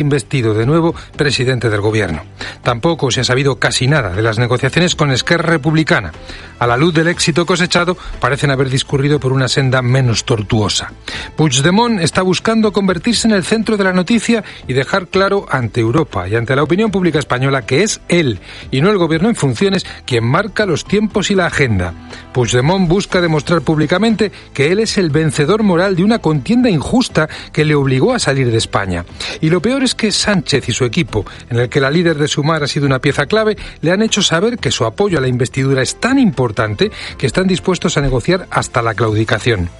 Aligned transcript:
investido 0.00 0.54
de 0.54 0.66
nuevo 0.66 0.94
presidente 1.16 1.70
del 1.70 1.80
gobierno. 1.80 2.22
Tampoco 2.62 3.10
se 3.10 3.20
ha 3.20 3.24
sabido 3.24 3.58
casi 3.58 3.86
nada 3.86 4.10
de 4.10 4.22
las 4.22 4.38
negociaciones 4.38 4.94
con 4.94 5.10
Esquerra 5.10 5.50
Republicana. 5.50 6.12
A 6.58 6.66
la 6.66 6.76
luz 6.76 6.92
del 6.92 7.08
éxito 7.08 7.46
cosechado, 7.46 7.96
parecen 8.20 8.50
haber 8.50 8.68
discurrido 8.68 9.18
por 9.18 9.32
una 9.32 9.48
senda 9.48 9.80
menos 9.80 10.24
tortuosa. 10.24 10.92
Puigdemont 11.36 12.00
está 12.00 12.20
buscando 12.20 12.72
convertirse 12.72 13.26
en 13.26 13.32
el 13.34 13.44
centro 13.44 13.78
de 13.78 13.84
la 13.84 13.94
noticia 13.94 14.44
y 14.68 14.74
dejar 14.74 15.08
claro 15.08 15.46
ante 15.48 15.80
Europa 15.80 16.28
y 16.28 16.36
ante 16.36 16.54
la 16.54 16.62
opinión 16.62 16.90
pública 16.90 17.18
española 17.18 17.62
que 17.62 17.82
es 17.82 18.00
él 18.08 18.40
y 18.70 18.82
no 18.82 18.90
el 18.90 18.98
gobierno 18.98 19.28
en 19.28 19.36
funciones 19.36 19.86
quien 20.04 20.24
marca 20.24 20.66
los 20.66 20.84
tiempos 20.84 21.30
y 21.30 21.34
la 21.34 21.46
agenda. 21.46 21.94
Puigdemont 22.34 22.88
busca 22.88 23.20
demostrar 23.20 23.62
públicamente 23.62 24.30
que 24.52 24.70
él 24.70 24.80
es 24.80 24.98
el 24.98 25.10
vencedor 25.10 25.62
moral 25.62 25.96
de 25.96 26.04
una 26.04 26.18
contienda 26.18 26.68
injusta 26.68 27.28
que 27.52 27.64
le 27.64 27.74
obligó 27.74 28.12
a 28.12 28.18
salir 28.18 28.50
de 28.50 28.58
España. 28.58 29.04
Y 29.40 29.50
lo 29.50 29.62
peor 29.62 29.82
es 29.82 29.89
que 29.94 30.12
Sánchez 30.12 30.68
y 30.68 30.72
su 30.72 30.84
equipo, 30.84 31.24
en 31.48 31.58
el 31.58 31.68
que 31.68 31.80
la 31.80 31.90
líder 31.90 32.16
de 32.16 32.28
Sumar 32.28 32.62
ha 32.62 32.68
sido 32.68 32.86
una 32.86 33.00
pieza 33.00 33.26
clave, 33.26 33.56
le 33.80 33.92
han 33.92 34.02
hecho 34.02 34.22
saber 34.22 34.58
que 34.58 34.70
su 34.70 34.84
apoyo 34.84 35.18
a 35.18 35.20
la 35.20 35.28
investidura 35.28 35.82
es 35.82 36.00
tan 36.00 36.18
importante 36.18 36.90
que 37.18 37.26
están 37.26 37.46
dispuestos 37.46 37.96
a 37.96 38.00
negociar 38.00 38.46
hasta 38.50 38.82
la 38.82 38.94
claudicación. 38.94 39.70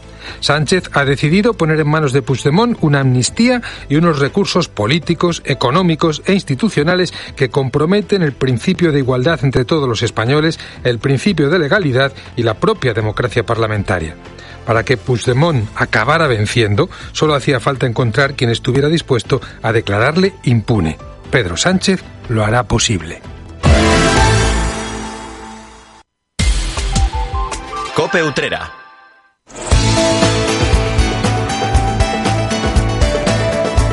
Sánchez 0.40 0.90
ha 0.92 1.04
decidido 1.04 1.54
poner 1.54 1.80
en 1.80 1.88
manos 1.88 2.12
de 2.12 2.22
Puigdemont 2.22 2.78
una 2.80 3.00
amnistía 3.00 3.62
y 3.88 3.96
unos 3.96 4.18
recursos 4.18 4.68
políticos, 4.68 5.42
económicos 5.44 6.22
e 6.26 6.34
institucionales 6.34 7.12
que 7.36 7.48
comprometen 7.48 8.22
el 8.22 8.32
principio 8.32 8.92
de 8.92 9.00
igualdad 9.00 9.40
entre 9.42 9.64
todos 9.64 9.88
los 9.88 10.02
españoles, 10.02 10.58
el 10.84 10.98
principio 10.98 11.50
de 11.50 11.58
legalidad 11.58 12.12
y 12.36 12.42
la 12.42 12.54
propia 12.54 12.94
democracia 12.94 13.44
parlamentaria. 13.44 14.16
Para 14.70 14.84
que 14.84 14.96
Puigdemont 14.96 15.68
acabara 15.74 16.28
venciendo, 16.28 16.88
solo 17.10 17.34
hacía 17.34 17.58
falta 17.58 17.86
encontrar 17.86 18.36
quien 18.36 18.50
estuviera 18.50 18.86
dispuesto 18.86 19.40
a 19.62 19.72
declararle 19.72 20.34
impune. 20.44 20.96
Pedro 21.28 21.56
Sánchez 21.56 22.04
lo 22.28 22.44
hará 22.44 22.62
posible. 22.62 23.20
Cope 27.96 28.22
Utrera. 28.22 28.72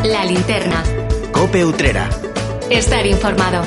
La 0.03 0.25
linterna. 0.25 0.83
Cope 1.31 1.65
Utrera. 1.65 2.07
Estar 2.69 3.03
informado. 3.07 3.63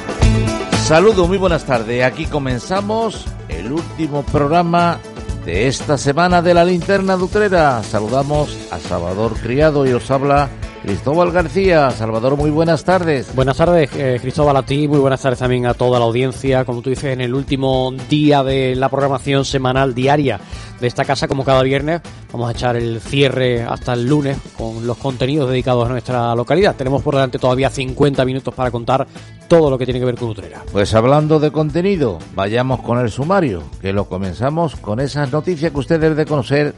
Saludos, 0.85 1.27
muy 1.27 1.39
buenas 1.39 1.67
tardes. 1.67 2.05
Aquí 2.05 2.27
comenzamos 2.27 3.27
el 3.49 3.73
último 3.73 4.23
programa 4.23 5.01
de 5.45 5.67
esta 5.67 5.97
semana 5.97 6.43
de 6.43 6.55
la 6.55 6.65
linterna 6.65 7.17
de. 7.17 7.83
Saludamos 7.83 8.57
a 8.71 8.79
Salvador 8.79 9.35
Criado 9.41 9.87
y 9.87 9.93
os 9.93 10.11
habla 10.11 10.51
Cristóbal 10.83 11.31
García. 11.31 11.91
Salvador, 11.91 12.37
muy 12.37 12.51
buenas 12.51 12.85
tardes. 12.85 13.35
Buenas 13.35 13.59
tardes, 13.59 13.91
eh, 13.95 14.19
Cristóbal, 14.21 14.57
a 14.57 14.63
ti. 14.63 14.89
Muy 14.89 14.99
buenas 14.99 15.21
tardes 15.21 15.39
también 15.39 15.67
a 15.67 15.75
toda 15.75 15.99
la 15.99 16.07
audiencia. 16.07 16.65
Como 16.65 16.81
tú 16.81 16.89
dices, 16.89 17.13
en 17.13 17.21
el 17.21 17.35
último 17.35 17.93
día 18.09 18.43
de 18.43 18.75
la 18.75 18.89
programación 18.89 19.45
semanal 19.45 19.95
diaria 19.95 20.41
de 20.81 20.87
esta 20.87 21.05
casa, 21.05 21.29
como 21.29 21.45
cada 21.45 21.63
viernes, 21.63 22.01
vamos 22.33 22.49
a 22.49 22.53
echar 22.53 22.77
el 22.77 23.01
cierre 23.01 23.63
hasta 23.63 23.93
el 23.93 24.07
lunes 24.07 24.39
con 24.57 24.87
los 24.87 24.97
contenidos 24.97 25.51
dedicados 25.51 25.87
a 25.87 25.91
nuestra 25.91 26.35
localidad. 26.35 26.75
Tenemos 26.75 27.03
por 27.03 27.15
delante 27.15 27.39
todavía 27.39 27.69
50 27.69 28.25
minutos 28.25 28.55
para 28.55 28.71
contar 28.71 29.07
todo 29.49 29.69
lo 29.69 29.77
que 29.77 29.85
tiene 29.85 30.01
que 30.01 30.07
ver 30.07 30.15
con 30.15 30.31
Utrera. 30.31 30.63
Pues 30.73 30.95
hablando 30.95 31.39
de 31.39 31.51
contenido, 31.53 32.19
vayamos 32.35 32.81
con 32.81 32.99
el 32.99 33.11
sumario, 33.11 33.65
que 33.83 33.93
lo 33.93 34.07
comenzamos 34.07 34.77
con 34.77 34.99
esas 34.99 35.31
noticias 35.31 35.73
que 35.73 35.79
usted 35.79 36.01
debe 36.01 36.15
de 36.15 36.25
conocer 36.25 36.75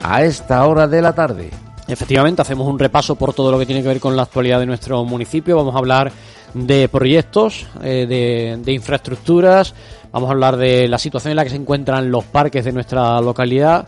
a 0.00 0.24
esta 0.24 0.66
hora 0.66 0.88
de 0.88 1.02
la 1.02 1.14
tarde. 1.14 1.50
Efectivamente, 1.88 2.42
hacemos 2.42 2.68
un 2.68 2.78
repaso 2.78 3.16
por 3.16 3.34
todo 3.34 3.50
lo 3.50 3.58
que 3.58 3.66
tiene 3.66 3.82
que 3.82 3.88
ver 3.88 4.00
con 4.00 4.16
la 4.16 4.22
actualidad 4.22 4.60
de 4.60 4.66
nuestro 4.66 5.04
municipio. 5.04 5.56
Vamos 5.56 5.74
a 5.74 5.78
hablar 5.78 6.12
de 6.54 6.88
proyectos, 6.88 7.66
eh, 7.82 8.06
de, 8.08 8.62
de, 8.62 8.72
infraestructuras, 8.72 9.74
vamos 10.12 10.28
a 10.28 10.32
hablar 10.32 10.56
de 10.56 10.86
la 10.86 10.98
situación 10.98 11.30
en 11.30 11.36
la 11.36 11.44
que 11.44 11.50
se 11.50 11.56
encuentran 11.56 12.10
los 12.10 12.24
parques 12.24 12.64
de 12.64 12.72
nuestra 12.72 13.20
localidad. 13.20 13.86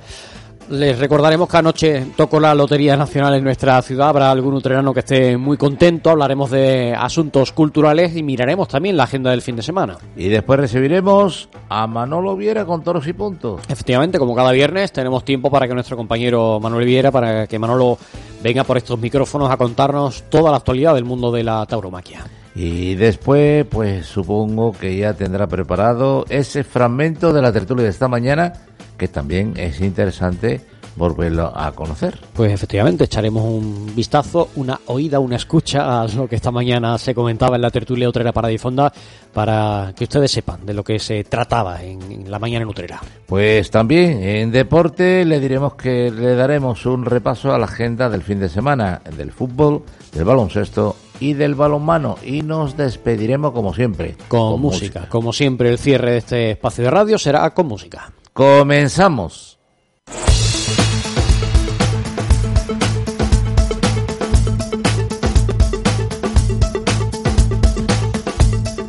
Les 0.71 0.99
recordaremos 0.99 1.49
que 1.49 1.57
anoche 1.57 2.07
tocó 2.17 2.41
la 2.41 2.55
Lotería 2.55 2.97
Nacional 2.97 3.35
en 3.35 3.45
nuestra 3.45 3.81
ciudad. 3.83 4.09
Habrá 4.09 4.31
algún 4.31 4.55
utrerano 4.55 4.95
que 4.95 5.01
esté 5.01 5.37
muy 5.37 5.57
contento. 5.57 6.11
Hablaremos 6.11 6.51
de 6.51 6.95
asuntos 6.95 7.53
culturales 7.53 8.17
y 8.17 8.23
miraremos 8.23 8.69
también 8.69 8.97
la 8.97 9.05
agenda 9.05 9.31
del 9.31 9.43
fin 9.43 9.57
de 9.57 9.63
semana. 9.63 9.99
Y 10.17 10.29
después 10.29 10.59
recibiremos 10.59 11.49
a 11.69 11.87
Manolo 11.87 12.35
Viera 12.35 12.65
con 12.65 12.83
toros 12.83 13.07
y 13.07 13.13
puntos. 13.13 13.61
Efectivamente, 13.69 14.19
como 14.19 14.35
cada 14.35 14.53
viernes, 14.53 14.91
tenemos 14.91 15.25
tiempo 15.25 15.51
para 15.51 15.69
que 15.69 15.75
nuestro 15.75 15.97
compañero 15.97 16.59
Manuel 16.61 16.87
Viera, 16.87 17.11
para 17.11 17.47
que 17.47 17.59
Manolo 17.59 17.99
venga 18.43 18.65
por 18.65 18.79
estos 18.79 18.99
micrófonos 18.99 19.51
a 19.51 19.57
contarnos 19.59 20.25
toda 20.31 20.51
la 20.51 20.57
actualidad 20.57 20.95
del 20.95 21.05
mundo 21.05 21.31
de 21.31 21.45
la 21.45 21.67
tauromaquia. 21.67 22.25
Y 22.55 22.95
después, 22.95 23.67
pues 23.67 24.07
supongo 24.07 24.73
que 24.73 24.97
ya 24.97 25.15
tendrá 25.15 25.47
preparado 25.49 26.25
ese 26.29 26.63
fragmento 26.63 27.33
de 27.33 27.43
la 27.43 27.53
tertulia 27.53 27.85
de 27.85 27.91
esta 27.91 28.09
mañana 28.09 28.53
que 28.97 29.09
también 29.09 29.55
es 29.57 29.81
interesante 29.81 30.61
volverlo 30.97 31.53
a 31.55 31.73
conocer. 31.73 32.19
Pues 32.33 32.53
efectivamente, 32.53 33.05
echaremos 33.05 33.45
un 33.45 33.93
vistazo, 33.97 34.51
una 34.55 34.79
oída, 34.87 35.19
una 35.19 35.37
escucha 35.37 36.03
a 36.03 36.07
lo 36.07 36.29
que 36.29 36.37
esta 36.37 36.53
mañana 36.53 36.97
se 36.99 37.15
comentaba 37.15 37.57
en 37.57 37.63
la 37.63 37.71
tertulia 37.71 38.09
Utrera 38.09 38.33
para 38.33 38.47
Difonda, 38.47 38.93
para 39.33 39.93
que 39.97 40.05
ustedes 40.05 40.31
sepan 40.31 40.65
de 40.65 40.75
lo 40.75 40.85
que 40.85 41.01
se 41.01 41.25
trataba 41.25 41.83
en 41.83 42.31
la 42.31 42.39
mañana 42.39 42.63
en 42.63 42.69
Utrera. 42.69 43.01
Pues 43.27 43.71
también 43.73 44.23
en 44.23 44.53
deporte 44.53 45.25
le 45.25 45.41
diremos 45.41 45.75
que 45.75 46.13
le 46.13 46.37
daremos 46.37 46.87
un 46.87 47.05
repaso 47.05 47.53
a 47.53 47.59
la 47.59 47.67
agenda 47.67 48.09
del 48.09 48.23
fin 48.23 48.39
de 48.39 48.49
semana, 48.49 49.01
del 49.17 49.33
fútbol, 49.33 49.83
del 50.13 50.25
baloncesto 50.25 50.95
y 51.21 51.35
del 51.35 51.55
balonmano 51.55 52.17
y 52.25 52.43
nos 52.43 52.77
despediremos 52.77 53.53
como 53.53 53.75
siempre. 53.75 54.17
Con, 54.29 54.53
con 54.53 54.61
música. 54.61 55.01
música, 55.01 55.09
como 55.09 55.33
siempre 55.33 55.71
el 55.71 55.79
cierre 55.79 56.13
de 56.13 56.19
este 56.19 56.51
espacio 56.53 56.85
de 56.85 56.91
radio 56.91 57.19
será 57.19 57.49
con 57.51 57.67
música. 57.67 58.13
Comenzamos. 58.33 59.59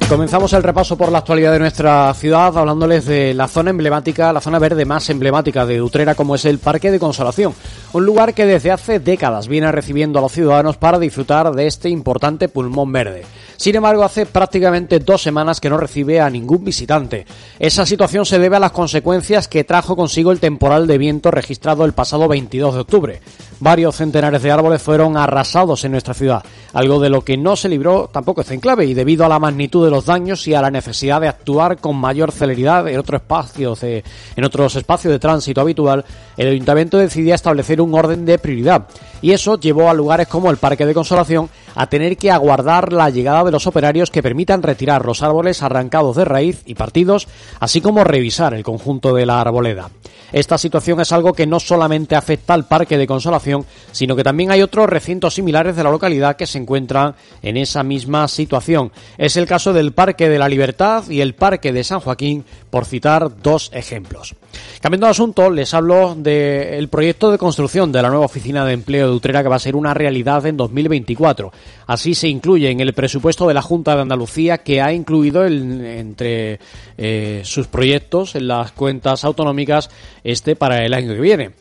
Comenzamos 0.09 0.53
el 0.53 0.61
repaso 0.61 0.95
por 0.97 1.11
la 1.11 1.17
actualidad 1.17 1.51
de 1.51 1.57
nuestra 1.57 2.13
ciudad 2.13 2.55
hablándoles 2.55 3.05
de 3.05 3.33
la 3.33 3.47
zona 3.47 3.71
emblemática, 3.71 4.31
la 4.31 4.39
zona 4.39 4.59
verde 4.59 4.85
más 4.85 5.09
emblemática 5.09 5.66
de 5.66 5.81
Utrera 5.81 6.13
como 6.13 6.35
es 6.35 6.45
el 6.45 6.59
Parque 6.59 6.91
de 6.91 6.99
Consolación, 6.99 7.55
un 7.91 8.05
lugar 8.05 8.35
que 8.35 8.45
desde 8.45 8.69
hace 8.69 8.99
décadas 8.99 9.47
viene 9.47 9.71
recibiendo 9.71 10.19
a 10.19 10.21
los 10.21 10.31
ciudadanos 10.31 10.77
para 10.77 10.99
disfrutar 10.99 11.51
de 11.53 11.66
este 11.66 11.89
importante 11.89 12.49
pulmón 12.49 12.91
verde. 12.91 13.25
Sin 13.57 13.75
embargo, 13.75 14.03
hace 14.03 14.27
prácticamente 14.27 14.99
dos 14.99 15.23
semanas 15.23 15.59
que 15.59 15.69
no 15.69 15.77
recibe 15.77 16.22
a 16.22 16.29
ningún 16.29 16.63
visitante. 16.63 17.25
Esa 17.57 17.85
situación 17.85 18.25
se 18.25 18.37
debe 18.37 18.57
a 18.57 18.59
las 18.59 18.73
consecuencias 18.73 19.47
que 19.47 19.63
trajo 19.63 19.95
consigo 19.95 20.31
el 20.31 20.39
temporal 20.39 20.85
de 20.85 20.99
viento 20.99 21.31
registrado 21.31 21.83
el 21.83 21.93
pasado 21.93 22.27
22 22.27 22.75
de 22.75 22.81
octubre. 22.81 23.22
Varios 23.59 23.95
centenares 23.95 24.43
de 24.43 24.51
árboles 24.51 24.81
fueron 24.81 25.17
arrasados 25.17 25.83
en 25.85 25.93
nuestra 25.93 26.13
ciudad, 26.13 26.43
algo 26.75 26.99
de 26.99 27.09
lo 27.09 27.21
que 27.21 27.37
no 27.37 27.55
se 27.55 27.69
libró 27.69 28.09
tampoco 28.11 28.41
está 28.41 28.53
en 28.53 28.59
clave 28.59 28.85
y 28.85 28.93
debido 28.93 29.25
a 29.25 29.29
la 29.29 29.39
magnitud 29.39 29.85
de 29.85 29.91
los 29.91 30.05
daños 30.05 30.45
y 30.45 30.53
a 30.53 30.61
la 30.61 30.69
necesidad 30.69 31.21
de 31.21 31.29
actuar 31.29 31.77
con 31.77 31.95
mayor 31.95 32.33
celeridad 32.33 32.85
en, 32.89 32.99
otro 32.99 33.15
espacio 33.15 33.75
de, 33.75 34.03
en 34.35 34.43
otros 34.43 34.75
espacios 34.75 35.13
de 35.13 35.19
tránsito 35.19 35.61
habitual, 35.61 36.03
el 36.35 36.49
ayuntamiento 36.49 36.97
decidía 36.97 37.35
establecer 37.35 37.79
un 37.79 37.95
orden 37.95 38.25
de 38.25 38.37
prioridad 38.37 38.87
y 39.21 39.31
eso 39.31 39.57
llevó 39.57 39.89
a 39.89 39.93
lugares 39.93 40.27
como 40.27 40.51
el 40.51 40.57
Parque 40.57 40.85
de 40.85 40.93
Consolación 40.93 41.49
a 41.75 41.87
tener 41.87 42.17
que 42.17 42.29
aguardar 42.29 42.91
la 42.91 43.09
llegada 43.09 43.45
de 43.45 43.51
los 43.51 43.67
operarios 43.67 44.11
que 44.11 44.21
permitan 44.21 44.61
retirar 44.61 45.05
los 45.05 45.23
árboles 45.23 45.63
arrancados 45.63 46.17
de 46.17 46.25
raíz 46.25 46.61
y 46.65 46.75
partidos, 46.75 47.27
así 47.61 47.79
como 47.79 48.03
revisar 48.03 48.53
el 48.53 48.63
conjunto 48.63 49.15
de 49.15 49.25
la 49.25 49.39
arboleda. 49.39 49.89
Esta 50.31 50.57
situación 50.57 50.99
es 50.99 51.11
algo 51.11 51.33
que 51.33 51.47
no 51.47 51.59
solamente 51.59 52.15
afecta 52.15 52.53
al 52.53 52.67
Parque 52.67 52.97
de 52.97 53.07
Consolación, 53.07 53.65
sino 53.91 54.15
que 54.15 54.23
también 54.23 54.51
hay 54.51 54.61
otros 54.61 54.89
recintos 54.89 55.35
similares 55.35 55.75
de 55.75 55.83
la 55.83 55.91
localidad 55.91 56.35
que 56.35 56.47
se 56.47 56.57
encuentran 56.65 57.15
en 57.41 57.57
esa 57.57 57.83
misma 57.83 58.27
situación. 58.27 58.91
Es 59.17 59.37
el 59.37 59.45
caso 59.45 59.72
del 59.72 59.93
Parque 59.93 60.28
de 60.28 60.40
la 60.40 60.49
Libertad 60.49 61.07
y 61.09 61.22
el 61.22 61.35
Parque 61.35 61.72
de 61.72 61.84
San 61.84 61.99
Joaquín, 61.99 62.43
por 62.69 62.85
citar 62.85 63.41
dos 63.41 63.69
ejemplos. 63.73 64.35
Cambiando 64.81 65.07
de 65.07 65.11
asunto, 65.11 65.49
les 65.49 65.73
hablo 65.73 66.16
del 66.16 66.90
proyecto 66.90 67.31
de 67.31 67.37
construcción 67.37 67.91
de 67.91 68.01
la 68.01 68.09
nueva 68.09 68.25
oficina 68.25 68.66
de 68.66 68.73
empleo 68.73 69.09
de 69.09 69.16
Utrera 69.16 69.43
que 69.43 69.49
va 69.49 69.57
a 69.57 69.59
ser 69.59 69.75
una 69.75 69.93
realidad 69.93 70.45
en 70.45 70.57
2024. 70.57 71.51
Así 71.87 72.16
se 72.16 72.28
incluye 72.28 72.69
en 72.69 72.79
el 72.79 72.93
presupuesto 72.93 73.47
de 73.47 73.53
la 73.53 73.61
Junta 73.61 73.95
de 73.95 74.01
Andalucía 74.01 74.59
que 74.59 74.81
ha 74.81 74.91
incluido 74.91 75.45
el, 75.45 75.85
entre 75.85 76.59
eh, 76.97 77.41
sus 77.43 77.67
proyectos 77.67 78.35
en 78.35 78.47
las 78.47 78.72
cuentas 78.72 79.23
autonómicas 79.23 79.90
este 80.23 80.55
para 80.55 80.85
el 80.85 80.93
año 80.93 81.13
que 81.13 81.22
viene. 81.22 81.51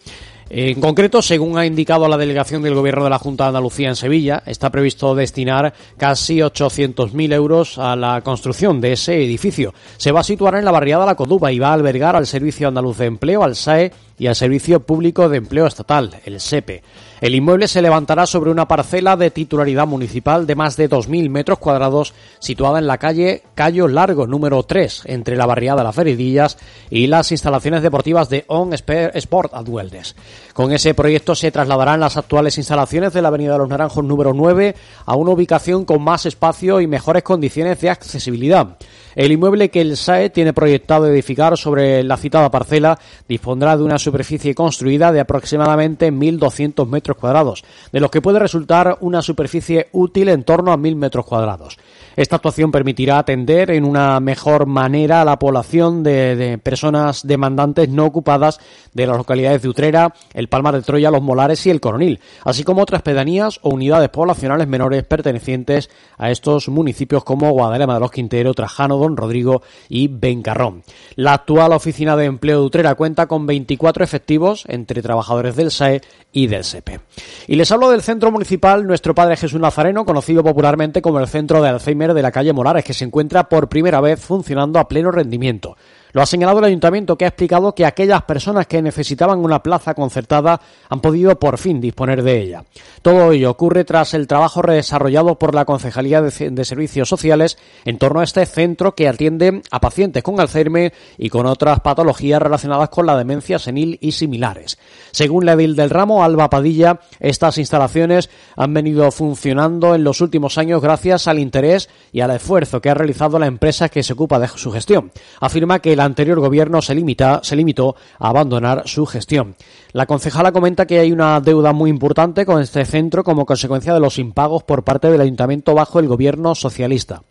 En 0.51 0.81
concreto, 0.81 1.23
según 1.23 1.57
ha 1.57 1.65
indicado 1.65 2.07
la 2.07 2.19
delegación 2.19 2.63
del 2.63 2.75
Gobierno 2.75 3.05
de 3.05 3.11
la 3.11 3.19
Junta 3.19 3.45
de 3.45 3.49
Andalucía 3.49 3.89
en 3.89 3.97
Sevilla, 3.97 4.43
está 4.45 4.71
previsto 4.71 5.15
destinar 5.15 5.73
casi 5.97 6.39
800.000 6.39 7.33
euros 7.33 7.79
a 7.79 7.97
la 7.97 8.21
construcción 8.21 8.81
de 8.81 8.93
ese 8.93 9.17
edificio. 9.17 9.73
Se 9.97 10.13
va 10.13 10.21
a 10.21 10.25
situar 10.25 10.57
en 10.57 10.65
la 10.65 10.71
barriada 10.71 11.07
La 11.07 11.15
Coduba 11.15 11.51
y 11.51 11.59
va 11.59 11.69
a 11.69 11.75
albergar 11.75 12.15
al 12.15 12.27
Servicio 12.27 12.69
Andaluz 12.69 12.99
de 12.99 13.07
Empleo, 13.07 13.43
al 13.43 13.57
SAE 13.57 13.93
y 14.19 14.27
al 14.27 14.37
Servicio 14.37 14.81
Público 14.81 15.29
de 15.29 15.39
Empleo 15.39 15.67
Estatal, 15.67 16.11
el 16.25 16.41
SEPE. 16.41 16.83
El 17.25 17.35
inmueble 17.35 17.69
se 17.69 17.81
levantará 17.81 18.27
sobre 18.27 18.51
una 18.51 18.69
parcela 18.69 19.17
de 19.17 19.31
titularidad 19.31 19.87
municipal 19.87 20.47
de 20.47 20.57
más 20.57 20.77
de 20.77 20.91
2.000 20.91 21.31
metros 21.31 21.59
cuadrados 21.59 22.13
situada 22.39 22.79
en 22.79 22.87
la 22.87 22.99
calle 22.99 23.45
Cayo 23.55 23.89
Largo 23.89 24.27
número 24.27 24.63
3, 24.63 25.05
entre 25.07 25.35
la 25.35 25.47
barriada 25.47 25.83
las 25.83 25.95
Feridillas 25.95 26.59
y 26.91 27.07
las 27.07 27.33
instalaciones 27.33 27.81
deportivas 27.81 28.29
de 28.29 28.45
On 28.49 28.75
Sport 28.75 29.55
at 29.55 29.67
Weldes. 29.67 30.17
Con 30.53 30.71
ese 30.71 30.93
proyecto 30.93 31.35
se 31.35 31.51
trasladarán 31.51 32.01
las 32.01 32.19
actuales 32.19 32.59
instalaciones 32.59 33.15
de 33.15 33.23
la 33.23 33.29
Avenida 33.29 33.53
de 33.53 33.59
los 33.61 33.71
Naranjos 33.71 34.05
número 34.05 34.35
9 34.35 34.75
a 35.07 35.17
una 35.17 35.31
ubicación 35.31 35.87
con 35.87 36.03
más 36.03 36.27
espacio 36.27 36.83
y 36.83 36.87
mejores 36.87 37.23
condiciones 37.23 37.81
de 37.81 37.89
accesibilidad. 37.89 38.77
El 39.15 39.33
inmueble 39.33 39.71
que 39.71 39.81
el 39.81 39.97
SAE 39.97 40.31
tiene 40.31 40.53
proyectado 40.53 41.07
edificar 41.07 41.57
sobre 41.57 42.03
la 42.03 42.17
citada 42.17 42.51
parcela 42.51 42.99
dispondrá 43.29 43.77
de 43.77 43.83
una 43.83 43.99
superficie 43.99 44.55
construida 44.55 45.13
de 45.13 45.21
aproximadamente 45.21 46.13
1.200 46.13 46.87
metros 46.89 47.17
cuadrados, 47.17 47.65
de 47.93 48.01
los 48.01 48.11
que 48.11 48.23
puede 48.23 48.39
resultar 48.39 48.99
una 49.01 49.23
superficie 49.23 49.89
útil 49.93 50.29
en 50.29 50.45
torno 50.45 50.73
a 50.73 50.77
1.000 50.77 50.97
metros 50.97 51.27
cuadrados. 51.27 51.79
Esta 52.17 52.37
actuación 52.37 52.71
permitirá 52.71 53.19
atender 53.19 53.71
en 53.71 53.85
una 53.85 54.21
mejor 54.21 54.67
manera 54.67 55.23
a 55.23 55.25
la 55.25 55.39
población 55.39 56.03
de, 56.03 56.59
personas 56.63 57.27
demandantes 57.27 57.89
no 57.89 58.05
ocupadas 58.05 58.61
de 58.93 59.07
las 59.07 59.17
localidades 59.17 59.63
de 59.63 59.69
Utrera, 59.69 60.15
el 60.33 60.49
Palmar 60.49 60.75
de 60.75 60.83
Troya, 60.83 61.11
Los 61.11 61.23
Molares 61.23 61.67
y 61.67 61.71
el 61.71 61.81
Coronil, 61.81 62.21
así 62.45 62.63
como 62.63 62.83
otras 62.83 63.03
pedanías 63.03 63.59
o 63.63 63.71
unidades 63.71 64.09
poblacionales 64.11 64.69
menores 64.69 65.03
pertenecientes 65.05 65.91
a 66.17 66.31
estos 66.31 66.69
municipios 66.69 67.25
como 67.25 67.51
Guadalema 67.51 67.95
de 67.95 68.01
los 68.01 68.11
Quintero, 68.11 68.55
Trajano, 68.55 68.97
Don 68.97 69.17
Rodrigo 69.17 69.63
y 69.89 70.09
Bencarrón. 70.09 70.83
La 71.17 71.35
actual 71.35 71.73
oficina 71.73 72.17
de 72.17 72.27
empleo 72.27 72.61
de 72.61 72.67
Utrera 72.67 72.95
cuenta 72.95 73.27
con 73.27 73.47
24 73.47 74.05
efectivos 74.05 74.65
entre 74.69 75.03
trabajadores 75.03 75.57
del 75.57 75.71
SAE 75.71 76.01
y 76.33 76.47
del 76.47 76.65
SEPE. 76.65 77.01
Y 77.47 77.57
les 77.57 77.71
hablo 77.73 77.91
del 77.91 78.03
centro 78.03 78.31
municipal 78.31 78.87
Nuestro 78.87 79.15
Padre 79.15 79.37
Jesús 79.37 79.61
Nazareno, 79.61 80.05
conocido 80.05 80.43
popularmente 80.43 81.03
como 81.03 81.21
el 81.21 81.29
Centro 81.29 81.63
de 81.63 81.69
Alzheimer 81.69 82.04
de 82.13 82.23
la 82.23 82.33
calle 82.33 82.53
Molares, 82.53 82.85
que 82.85 82.93
se 82.93 83.05
encuentra 83.05 83.49
por 83.49 83.69
primera 83.69 84.01
vez 84.01 84.21
funcionando 84.21 84.79
a 84.79 84.89
pleno 84.89 85.11
rendimiento. 85.11 85.77
Lo 86.15 86.23
ha 86.23 86.27
señalado 86.27 86.61
el 86.61 86.67
ayuntamiento, 86.67 87.19
que 87.19 87.25
ha 87.25 87.29
explicado 87.29 87.75
que 87.75 87.85
aquellas 87.85 88.23
personas 88.23 88.69
que 88.69 88.81
necesitaban 88.81 89.41
una 89.41 89.65
plaza 89.65 89.95
concertada 89.95 90.61
han 90.89 91.01
podido 91.01 91.37
por 91.41 91.59
fin 91.59 91.81
disponer 91.81 92.23
de 92.23 92.41
ella. 92.41 92.65
Todo 93.03 93.33
ello 93.33 93.51
ocurre 93.51 93.85
tras 93.85 94.15
el 94.15 94.29
trabajo 94.29 94.63
desarrollado 94.63 95.41
por 95.41 95.57
la 95.57 95.65
Concejalía 95.65 96.23
de, 96.23 96.31
Servicios 96.65 97.09
Sociales 97.09 97.59
en 97.85 97.99
torno 97.99 98.21
a 98.21 98.25
este 98.25 98.47
centro 98.47 98.95
que 98.95 99.09
atiende 99.09 99.61
a 99.73 99.81
pacientes 99.81 100.23
con 100.23 100.39
Alzheimer 100.39 100.93
y 101.19 101.31
con 101.31 101.47
otras 101.47 101.81
patologías 101.81 102.41
relacionadas 102.41 102.91
con 102.91 103.07
la 103.07 103.19
demencia 103.19 103.59
senil 103.59 103.99
y 104.01 104.13
similares. 104.13 104.79
Según 105.11 105.45
la 105.45 105.57
del 105.57 105.91
ramo, 105.91 106.23
Alba 106.23 106.49
Padilla, 106.49 107.01
estas 107.19 107.59
instalaciones 107.59 108.31
han 108.57 108.73
venido 108.73 109.11
funcionando 109.11 109.97
en 109.97 110.05
los 110.05 110.21
últimos 110.21 110.59
años 110.59 110.81
gracias 110.81 111.27
al 111.27 111.41
interés 111.41 111.89
y 112.13 112.21
al 112.21 112.31
esfuerzo 112.31 112.81
que 112.81 112.91
ha 112.91 112.95
realizado 112.95 113.41
la 113.41 113.47
empresa 113.47 113.89
que 113.89 114.05
se 114.05 114.13
ocupa 114.13 114.39
de 114.39 114.47
su 114.47 114.71
gestión. 114.71 115.11
Afirma 115.41 115.81
que 115.81 115.97
la 115.97 116.04
anterior 116.05 116.41
gobierno 116.41 116.83
se, 116.83 116.95
limita, 116.95 117.41
se 117.43 117.57
limitó 117.57 117.97
a 118.19 118.29
abandonar 118.29 118.83
su 118.87 119.07
gestión. 119.07 119.57
La 119.93 120.07
concejala 120.07 120.53
comenta 120.53 120.87
que 120.87 120.99
hay 120.99 121.13
una 121.13 121.41
deuda 121.41 121.73
muy 121.73 121.91
importante 121.91 122.47
con 122.47 122.61
este 122.61 122.85
centro 122.85 123.25
como 123.25 123.47
consecuencia 123.47 123.95
de 123.95 124.01
los 124.01 124.19
impagos 124.19 124.63
por 124.63 124.85
parte 124.85 125.11
del 125.11 125.21
ayuntamiento 125.21 125.75
bajo 125.75 126.01
el 126.01 126.09
gobierno 126.09 126.55
socialista. 126.55 127.23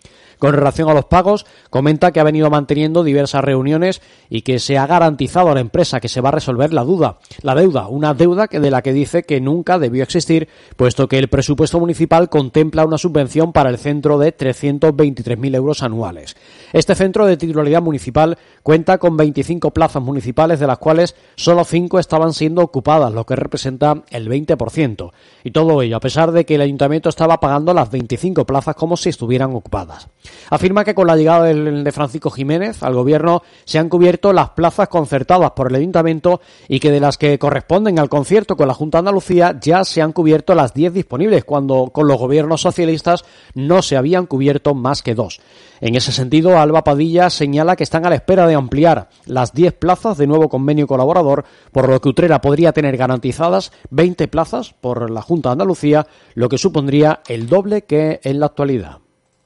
Con 0.43 0.55
relación 0.55 0.89
a 0.89 0.93
los 0.93 1.05
pagos, 1.05 1.45
comenta 1.69 2.11
que 2.11 2.19
ha 2.19 2.23
venido 2.25 2.49
manteniendo 2.49 3.05
diversas 3.05 3.45
reuniones 3.45 4.01
y 4.29 4.41
que 4.41 4.59
se 4.59 4.77
ha 4.77 4.85
garantizado 4.85 5.49
a 5.49 5.53
la 5.53 5.61
empresa 5.61 6.01
que 6.01 6.09
se 6.09 6.19
va 6.19 6.27
a 6.27 6.31
resolver 6.33 6.73
la 6.73 6.83
duda, 6.83 7.19
la 7.43 7.55
deuda, 7.55 7.87
una 7.87 8.13
deuda 8.13 8.49
que 8.49 8.59
de 8.59 8.69
la 8.69 8.81
que 8.81 8.91
dice 8.91 9.23
que 9.23 9.39
nunca 9.39 9.79
debió 9.79 10.03
existir, 10.03 10.49
puesto 10.75 11.07
que 11.07 11.17
el 11.17 11.29
presupuesto 11.29 11.79
municipal 11.79 12.27
contempla 12.27 12.83
una 12.83 12.97
subvención 12.97 13.53
para 13.53 13.69
el 13.69 13.77
centro 13.77 14.19
de 14.19 14.35
323.000 14.35 15.55
euros 15.55 15.81
anuales. 15.81 16.35
Este 16.73 16.93
centro 16.93 17.25
de 17.25 17.37
titularidad 17.37 17.81
municipal 17.81 18.37
cuenta 18.63 18.97
con 18.97 19.15
25 19.15 19.71
plazas 19.71 20.03
municipales, 20.03 20.59
de 20.59 20.67
las 20.67 20.77
cuales 20.77 21.15
solo 21.37 21.63
5 21.63 21.99
estaban 21.99 22.33
siendo 22.33 22.63
ocupadas, 22.63 23.13
lo 23.13 23.25
que 23.25 23.37
representa 23.37 24.03
el 24.09 24.27
20%. 24.27 25.11
Y 25.45 25.51
todo 25.51 25.81
ello 25.81 25.95
a 25.95 26.01
pesar 26.01 26.33
de 26.33 26.45
que 26.45 26.55
el 26.55 26.61
ayuntamiento 26.61 27.07
estaba 27.07 27.39
pagando 27.39 27.73
las 27.73 27.89
25 27.89 28.45
plazas 28.45 28.75
como 28.75 28.97
si 28.97 29.07
estuvieran 29.07 29.55
ocupadas. 29.55 30.09
Afirma 30.49 30.83
que 30.83 30.95
con 30.95 31.07
la 31.07 31.15
llegada 31.15 31.45
de 31.45 31.91
Francisco 31.91 32.29
Jiménez 32.29 32.83
al 32.83 32.93
gobierno 32.93 33.43
se 33.65 33.79
han 33.79 33.89
cubierto 33.89 34.33
las 34.33 34.49
plazas 34.51 34.87
concertadas 34.87 35.51
por 35.51 35.69
el 35.69 35.75
ayuntamiento 35.75 36.41
y 36.67 36.79
que 36.79 36.91
de 36.91 36.99
las 36.99 37.17
que 37.17 37.39
corresponden 37.39 37.99
al 37.99 38.09
concierto 38.09 38.55
con 38.55 38.67
la 38.67 38.73
Junta 38.73 38.97
de 38.97 38.99
Andalucía 38.99 39.57
ya 39.61 39.83
se 39.83 40.01
han 40.01 40.11
cubierto 40.11 40.55
las 40.55 40.73
10 40.73 40.93
disponibles, 40.93 41.43
cuando 41.43 41.89
con 41.91 42.07
los 42.07 42.17
gobiernos 42.17 42.61
socialistas 42.61 43.25
no 43.53 43.81
se 43.81 43.97
habían 43.97 44.25
cubierto 44.25 44.73
más 44.73 45.01
que 45.01 45.15
dos. 45.15 45.41
En 45.81 45.95
ese 45.95 46.11
sentido, 46.11 46.57
Alba 46.57 46.83
Padilla 46.83 47.29
señala 47.29 47.75
que 47.75 47.83
están 47.83 48.05
a 48.05 48.09
la 48.09 48.15
espera 48.15 48.47
de 48.47 48.55
ampliar 48.55 49.09
las 49.25 49.53
10 49.53 49.73
plazas 49.73 50.17
de 50.17 50.27
nuevo 50.27 50.49
convenio 50.49 50.87
colaborador, 50.87 51.45
por 51.71 51.89
lo 51.89 51.99
que 51.99 52.09
Utrera 52.09 52.41
podría 52.41 52.71
tener 52.71 52.95
garantizadas 52.95 53.71
20 53.89 54.27
plazas 54.27 54.73
por 54.79 55.09
la 55.09 55.21
Junta 55.21 55.49
de 55.49 55.53
Andalucía, 55.53 56.07
lo 56.35 56.49
que 56.49 56.57
supondría 56.57 57.21
el 57.27 57.47
doble 57.47 57.83
que 57.83 58.19
en 58.23 58.39
la 58.39 58.47
actualidad. 58.47 59.02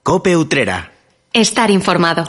Cope 0.07 0.37
Utrera. 0.37 0.89
Estar 1.33 1.69
informado. 1.69 2.23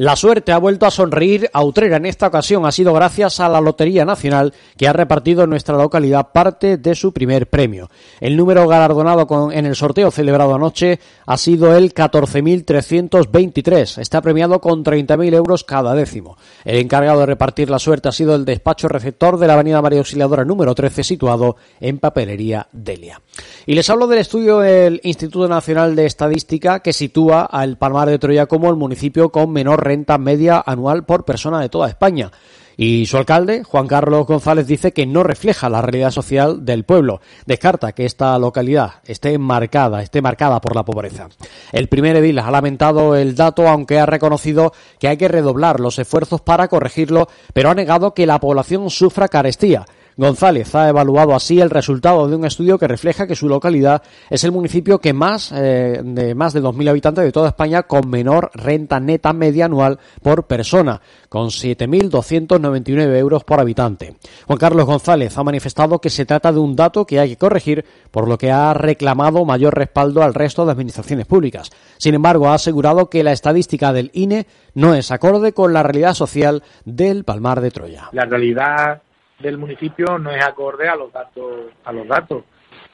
La 0.00 0.16
suerte 0.16 0.50
ha 0.50 0.56
vuelto 0.56 0.86
a 0.86 0.90
sonreír 0.90 1.50
a 1.52 1.62
Utrera 1.62 1.98
en 1.98 2.06
esta 2.06 2.28
ocasión. 2.28 2.64
Ha 2.64 2.72
sido 2.72 2.94
gracias 2.94 3.38
a 3.38 3.50
la 3.50 3.60
Lotería 3.60 4.06
Nacional 4.06 4.54
que 4.78 4.88
ha 4.88 4.94
repartido 4.94 5.44
en 5.44 5.50
nuestra 5.50 5.76
localidad 5.76 6.28
parte 6.32 6.78
de 6.78 6.94
su 6.94 7.12
primer 7.12 7.50
premio. 7.50 7.90
El 8.18 8.34
número 8.34 8.66
galardonado 8.66 9.52
en 9.52 9.66
el 9.66 9.76
sorteo 9.76 10.10
celebrado 10.10 10.54
anoche 10.54 11.00
ha 11.26 11.36
sido 11.36 11.76
el 11.76 11.92
14.323. 11.92 14.00
Está 14.00 14.22
premiado 14.22 14.62
con 14.62 14.82
30.000 14.82 15.34
euros 15.34 15.64
cada 15.64 15.94
décimo. 15.94 16.38
El 16.64 16.78
encargado 16.78 17.20
de 17.20 17.26
repartir 17.26 17.68
la 17.68 17.78
suerte 17.78 18.08
ha 18.08 18.12
sido 18.12 18.34
el 18.34 18.46
despacho 18.46 18.88
receptor 18.88 19.36
de 19.36 19.48
la 19.48 19.52
Avenida 19.52 19.82
María 19.82 19.98
Auxiliadora 19.98 20.46
número 20.46 20.74
13 20.74 21.04
situado 21.04 21.56
en 21.78 21.98
Papelería 21.98 22.68
Delia. 22.72 23.20
Y 23.66 23.74
les 23.74 23.90
hablo 23.90 24.06
del 24.06 24.20
estudio 24.20 24.60
del 24.60 25.02
Instituto 25.04 25.46
Nacional 25.46 25.94
de 25.94 26.06
Estadística 26.06 26.80
que 26.80 26.94
sitúa 26.94 27.42
al 27.42 27.76
Palmar 27.76 28.08
de 28.08 28.18
Troya 28.18 28.46
como 28.46 28.70
el 28.70 28.76
municipio 28.76 29.28
con 29.28 29.52
menor 29.52 29.89
renta 29.90 30.18
media 30.18 30.62
anual 30.64 31.04
por 31.04 31.24
persona 31.24 31.60
de 31.60 31.68
toda 31.68 31.88
España. 31.88 32.30
Y 32.76 33.04
su 33.06 33.18
alcalde, 33.18 33.62
Juan 33.64 33.86
Carlos 33.86 34.26
González, 34.26 34.66
dice 34.66 34.92
que 34.92 35.04
no 35.04 35.22
refleja 35.22 35.68
la 35.68 35.82
realidad 35.82 36.12
social 36.12 36.64
del 36.64 36.84
pueblo. 36.84 37.20
Descarta 37.44 37.92
que 37.92 38.06
esta 38.06 38.38
localidad 38.38 39.02
esté 39.04 39.36
marcada, 39.36 40.02
esté 40.02 40.22
marcada 40.22 40.60
por 40.60 40.74
la 40.74 40.84
pobreza. 40.84 41.28
El 41.72 41.88
primer 41.88 42.16
edil 42.16 42.38
ha 42.38 42.50
lamentado 42.50 43.16
el 43.16 43.34
dato, 43.34 43.68
aunque 43.68 43.98
ha 43.98 44.06
reconocido 44.06 44.72
que 44.98 45.08
hay 45.08 45.18
que 45.18 45.28
redoblar 45.28 45.78
los 45.78 45.98
esfuerzos 45.98 46.40
para 46.40 46.68
corregirlo, 46.68 47.28
pero 47.52 47.68
ha 47.68 47.74
negado 47.74 48.14
que 48.14 48.24
la 48.24 48.40
población 48.40 48.88
sufra 48.88 49.28
carestía. 49.28 49.84
González 50.20 50.74
ha 50.74 50.90
evaluado 50.90 51.34
así 51.34 51.62
el 51.62 51.70
resultado 51.70 52.28
de 52.28 52.36
un 52.36 52.44
estudio 52.44 52.78
que 52.78 52.86
refleja 52.86 53.26
que 53.26 53.34
su 53.34 53.48
localidad 53.48 54.02
es 54.28 54.44
el 54.44 54.52
municipio 54.52 54.98
que 54.98 55.14
más 55.14 55.50
eh, 55.50 56.02
de 56.04 56.34
más 56.34 56.52
de 56.52 56.62
2.000 56.62 56.90
habitantes 56.90 57.24
de 57.24 57.32
toda 57.32 57.48
España 57.48 57.84
con 57.84 58.10
menor 58.10 58.50
renta 58.52 59.00
neta 59.00 59.32
media 59.32 59.64
anual 59.64 59.98
por 60.22 60.46
persona, 60.46 61.00
con 61.30 61.46
7.299 61.46 63.16
euros 63.16 63.44
por 63.44 63.60
habitante. 63.60 64.16
Juan 64.46 64.58
Carlos 64.58 64.84
González 64.84 65.38
ha 65.38 65.42
manifestado 65.42 66.02
que 66.02 66.10
se 66.10 66.26
trata 66.26 66.52
de 66.52 66.58
un 66.58 66.76
dato 66.76 67.06
que 67.06 67.18
hay 67.18 67.30
que 67.30 67.38
corregir, 67.38 67.86
por 68.10 68.28
lo 68.28 68.36
que 68.36 68.52
ha 68.52 68.74
reclamado 68.74 69.46
mayor 69.46 69.74
respaldo 69.74 70.22
al 70.22 70.34
resto 70.34 70.66
de 70.66 70.72
administraciones 70.72 71.24
públicas. 71.24 71.70
Sin 71.96 72.14
embargo, 72.14 72.48
ha 72.48 72.54
asegurado 72.54 73.08
que 73.08 73.24
la 73.24 73.32
estadística 73.32 73.94
del 73.94 74.10
INE 74.12 74.46
no 74.74 74.94
es 74.94 75.10
acorde 75.12 75.54
con 75.54 75.72
la 75.72 75.82
realidad 75.82 76.12
social 76.12 76.62
del 76.84 77.24
Palmar 77.24 77.62
de 77.62 77.70
Troya. 77.70 78.10
La 78.12 78.26
realidad 78.26 79.00
del 79.40 79.58
municipio 79.58 80.18
no 80.18 80.30
es 80.30 80.44
acorde 80.44 80.88
a 80.88 80.96
los 80.96 81.12
datos 81.12 81.70
a 81.84 81.92
los 81.92 82.06
datos. 82.06 82.44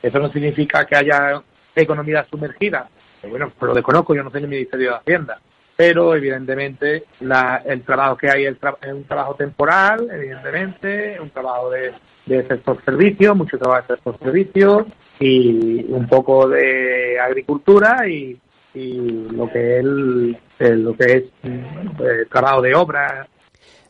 Eso 0.03 0.19
no 0.19 0.31
significa 0.31 0.85
que 0.85 0.97
haya 0.97 1.43
economía 1.75 2.27
sumergida. 2.31 2.89
Bueno 3.29 3.53
pues 3.59 3.69
lo 3.69 3.75
desconozco 3.75 4.15
yo 4.15 4.23
no 4.23 4.31
soy 4.31 4.43
el 4.43 4.49
ministerio 4.49 4.91
de 4.91 4.97
hacienda. 4.97 5.41
Pero 5.77 6.15
evidentemente 6.15 7.05
la, 7.21 7.63
el 7.67 7.83
trabajo 7.83 8.17
que 8.17 8.31
hay 8.31 8.47
es 8.47 8.57
un 8.87 9.05
trabajo 9.05 9.35
temporal 9.35 10.09
evidentemente 10.11 11.21
un 11.21 11.31
trabajo 11.31 11.71
de, 11.71 11.93
de 12.25 12.47
sector 12.49 12.83
servicio 12.85 13.35
mucho 13.35 13.59
trabajo 13.59 13.83
de 13.83 13.95
sector 13.95 14.19
servicio 14.19 14.87
y 15.19 15.85
un 15.89 16.07
poco 16.09 16.49
de 16.49 17.19
agricultura 17.21 18.09
y, 18.09 18.39
y 18.75 18.95
lo 19.31 19.51
que 19.51 19.79
es 19.79 19.85
el, 19.85 20.37
lo 20.85 20.97
que 20.97 21.05
es 21.05 21.25
el 21.43 22.29
trabajo 22.29 22.63
de 22.63 22.75
obra 22.75 23.27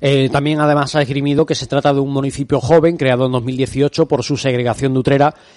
Eh, 0.00 0.28
también 0.30 0.60
además 0.60 0.94
ha 0.94 1.02
esgrimido 1.02 1.46
que 1.46 1.54
se 1.54 1.66
trata 1.66 1.94
de 1.94 2.00
un 2.00 2.12
municipio 2.12 2.60
joven 2.60 2.96
creado 2.96 3.26
en 3.26 3.32
2018 3.32 4.06
por 4.06 4.22
su 4.22 4.36
segregación 4.36 4.92
de 4.92 5.06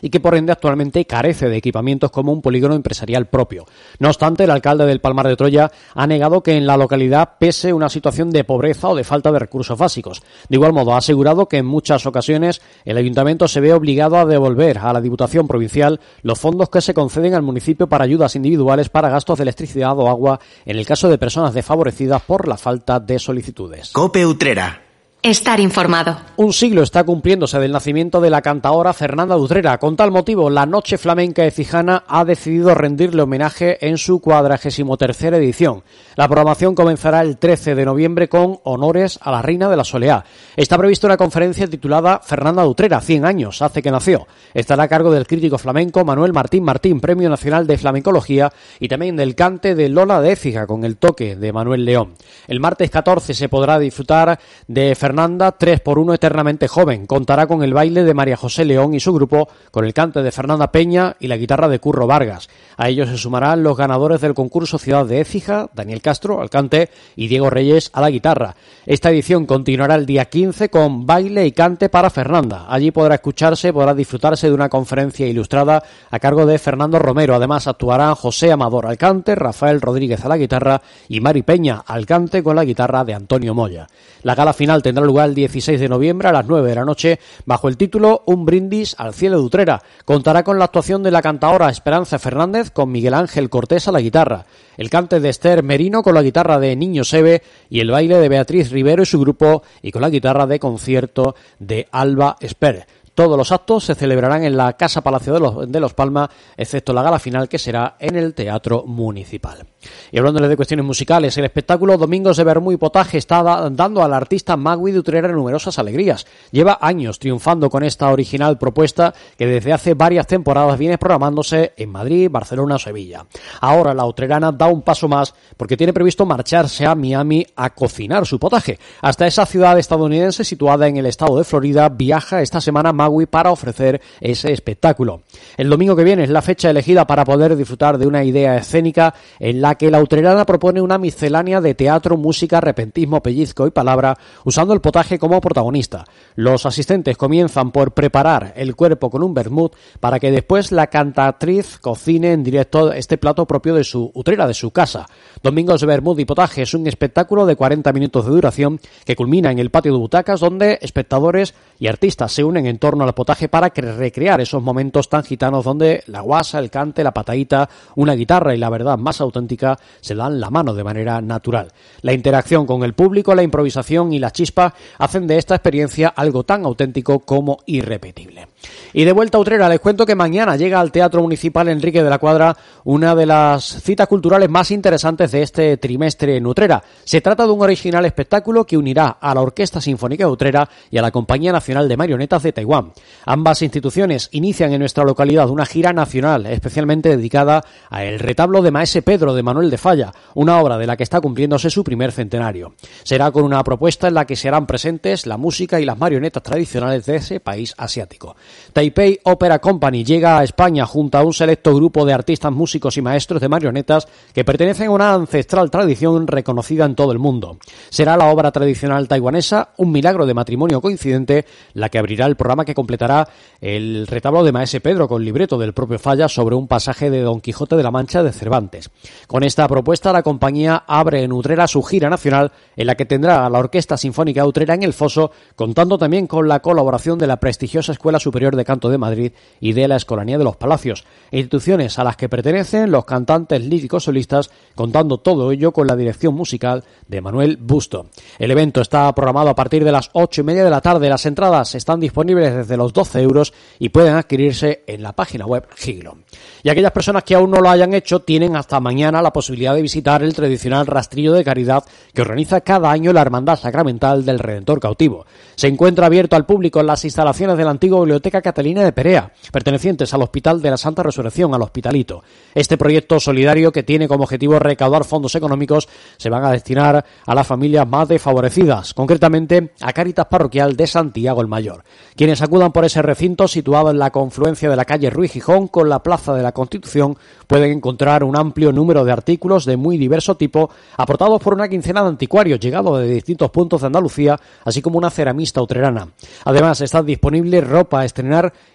y 0.01 0.09
que 0.09 0.19
por 0.19 0.35
ende 0.35 0.51
actualmente 0.51 1.05
carece 1.05 1.49
de 1.49 1.57
equipamientos 1.57 2.11
como 2.11 2.31
un 2.31 2.41
polígono 2.41 2.75
empresarial 2.75 3.25
propio. 3.25 3.65
No 3.97 4.09
obstante, 4.09 4.43
el 4.43 4.51
alcalde 4.51 4.85
del 4.85 5.01
Palmar 5.01 5.27
de 5.27 5.35
Troya 5.35 5.71
ha 5.95 6.07
negado 6.07 6.43
que 6.43 6.55
en 6.55 6.67
la 6.67 6.77
localidad 6.77 7.31
pese 7.39 7.73
una 7.73 7.89
situación 7.89 8.29
de 8.29 8.43
pobreza 8.43 8.89
o 8.89 8.95
de 8.95 9.03
falta 9.03 9.31
de 9.31 9.39
recursos 9.39 9.77
básicos. 9.77 10.21
De 10.47 10.55
igual 10.55 10.73
modo, 10.73 10.93
ha 10.93 10.97
asegurado 10.97 11.47
que 11.47 11.57
en 11.57 11.65
muchas 11.65 12.05
ocasiones 12.05 12.61
el 12.85 12.97
ayuntamiento 12.97 13.47
se 13.47 13.59
ve 13.59 13.73
obligado 13.73 14.17
a 14.17 14.25
devolver 14.25 14.77
a 14.77 14.93
la 14.93 15.01
Diputación 15.01 15.47
Provincial 15.47 15.99
los 16.21 16.39
fondos 16.39 16.69
que 16.69 16.81
se 16.81 16.93
conceden 16.93 17.33
al 17.33 17.41
municipio 17.41 17.87
para 17.87 18.03
ayudas 18.03 18.35
individuales 18.35 18.89
para 18.89 19.09
gastos 19.09 19.39
de 19.39 19.43
electricidad 19.43 19.97
o 19.97 20.09
agua 20.09 20.39
en 20.65 20.77
el 20.77 20.85
caso 20.85 21.09
de 21.09 21.17
personas 21.17 21.53
desfavorecidas 21.53 22.21
por 22.21 22.47
la 22.47 22.57
falta 22.57 22.99
de 22.99 23.17
solicitudes. 23.17 23.91
Utrera. 24.29 24.88
Estar 25.21 25.59
informado. 25.59 26.15
Un 26.37 26.53
siglo 26.53 26.81
está 26.81 27.03
cumpliéndose 27.03 27.59
del 27.59 27.73
nacimiento 27.73 28.21
de 28.21 28.29
la 28.29 28.41
cantaora 28.41 28.93
Fernanda 28.93 29.35
Utrera. 29.35 29.77
Con 29.77 29.97
tal 29.97 30.11
motivo, 30.11 30.49
la 30.49 30.65
Noche 30.65 30.97
Flamenca 30.97 31.41
de 31.41 31.51
Cijana 31.51 32.05
ha 32.07 32.23
decidido 32.23 32.73
rendirle 32.73 33.23
homenaje 33.23 33.85
en 33.85 33.97
su 33.97 34.21
cuadragésimo 34.21 34.95
tercera 34.95 35.35
edición. 35.35 35.83
La 36.15 36.29
programación 36.29 36.73
comenzará 36.73 37.19
el 37.19 37.37
13 37.37 37.75
de 37.75 37.83
noviembre 37.83 38.29
con 38.29 38.59
honores 38.63 39.19
a 39.21 39.31
la 39.31 39.41
Reina 39.41 39.67
de 39.67 39.75
la 39.75 39.83
Soleá. 39.83 40.23
Está 40.55 40.77
prevista 40.77 41.07
una 41.07 41.17
conferencia 41.17 41.67
titulada 41.67 42.21
Fernanda 42.23 42.65
Utrera, 42.65 43.01
100 43.01 43.25
años, 43.25 43.61
hace 43.61 43.81
que 43.81 43.91
nació. 43.91 44.25
Estará 44.53 44.83
a 44.83 44.87
cargo 44.87 45.11
del 45.11 45.27
crítico 45.27 45.57
flamenco 45.57 46.05
Manuel 46.05 46.31
Martín 46.31 46.63
Martín, 46.63 47.01
Premio 47.01 47.29
Nacional 47.29 47.67
de 47.67 47.77
Flamencología, 47.77 48.53
y 48.79 48.87
también 48.87 49.17
del 49.17 49.35
cante 49.35 49.75
de 49.75 49.89
Lola 49.89 50.21
de 50.21 50.31
Écija, 50.31 50.65
con 50.65 50.85
el 50.85 50.95
toque 50.95 51.35
de 51.35 51.51
Manuel 51.51 51.83
León. 51.83 52.13
El 52.47 52.61
martes 52.61 52.89
14 52.89 53.33
se 53.33 53.49
podrá 53.49 53.77
disfrutar 53.77 54.39
de 54.65 54.95
Fernanda 54.95 55.08
3 55.57 55.79
por 55.79 55.97
1 55.97 56.13
eternamente 56.13 56.67
joven. 56.67 57.07
Contará 57.07 57.47
con 57.47 57.63
el 57.63 57.73
baile 57.73 58.03
de 58.03 58.13
María 58.13 58.37
José 58.37 58.63
León 58.63 58.93
y 58.93 58.99
su 58.99 59.13
grupo, 59.13 59.49
con 59.71 59.85
el 59.85 59.93
cante 59.93 60.21
de 60.21 60.31
Fernanda 60.31 60.71
Peña 60.71 61.15
y 61.19 61.27
la 61.27 61.37
guitarra 61.37 61.67
de 61.67 61.79
Curro 61.79 62.05
Vargas. 62.05 62.47
A 62.77 62.89
ellos 62.89 63.09
se 63.09 63.17
sumarán 63.17 63.63
los 63.63 63.75
ganadores 63.75 64.21
del 64.21 64.33
concurso 64.33 64.77
Ciudad 64.77 65.05
de 65.05 65.21
Écija, 65.21 65.69
Daniel 65.73 66.01
Castro 66.01 66.41
al 66.41 66.49
cante 66.49 66.89
y 67.15 67.27
Diego 67.27 67.49
Reyes 67.49 67.89
a 67.93 68.01
la 68.01 68.09
guitarra. 68.09 68.55
Esta 68.85 69.09
edición 69.09 69.45
continuará 69.45 69.95
el 69.95 70.05
día 70.05 70.25
15 70.25 70.69
con 70.69 71.05
baile 71.05 71.45
y 71.45 71.51
cante 71.51 71.89
para 71.89 72.09
Fernanda. 72.09 72.67
Allí 72.69 72.91
podrá 72.91 73.15
escucharse, 73.15 73.73
podrá 73.73 73.93
disfrutarse 73.93 74.47
de 74.47 74.53
una 74.53 74.69
conferencia 74.69 75.27
ilustrada 75.27 75.83
a 76.11 76.19
cargo 76.19 76.45
de 76.45 76.59
Fernando 76.59 76.99
Romero. 76.99 77.35
Además 77.35 77.67
actuarán 77.67 78.15
José 78.15 78.51
Amador 78.51 78.85
al 78.85 78.97
cante, 78.97 79.35
Rafael 79.35 79.81
Rodríguez 79.81 80.23
a 80.23 80.29
la 80.29 80.37
guitarra 80.37 80.81
y 81.07 81.19
Mari 81.19 81.41
Peña 81.41 81.83
al 81.85 82.05
cante 82.05 82.43
con 82.43 82.55
la 82.55 82.65
guitarra 82.65 83.03
de 83.03 83.13
Antonio 83.13 83.53
Moya. 83.53 83.87
La 84.23 84.35
gala 84.35 84.53
final 84.53 84.81
tendrá 84.81 84.98
lugar 85.05 85.29
el 85.29 85.35
16 85.35 85.79
de 85.79 85.89
noviembre 85.89 86.27
a 86.27 86.31
las 86.31 86.45
9 86.45 86.69
de 86.69 86.75
la 86.75 86.85
noche 86.85 87.19
bajo 87.45 87.67
el 87.67 87.77
título 87.77 88.23
Un 88.25 88.45
brindis 88.45 88.95
al 88.97 89.13
cielo 89.13 89.37
de 89.37 89.43
Utrera. 89.43 89.81
Contará 90.05 90.43
con 90.43 90.59
la 90.59 90.65
actuación 90.65 91.03
de 91.03 91.11
la 91.11 91.21
cantadora 91.21 91.69
Esperanza 91.69 92.19
Fernández 92.19 92.71
con 92.71 92.91
Miguel 92.91 93.13
Ángel 93.13 93.49
Cortés 93.49 93.87
a 93.87 93.91
la 93.91 94.01
guitarra, 94.01 94.45
el 94.77 94.89
cante 94.89 95.19
de 95.19 95.29
Esther 95.29 95.63
Merino 95.63 96.03
con 96.03 96.13
la 96.13 96.21
guitarra 96.21 96.59
de 96.59 96.75
Niño 96.75 97.03
Sebe 97.03 97.41
y 97.69 97.79
el 97.79 97.91
baile 97.91 98.17
de 98.17 98.29
Beatriz 98.29 98.71
Rivero 98.71 99.03
y 99.03 99.05
su 99.05 99.19
grupo 99.19 99.63
y 99.81 99.91
con 99.91 100.01
la 100.01 100.09
guitarra 100.09 100.47
de 100.47 100.59
concierto 100.59 101.35
de 101.59 101.87
Alba 101.91 102.35
Esper. 102.39 102.87
Todos 103.19 103.37
los 103.37 103.51
actos 103.51 103.83
se 103.83 103.95
celebrarán 103.95 104.45
en 104.45 104.55
la 104.55 104.77
Casa 104.77 105.01
Palacio 105.01 105.33
de 105.33 105.41
los, 105.41 105.69
de 105.69 105.79
los 105.81 105.93
Palma, 105.93 106.29
excepto 106.55 106.93
la 106.93 107.03
gala 107.03 107.19
final 107.19 107.49
que 107.49 107.59
será 107.59 107.97
en 107.99 108.15
el 108.15 108.33
Teatro 108.33 108.85
Municipal. 108.87 109.67
Y 110.09 110.17
hablándole 110.17 110.47
de 110.47 110.55
cuestiones 110.55 110.85
musicales, 110.85 111.37
el 111.37 111.43
espectáculo 111.43 111.97
Domingos 111.97 112.37
de 112.37 112.45
Bermú 112.45 112.71
y 112.71 112.77
Potaje 112.77 113.17
está 113.17 113.43
da- 113.43 113.69
dando 113.69 114.01
al 114.01 114.13
artista 114.13 114.55
Magui 114.55 114.93
de 114.93 114.99
Utrera 114.99 115.27
numerosas 115.27 115.77
alegrías. 115.79 116.25
Lleva 116.51 116.77
años 116.81 117.19
triunfando 117.19 117.69
con 117.69 117.83
esta 117.83 118.09
original 118.09 118.57
propuesta 118.57 119.13
que 119.37 119.47
desde 119.47 119.73
hace 119.73 119.95
varias 119.95 120.25
temporadas 120.25 120.79
viene 120.79 120.97
programándose 120.97 121.73
en 121.75 121.89
Madrid, 121.89 122.29
Barcelona 122.31 122.75
o 122.75 122.79
Sevilla. 122.79 123.25
Ahora 123.59 123.93
la 123.93 124.05
utrerana 124.05 124.53
da 124.53 124.67
un 124.67 124.81
paso 124.81 125.09
más 125.09 125.33
porque 125.57 125.75
tiene 125.75 125.91
previsto 125.91 126.25
marcharse 126.25 126.85
a 126.85 126.95
Miami 126.95 127.45
a 127.57 127.69
cocinar 127.71 128.25
su 128.25 128.39
potaje. 128.39 128.79
Hasta 129.01 129.27
esa 129.27 129.45
ciudad 129.45 129.77
estadounidense 129.77 130.45
situada 130.45 130.87
en 130.87 130.95
el 130.95 131.05
estado 131.05 131.37
de 131.37 131.43
Florida 131.43 131.89
viaja 131.89 132.41
esta 132.41 132.61
semana 132.61 132.93
Magui 132.93 133.08
para 133.25 133.51
ofrecer 133.51 134.01
ese 134.21 134.51
espectáculo. 134.51 135.21
El 135.57 135.69
domingo 135.69 135.95
que 135.95 136.03
viene 136.03 136.23
es 136.23 136.29
la 136.29 136.41
fecha 136.41 136.69
elegida 136.69 137.05
para 137.05 137.25
poder 137.25 137.55
disfrutar 137.55 137.97
de 137.97 138.07
una 138.07 138.23
idea 138.23 138.57
escénica 138.57 139.13
en 139.39 139.61
la 139.61 139.75
que 139.75 139.91
la 139.91 140.01
utrerana 140.01 140.45
propone 140.45 140.81
una 140.81 140.97
miscelánea 140.97 141.61
de 141.61 141.75
teatro, 141.75 142.17
música, 142.17 142.61
repentismo, 142.61 143.21
pellizco 143.21 143.67
y 143.67 143.71
palabra, 143.71 144.17
usando 144.45 144.73
el 144.73 144.81
potaje 144.81 145.19
como 145.19 145.41
protagonista. 145.41 146.05
Los 146.35 146.65
asistentes 146.65 147.17
comienzan 147.17 147.71
por 147.71 147.93
preparar 147.93 148.53
el 148.55 148.75
cuerpo 148.75 149.09
con 149.09 149.23
un 149.23 149.33
vermut 149.33 149.75
para 149.99 150.19
que 150.19 150.31
después 150.31 150.71
la 150.71 150.87
cantatriz 150.87 151.77
cocine 151.79 152.33
en 152.33 152.43
directo 152.43 152.93
este 152.93 153.17
plato 153.17 153.45
propio 153.45 153.75
de 153.75 153.83
su 153.83 154.11
utrera, 154.13 154.47
de 154.47 154.53
su 154.53 154.71
casa. 154.71 155.07
Domingos 155.43 155.81
de 155.81 155.87
Bermud 155.87 156.19
y 156.19 156.25
Potaje 156.25 156.61
es 156.63 156.73
un 156.73 156.87
espectáculo 156.87 157.45
de 157.45 157.55
40 157.55 157.91
minutos 157.93 158.25
de 158.25 158.31
duración 158.31 158.79
que 159.05 159.15
culmina 159.15 159.51
en 159.51 159.59
el 159.59 159.69
patio 159.69 159.93
de 159.93 159.99
butacas 159.99 160.39
donde 160.39 160.79
espectadores 160.81 161.53
y 161.79 161.87
artistas 161.87 162.31
se 162.31 162.43
unen 162.43 162.65
en 162.65 162.77
torno 162.77 162.98
al 163.03 163.13
potaje 163.13 163.47
para 163.47 163.69
recrear 163.69 164.41
esos 164.41 164.61
momentos 164.61 165.07
tan 165.07 165.23
gitanos 165.23 165.63
donde 165.63 166.03
la 166.07 166.21
guasa, 166.21 166.59
el 166.59 166.69
cante, 166.69 167.03
la 167.03 167.13
patadita, 167.13 167.69
una 167.95 168.13
guitarra 168.13 168.53
y 168.53 168.57
la 168.57 168.69
verdad 168.69 168.97
más 168.97 169.21
auténtica 169.21 169.79
se 170.01 170.15
dan 170.15 170.39
la 170.39 170.49
mano 170.49 170.73
de 170.73 170.83
manera 170.83 171.21
natural. 171.21 171.71
La 172.01 172.13
interacción 172.13 172.65
con 172.65 172.83
el 172.83 172.93
público, 172.93 173.33
la 173.33 173.43
improvisación 173.43 174.13
y 174.13 174.19
la 174.19 174.31
chispa 174.31 174.73
hacen 174.97 175.27
de 175.27 175.37
esta 175.37 175.55
experiencia 175.55 176.09
algo 176.09 176.43
tan 176.43 176.65
auténtico 176.65 177.19
como 177.19 177.59
irrepetible. 177.65 178.48
Y 178.93 179.03
de 179.03 179.11
vuelta 179.11 179.37
a 179.37 179.41
Utrera, 179.41 179.69
les 179.69 179.79
cuento 179.79 180.05
que 180.05 180.15
mañana 180.15 180.55
llega 180.55 180.79
al 180.79 180.91
Teatro 180.91 181.21
Municipal 181.21 181.67
Enrique 181.67 182.03
de 182.03 182.09
la 182.09 182.17
Cuadra 182.17 182.57
una 182.85 183.13
de 183.13 183.25
las 183.25 183.63
citas 183.63 184.07
culturales 184.07 184.49
más 184.49 184.71
interesantes 184.71 185.31
de 185.31 185.43
este 185.43 185.77
trimestre 185.77 186.37
en 186.37 186.47
Utrera. 186.47 186.83
Se 187.03 187.21
trata 187.21 187.45
de 187.45 187.51
un 187.51 187.61
original 187.61 188.05
espectáculo 188.05 188.65
que 188.65 188.77
unirá 188.77 189.17
a 189.21 189.35
la 189.35 189.41
Orquesta 189.41 189.79
Sinfónica 189.79 190.25
de 190.25 190.31
Utrera 190.31 190.69
y 190.89 190.97
a 190.97 191.01
la 191.01 191.11
Compañía 191.11 191.51
Nacional 191.51 191.87
de 191.87 191.97
Marionetas 191.97 192.43
de 192.43 192.51
Taiwán. 192.51 192.91
Ambas 193.25 193.61
instituciones 193.61 194.29
inician 194.31 194.73
en 194.73 194.79
nuestra 194.79 195.03
localidad 195.03 195.49
una 195.49 195.65
gira 195.65 195.93
nacional 195.93 196.47
especialmente 196.47 197.09
dedicada 197.09 197.63
a 197.89 198.03
El 198.03 198.19
retablo 198.19 198.61
de 198.61 198.71
Maese 198.71 199.01
Pedro 199.01 199.33
de 199.33 199.43
Manuel 199.43 199.69
de 199.69 199.77
Falla, 199.77 200.11
una 200.33 200.59
obra 200.59 200.77
de 200.77 200.87
la 200.87 200.97
que 200.97 201.03
está 201.03 201.21
cumpliéndose 201.21 201.69
su 201.69 201.83
primer 201.83 202.11
centenario. 202.11 202.73
Será 203.03 203.31
con 203.31 203.43
una 203.43 203.63
propuesta 203.63 204.07
en 204.07 204.15
la 204.15 204.25
que 204.25 204.35
serán 204.35 204.65
presentes 204.65 205.25
la 205.25 205.37
música 205.37 205.79
y 205.79 205.85
las 205.85 205.97
marionetas 205.97 206.43
tradicionales 206.43 207.05
de 207.05 207.17
ese 207.17 207.39
país 207.39 207.73
asiático. 207.77 208.35
Taipei 208.73 209.19
Opera 209.23 209.59
Company 209.59 210.03
llega 210.03 210.39
a 210.39 210.43
España 210.43 210.85
junto 210.85 211.17
a 211.17 211.23
un 211.23 211.33
selecto 211.33 211.75
grupo 211.75 212.05
de 212.05 212.13
artistas, 212.13 212.51
músicos 212.51 212.97
y 212.97 213.01
maestros 213.01 213.41
de 213.41 213.49
marionetas 213.49 214.07
que 214.33 214.45
pertenecen 214.45 214.87
a 214.87 214.91
una 214.91 215.13
ancestral 215.13 215.71
tradición 215.71 216.27
reconocida 216.27 216.85
en 216.85 216.95
todo 216.95 217.11
el 217.11 217.19
mundo. 217.19 217.57
Será 217.89 218.17
la 218.17 218.25
obra 218.25 218.51
tradicional 218.51 219.07
taiwanesa, 219.07 219.69
Un 219.77 219.91
milagro 219.91 220.25
de 220.25 220.33
matrimonio 220.33 220.81
coincidente, 220.81 221.45
la 221.73 221.89
que 221.89 221.99
abrirá 221.99 222.25
el 222.25 222.35
programa 222.35 222.65
que 222.65 222.75
completará 222.75 223.27
el 223.61 224.07
retablo 224.07 224.43
de 224.43 224.51
Maese 224.51 224.81
Pedro 224.81 225.07
con 225.07 225.23
libreto 225.23 225.57
del 225.57 225.73
propio 225.73 225.99
Falla 225.99 226.27
sobre 226.27 226.55
un 226.55 226.67
pasaje 226.67 227.09
de 227.09 227.21
Don 227.21 227.41
Quijote 227.41 227.75
de 227.75 227.83
la 227.83 227.91
Mancha 227.91 228.23
de 228.23 228.31
Cervantes. 228.31 228.89
Con 229.27 229.43
esta 229.43 229.67
propuesta, 229.67 230.13
la 230.13 230.23
compañía 230.23 230.83
abre 230.87 231.23
en 231.23 231.33
Utrera 231.33 231.67
su 231.67 231.83
gira 231.83 232.09
nacional, 232.09 232.51
en 232.75 232.87
la 232.87 232.95
que 232.95 233.05
tendrá 233.05 233.45
a 233.45 233.49
la 233.49 233.59
Orquesta 233.59 233.97
Sinfónica 233.97 234.45
Utrera 234.45 234.73
en 234.73 234.83
el 234.83 234.93
Foso, 234.93 235.31
contando 235.55 235.97
también 235.97 236.27
con 236.27 236.47
la 236.47 236.61
colaboración 236.61 237.19
de 237.19 237.27
la 237.27 237.37
prestigiosa 237.37 237.91
Escuela 237.91 238.19
Superior 238.19 238.38
de 238.39 238.63
Canto 238.63 238.89
de 238.89 238.97
Madrid 238.97 239.33
y 239.59 239.73
de 239.73 239.87
la 239.87 239.97
Escolanía 239.97 240.37
de 240.37 240.45
los 240.45 240.55
Palacios, 240.55 241.03
instituciones 241.31 241.99
a 241.99 242.05
las 242.05 242.15
que 242.15 242.29
pertenecen 242.29 242.89
los 242.89 243.03
cantantes 243.03 243.61
líricos 243.61 244.05
solistas, 244.05 244.49
contando 244.75 245.17
todo 245.17 245.51
ello 245.51 245.73
con 245.73 245.87
la 245.87 245.97
dirección 245.97 246.33
musical 246.33 246.85
de 247.07 247.19
Manuel 247.19 247.57
Busto. 247.57 248.07
El 248.37 248.51
evento 248.51 248.79
está 248.79 249.13
programado 249.13 249.49
a 249.49 249.55
partir 249.55 249.83
de 249.83 249.91
las 249.91 250.09
ocho 250.13 250.41
y 250.41 250.45
media 250.45 250.63
de 250.63 250.69
la 250.69 250.79
tarde. 250.79 251.09
Las 251.09 251.25
entradas 251.25 251.75
están 251.75 251.99
disponibles 251.99 252.55
desde 252.55 252.77
los 252.77 252.93
12 252.93 253.21
euros 253.21 253.53
y 253.77 253.89
pueden 253.89 254.13
adquirirse 254.13 254.83
en 254.87 255.03
la 255.03 255.11
página 255.13 255.45
web 255.45 255.67
Giglo. 255.75 256.19
Y 256.63 256.69
aquellas 256.69 256.93
personas 256.93 257.23
que 257.23 257.35
aún 257.35 257.51
no 257.51 257.59
lo 257.59 257.69
hayan 257.69 257.93
hecho 257.93 258.21
tienen 258.21 258.55
hasta 258.55 258.79
mañana 258.79 259.21
la 259.21 259.33
posibilidad 259.33 259.75
de 259.75 259.81
visitar 259.81 260.23
el 260.23 260.33
tradicional 260.33 260.87
rastrillo 260.87 261.33
de 261.33 261.43
caridad 261.43 261.83
que 262.13 262.21
organiza 262.21 262.61
cada 262.61 262.89
año 262.89 263.11
la 263.11 263.21
Hermandad 263.21 263.59
Sacramental 263.59 264.25
del 264.25 264.39
Redentor 264.39 264.79
Cautivo. 264.79 265.25
Se 265.55 265.67
encuentra 265.67 266.05
abierto 266.05 266.35
al 266.35 266.45
público 266.45 266.79
en 266.79 266.87
las 266.87 267.03
instalaciones 267.03 267.57
de 267.57 267.63
la 267.63 267.71
antigua 267.71 267.99
biblioteca 267.99 268.28
Biblioteca 268.29 268.49
Catalina 268.51 268.83
de 268.83 268.91
Perea, 268.91 269.31
pertenecientes 269.51 270.13
al 270.13 270.21
Hospital 270.21 270.61
de 270.61 270.69
la 270.69 270.77
Santa 270.77 271.01
Resurrección, 271.01 271.51
al 271.55 271.63
Hospitalito. 271.63 272.23
Este 272.53 272.77
proyecto 272.77 273.19
solidario 273.19 273.71
que 273.71 273.81
tiene 273.81 274.07
como 274.07 274.25
objetivo 274.25 274.59
recaudar 274.59 275.03
fondos 275.03 275.33
económicos 275.33 275.89
se 276.17 276.29
van 276.29 276.45
a 276.45 276.51
destinar 276.51 277.03
a 277.25 277.35
las 277.35 277.47
familias 277.47 277.87
más 277.87 278.07
desfavorecidas, 278.07 278.93
concretamente 278.93 279.71
a 279.81 279.93
Cáritas 279.93 280.27
Parroquial 280.27 280.75
de 280.75 280.85
Santiago 280.85 281.41
el 281.41 281.47
Mayor. 281.47 281.83
Quienes 282.15 282.43
acudan 282.43 282.71
por 282.71 282.85
ese 282.85 283.01
recinto 283.01 283.47
situado 283.47 283.89
en 283.89 283.97
la 283.97 284.11
confluencia 284.11 284.69
de 284.69 284.75
la 284.75 284.85
calle 284.85 285.09
Ruiz 285.09 285.31
Gijón 285.31 285.67
con 285.67 285.89
la 285.89 286.03
Plaza 286.03 286.35
de 286.35 286.43
la 286.43 286.51
Constitución 286.51 287.17
pueden 287.47 287.71
encontrar 287.71 288.23
un 288.23 288.37
amplio 288.37 288.71
número 288.71 289.03
de 289.05 289.11
artículos 289.11 289.65
de 289.65 289.75
muy 289.75 289.97
diverso 289.97 290.37
tipo 290.37 290.69
aportados 290.97 291.41
por 291.41 291.55
una 291.55 291.67
quincena 291.67 292.03
de 292.03 292.09
anticuarios 292.09 292.59
llegados 292.59 292.99
de 292.99 293.07
distintos 293.07 293.49
puntos 293.49 293.81
de 293.81 293.87
Andalucía, 293.87 294.39
así 294.65 294.83
como 294.83 294.99
una 294.99 295.09
ceramista 295.09 295.63
utrerana. 295.63 296.09
Además, 296.45 296.81
está 296.81 297.01
disponible 297.01 297.61
ropa 297.61 298.05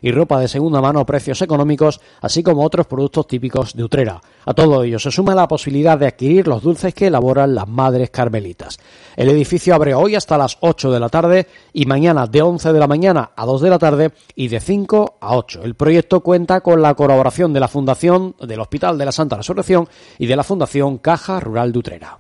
y 0.01 0.11
ropa 0.13 0.41
de 0.41 0.49
segunda 0.49 0.81
mano 0.81 1.01
a 1.01 1.07
precios 1.07 1.41
económicos, 1.43 2.01
así 2.21 2.43
como 2.43 2.65
otros 2.65 2.87
productos 2.87 3.27
típicos 3.27 3.75
de 3.75 3.85
Utrera. 3.85 4.21
A 4.45 4.55
todo 4.55 4.83
ello 4.83 4.99
se 4.99 5.11
suma 5.11 5.35
la 5.35 5.49
posibilidad 5.49 5.99
de 5.99 6.07
adquirir 6.07 6.47
los 6.47 6.63
dulces 6.63 6.95
que 6.95 7.07
elaboran 7.07 7.55
las 7.55 7.69
madres 7.69 8.11
carmelitas. 8.11 8.79
El 9.17 9.29
edificio 9.29 9.75
abre 9.75 9.95
hoy 9.95 10.15
hasta 10.15 10.39
las 10.39 10.59
8 10.61 10.91
de 10.91 11.01
la 11.01 11.09
tarde 11.09 11.47
y 11.73 11.87
mañana 11.87 12.27
de 12.27 12.43
11 12.43 12.73
de 12.73 12.79
la 12.79 12.87
mañana 12.87 13.31
a 13.37 13.47
2 13.47 13.61
de 13.63 13.71
la 13.71 13.79
tarde 13.79 14.13
y 14.35 14.49
de 14.49 14.61
5 14.61 15.19
a 15.21 15.37
8. 15.37 15.63
El 15.63 15.75
proyecto 15.75 16.21
cuenta 16.21 16.61
con 16.61 16.83
la 16.83 16.95
colaboración 16.95 17.53
de 17.53 17.61
la 17.61 17.69
Fundación 17.69 18.35
del 18.41 18.61
Hospital 18.61 18.99
de 18.99 19.05
la 19.05 19.13
Santa 19.13 19.37
Resurrección 19.37 19.89
y 20.19 20.27
de 20.27 20.37
la 20.37 20.45
Fundación 20.45 20.99
Caja 20.99 21.41
Rural 21.41 21.73
de 21.73 21.79
Utrera. 21.79 22.19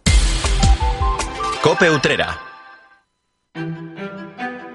Cope 1.62 1.90
Utrera. 1.90 2.38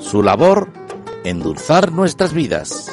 su 0.00 0.22
labor, 0.22 0.72
endulzar 1.24 1.92
nuestras 1.92 2.32
vidas. 2.32 2.90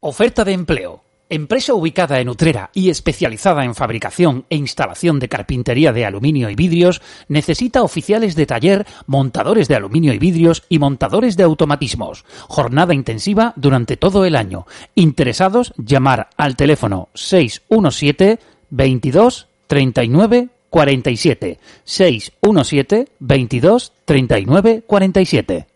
Oferta 0.00 0.44
de 0.44 0.52
empleo. 0.52 1.02
Empresa 1.28 1.74
ubicada 1.74 2.20
en 2.20 2.28
Utrera 2.28 2.70
y 2.72 2.88
especializada 2.88 3.64
en 3.64 3.74
fabricación 3.74 4.46
e 4.48 4.54
instalación 4.54 5.18
de 5.18 5.28
carpintería 5.28 5.92
de 5.92 6.06
aluminio 6.06 6.48
y 6.50 6.54
vidrios, 6.54 7.02
necesita 7.26 7.82
oficiales 7.82 8.36
de 8.36 8.46
taller, 8.46 8.86
montadores 9.08 9.66
de 9.66 9.74
aluminio 9.74 10.12
y 10.14 10.18
vidrios 10.18 10.62
y 10.68 10.78
montadores 10.78 11.36
de 11.36 11.42
automatismos. 11.42 12.24
Jornada 12.46 12.94
intensiva 12.94 13.52
durante 13.56 13.96
todo 13.96 14.24
el 14.24 14.36
año. 14.36 14.66
Interesados, 14.94 15.74
llamar 15.76 16.30
al 16.36 16.54
teléfono 16.54 17.08
617 17.14 18.38
22 18.70 19.48
39 19.66 20.50
47 20.70 21.58
617 21.84 23.06
22 23.20 23.92
39 24.04 24.82
47. 24.86 25.75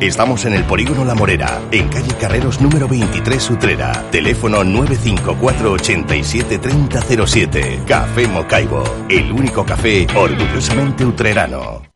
Estamos 0.00 0.44
en 0.44 0.54
el 0.54 0.64
Polígono 0.64 1.04
La 1.04 1.14
Morera, 1.14 1.60
en 1.70 1.88
calle 1.88 2.14
Carreros 2.20 2.60
número 2.60 2.86
23 2.86 3.50
Utrera. 3.50 4.04
Teléfono 4.10 4.62
954 4.62 5.72
87 5.72 6.58
3007. 6.58 7.82
Café 7.86 8.28
Mocaibo, 8.28 8.84
el 9.08 9.32
único 9.32 9.64
café 9.64 10.06
orgullosamente 10.14 11.04
utrerano. 11.04 11.95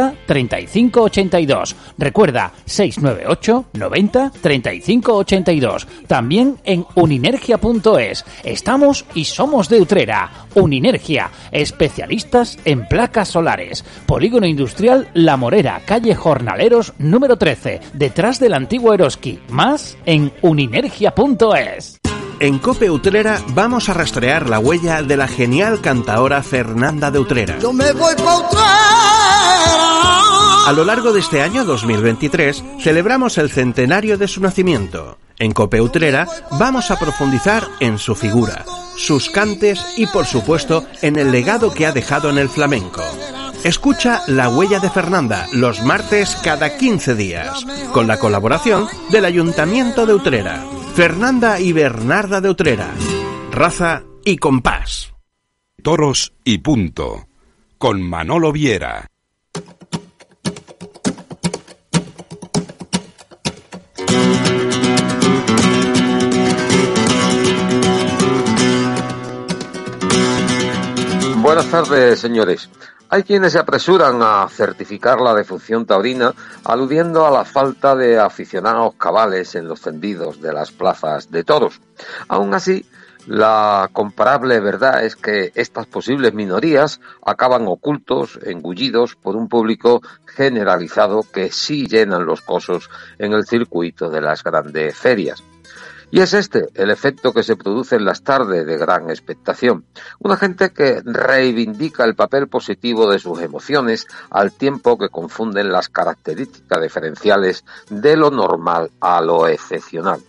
90 0.00 0.14
35 0.26 1.02
82. 1.02 1.76
Recuerda 1.98 2.52
698 2.64 3.66
90 3.74 4.30
35 4.40 5.14
82. 5.14 5.86
También 6.06 6.58
en 6.64 6.86
uninergia.es. 6.94 8.24
Estamos 8.44 9.04
y 9.14 9.24
somos 9.24 9.68
de 9.68 9.80
Utrera. 9.80 10.30
Uninergia, 10.54 11.30
especialistas 11.52 12.58
en 12.64 12.86
placas 12.88 13.28
solares. 13.28 13.84
Polígono 14.06 14.46
Industrial 14.46 15.08
La 15.14 15.36
Morera, 15.36 15.82
calle 15.84 16.14
Jornaleros 16.14 16.94
número 16.98 17.36
13, 17.36 17.80
detrás 17.92 18.40
del 18.40 18.54
antiguo 18.54 18.94
Eroski. 18.94 19.38
Más 19.48 19.96
en 20.06 20.32
uninergia.es. 20.42 22.00
En 22.40 22.58
Cope 22.58 22.90
Utrera 22.90 23.38
vamos 23.48 23.90
a 23.90 23.94
rastrear 23.94 24.48
la 24.48 24.58
huella 24.58 25.02
de 25.02 25.18
la 25.18 25.28
genial 25.28 25.82
cantaora 25.82 26.42
Fernanda 26.42 27.10
de 27.10 27.18
Utrera. 27.18 27.58
Yo 27.58 27.70
me 27.70 27.92
voy 27.92 28.14
pa' 28.14 29.79
A 30.66 30.72
lo 30.72 30.84
largo 30.84 31.12
de 31.12 31.20
este 31.20 31.40
año 31.40 31.64
2023 31.64 32.62
celebramos 32.80 33.38
el 33.38 33.50
centenario 33.50 34.18
de 34.18 34.28
su 34.28 34.40
nacimiento. 34.40 35.18
En 35.38 35.52
Cope 35.52 35.80
Utrera 35.80 36.28
vamos 36.58 36.90
a 36.90 36.98
profundizar 36.98 37.66
en 37.80 37.98
su 37.98 38.14
figura, 38.14 38.64
sus 38.96 39.30
cantes 39.30 39.84
y 39.96 40.06
por 40.06 40.26
supuesto 40.26 40.84
en 41.02 41.16
el 41.16 41.32
legado 41.32 41.72
que 41.72 41.86
ha 41.86 41.92
dejado 41.92 42.30
en 42.30 42.38
el 42.38 42.48
flamenco. 42.48 43.02
Escucha 43.64 44.22
La 44.26 44.48
Huella 44.48 44.80
de 44.80 44.90
Fernanda 44.90 45.46
los 45.52 45.82
martes 45.82 46.36
cada 46.44 46.76
15 46.76 47.14
días, 47.14 47.64
con 47.92 48.06
la 48.06 48.18
colaboración 48.18 48.86
del 49.10 49.24
Ayuntamiento 49.24 50.06
de 50.06 50.14
Utrera. 50.14 50.64
Fernanda 50.94 51.58
y 51.58 51.72
Bernarda 51.72 52.40
de 52.40 52.50
Utrera. 52.50 52.90
Raza 53.50 54.04
y 54.24 54.36
compás. 54.36 55.12
Toros 55.82 56.34
y 56.44 56.58
punto. 56.58 57.26
Con 57.78 58.02
Manolo 58.02 58.52
Viera. 58.52 59.09
Buenas 71.50 71.68
tardes, 71.68 72.20
señores. 72.20 72.70
Hay 73.08 73.24
quienes 73.24 73.54
se 73.54 73.58
apresuran 73.58 74.22
a 74.22 74.48
certificar 74.48 75.20
la 75.20 75.34
defunción 75.34 75.84
taurina 75.84 76.32
aludiendo 76.62 77.26
a 77.26 77.30
la 77.32 77.44
falta 77.44 77.96
de 77.96 78.20
aficionados 78.20 78.94
cabales 78.94 79.56
en 79.56 79.66
los 79.66 79.80
tendidos 79.80 80.40
de 80.40 80.52
las 80.52 80.70
plazas 80.70 81.28
de 81.28 81.42
toros. 81.42 81.80
Aún 82.28 82.54
así, 82.54 82.86
la 83.26 83.90
comparable 83.92 84.60
verdad 84.60 85.04
es 85.04 85.16
que 85.16 85.50
estas 85.56 85.86
posibles 85.86 86.34
minorías 86.34 87.00
acaban 87.26 87.66
ocultos, 87.66 88.38
engullidos 88.44 89.16
por 89.16 89.34
un 89.34 89.48
público 89.48 90.02
generalizado 90.26 91.24
que 91.32 91.50
sí 91.50 91.88
llenan 91.88 92.26
los 92.26 92.42
cosos 92.42 92.88
en 93.18 93.32
el 93.32 93.44
circuito 93.44 94.08
de 94.08 94.20
las 94.20 94.44
grandes 94.44 94.96
ferias. 94.96 95.42
Y 96.12 96.20
es 96.20 96.34
este 96.34 96.68
el 96.74 96.90
efecto 96.90 97.32
que 97.32 97.42
se 97.42 97.56
produce 97.56 97.96
en 97.96 98.04
las 98.04 98.22
tardes 98.22 98.66
de 98.66 98.76
gran 98.76 99.10
expectación. 99.10 99.84
Una 100.18 100.36
gente 100.36 100.70
que 100.70 101.02
reivindica 101.04 102.04
el 102.04 102.16
papel 102.16 102.48
positivo 102.48 103.10
de 103.10 103.18
sus 103.18 103.40
emociones 103.40 104.06
al 104.30 104.52
tiempo 104.52 104.98
que 104.98 105.08
confunden 105.08 105.70
las 105.70 105.88
características 105.88 106.82
diferenciales 106.82 107.64
de 107.90 108.16
lo 108.16 108.30
normal 108.30 108.90
a 109.00 109.20
lo 109.20 109.46
excepcional. 109.46 110.20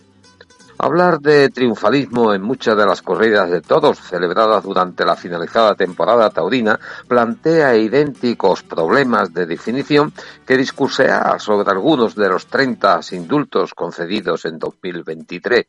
Hablar 0.84 1.20
de 1.20 1.48
triunfalismo 1.48 2.34
en 2.34 2.42
muchas 2.42 2.76
de 2.76 2.84
las 2.84 3.02
corridas 3.02 3.48
de 3.48 3.60
todos 3.60 4.00
celebradas 4.00 4.64
durante 4.64 5.04
la 5.04 5.14
finalizada 5.14 5.76
temporada 5.76 6.28
taurina 6.30 6.76
plantea 7.06 7.76
idénticos 7.76 8.64
problemas 8.64 9.32
de 9.32 9.46
definición 9.46 10.12
que 10.44 10.56
discursear 10.56 11.40
sobre 11.40 11.70
algunos 11.70 12.16
de 12.16 12.28
los 12.28 12.48
30 12.48 12.98
indultos 13.12 13.74
concedidos 13.74 14.44
en 14.44 14.58
2023. 14.58 15.66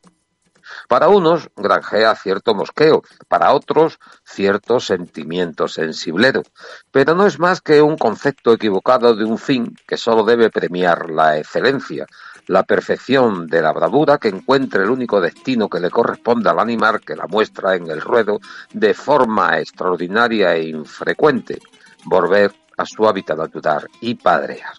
Para 0.88 1.08
unos 1.08 1.48
granjea 1.54 2.16
cierto 2.16 2.52
mosqueo, 2.52 3.02
para 3.28 3.52
otros 3.52 4.00
cierto 4.24 4.80
sentimiento 4.80 5.68
sensiblero, 5.68 6.42
pero 6.90 7.14
no 7.14 7.24
es 7.24 7.38
más 7.38 7.60
que 7.60 7.80
un 7.80 7.96
concepto 7.96 8.52
equivocado 8.52 9.14
de 9.14 9.24
un 9.24 9.38
fin 9.38 9.76
que 9.86 9.96
solo 9.96 10.24
debe 10.24 10.50
premiar 10.50 11.08
la 11.08 11.38
excelencia, 11.38 12.06
la 12.46 12.62
perfección 12.62 13.46
de 13.46 13.62
la 13.62 13.72
bravura 13.72 14.18
que 14.18 14.28
encuentre 14.28 14.82
el 14.82 14.90
único 14.90 15.20
destino 15.20 15.68
que 15.68 15.80
le 15.80 15.90
corresponde 15.90 16.50
al 16.50 16.58
animal 16.58 17.00
que 17.00 17.16
la 17.16 17.26
muestra 17.26 17.74
en 17.74 17.90
el 17.90 18.00
ruedo 18.00 18.40
de 18.72 18.94
forma 18.94 19.58
extraordinaria 19.58 20.54
e 20.54 20.68
infrecuente, 20.68 21.58
volver 22.04 22.52
a 22.76 22.84
su 22.84 23.06
hábitat 23.06 23.38
natural 23.38 23.88
y 24.00 24.14
padrear. 24.14 24.74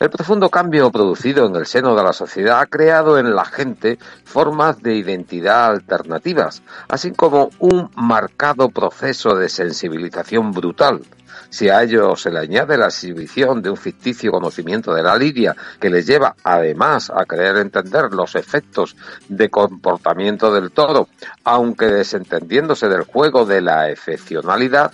El 0.00 0.10
profundo 0.10 0.50
cambio 0.50 0.90
producido 0.90 1.46
en 1.46 1.54
el 1.54 1.66
seno 1.66 1.94
de 1.94 2.02
la 2.02 2.12
sociedad 2.12 2.58
ha 2.58 2.66
creado 2.66 3.16
en 3.16 3.32
la 3.32 3.44
gente 3.44 3.96
formas 4.24 4.82
de 4.82 4.96
identidad 4.96 5.66
alternativas, 5.66 6.64
así 6.88 7.12
como 7.12 7.50
un 7.60 7.88
marcado 7.94 8.70
proceso 8.70 9.36
de 9.36 9.48
sensibilización 9.48 10.50
brutal, 10.50 11.00
si 11.48 11.68
a 11.68 11.84
ello 11.84 12.16
se 12.16 12.32
le 12.32 12.40
añade 12.40 12.76
la 12.76 12.86
exhibición 12.86 13.62
de 13.62 13.70
un 13.70 13.76
ficticio 13.76 14.32
conocimiento 14.32 14.92
de 14.92 15.04
la 15.04 15.16
lidia 15.16 15.54
que 15.78 15.90
les 15.90 16.04
lleva 16.04 16.34
además 16.42 17.12
a 17.14 17.24
querer 17.24 17.58
entender 17.58 18.12
los 18.12 18.34
efectos 18.34 18.96
de 19.28 19.48
comportamiento 19.48 20.52
del 20.52 20.72
toro, 20.72 21.06
aunque 21.44 21.86
desentendiéndose 21.86 22.88
del 22.88 23.02
juego 23.02 23.44
de 23.44 23.60
la 23.60 23.88
excepcionalidad, 23.88 24.90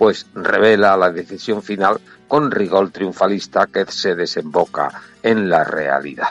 pues 0.00 0.24
revela 0.34 0.96
la 0.96 1.10
decisión 1.10 1.62
final 1.62 2.00
con 2.26 2.50
rigor 2.50 2.90
triunfalista 2.90 3.66
que 3.66 3.84
se 3.84 4.14
desemboca 4.14 4.90
en 5.22 5.50
la 5.50 5.62
realidad. 5.62 6.30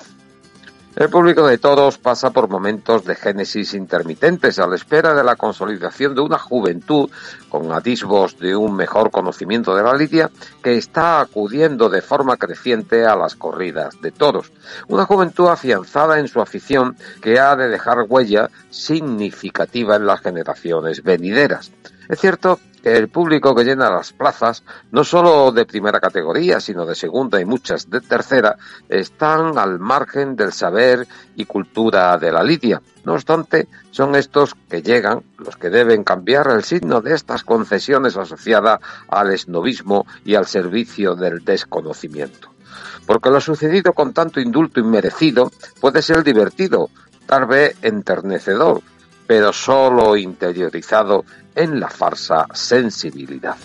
El 0.96 1.12
público 1.12 1.46
de 1.46 1.60
todos 1.60 2.00
pasa 2.00 2.32
por 2.32 2.50
momentos 2.50 3.06
de 3.06 3.14
génesis 3.14 3.76
intermitentes 3.76 4.58
a 4.58 4.66
la 4.66 4.76
espera 4.76 5.14
de 5.14 5.24
la 5.24 5.36
consolidación 5.36 6.16
de 6.16 6.22
una 6.22 6.40
juventud 6.40 7.12
con 7.48 7.72
atisbos 7.72 8.40
de 8.40 8.56
un 8.56 8.76
mejor 8.76 9.12
conocimiento 9.12 9.76
de 9.76 9.84
la 9.84 9.94
lidia 9.94 10.32
que 10.64 10.76
está 10.76 11.22
acudiendo 11.22 11.90
de 11.90 12.02
forma 12.02 12.38
creciente 12.38 13.06
a 13.06 13.16
las 13.16 13.36
corridas 13.36 14.02
de 14.02 14.10
toros. 14.10 14.52
Una 14.88 15.06
juventud 15.06 15.48
afianzada 15.48 16.18
en 16.18 16.28
su 16.28 16.42
afición 16.42 16.98
que 17.22 17.40
ha 17.40 17.56
de 17.56 17.68
dejar 17.68 18.08
huella 18.10 18.50
significativa 18.72 19.96
en 19.96 20.08
las 20.08 20.22
generaciones 20.22 21.04
venideras. 21.04 21.72
Es 22.10 22.20
cierto 22.20 22.60
el 22.84 23.08
público 23.08 23.54
que 23.54 23.64
llena 23.64 23.92
las 23.92 24.14
plazas, 24.14 24.64
no 24.92 25.04
solo 25.04 25.52
de 25.52 25.68
primera 25.68 26.00
categoría, 26.00 26.60
sino 26.60 26.84
de 26.88 26.96
segunda 26.96 27.40
y 27.40 27.46
muchas 27.46 27.88
de 27.88 28.02
tercera, 28.02 28.58
están 28.88 29.60
al 29.60 29.78
margen 29.78 30.36
del 30.36 30.52
saber 30.52 31.08
y 31.36 31.46
cultura 31.46 32.18
de 32.18 32.32
la 32.32 32.44
lidia. 32.44 32.82
No 33.06 33.14
obstante, 33.14 33.68
son 33.92 34.16
estos 34.16 34.56
que 34.56 34.82
llegan 34.82 35.22
los 35.38 35.56
que 35.58 35.70
deben 35.70 36.04
cambiar 36.04 36.48
el 36.50 36.64
signo 36.64 37.02
de 37.02 37.14
estas 37.14 37.44
concesiones 37.44 38.18
asociadas 38.18 38.80
al 39.08 39.32
esnovismo 39.32 40.08
y 40.26 40.34
al 40.34 40.48
servicio 40.48 41.14
del 41.14 41.46
desconocimiento. 41.46 42.50
Porque 43.06 43.30
lo 43.30 43.40
sucedido 43.40 43.94
con 43.94 44.14
tanto 44.14 44.40
indulto 44.40 44.80
inmerecido 44.80 45.52
puede 45.80 46.02
ser 46.02 46.24
divertido, 46.24 46.90
tal 47.28 47.46
vez 47.46 47.76
enternecedor, 47.84 48.82
pero 49.30 49.54
solo 49.54 50.18
interiorizado 50.18 51.24
en 51.54 51.80
la 51.80 51.88
farsa 51.88 52.48
sensibilidad. 52.52 53.56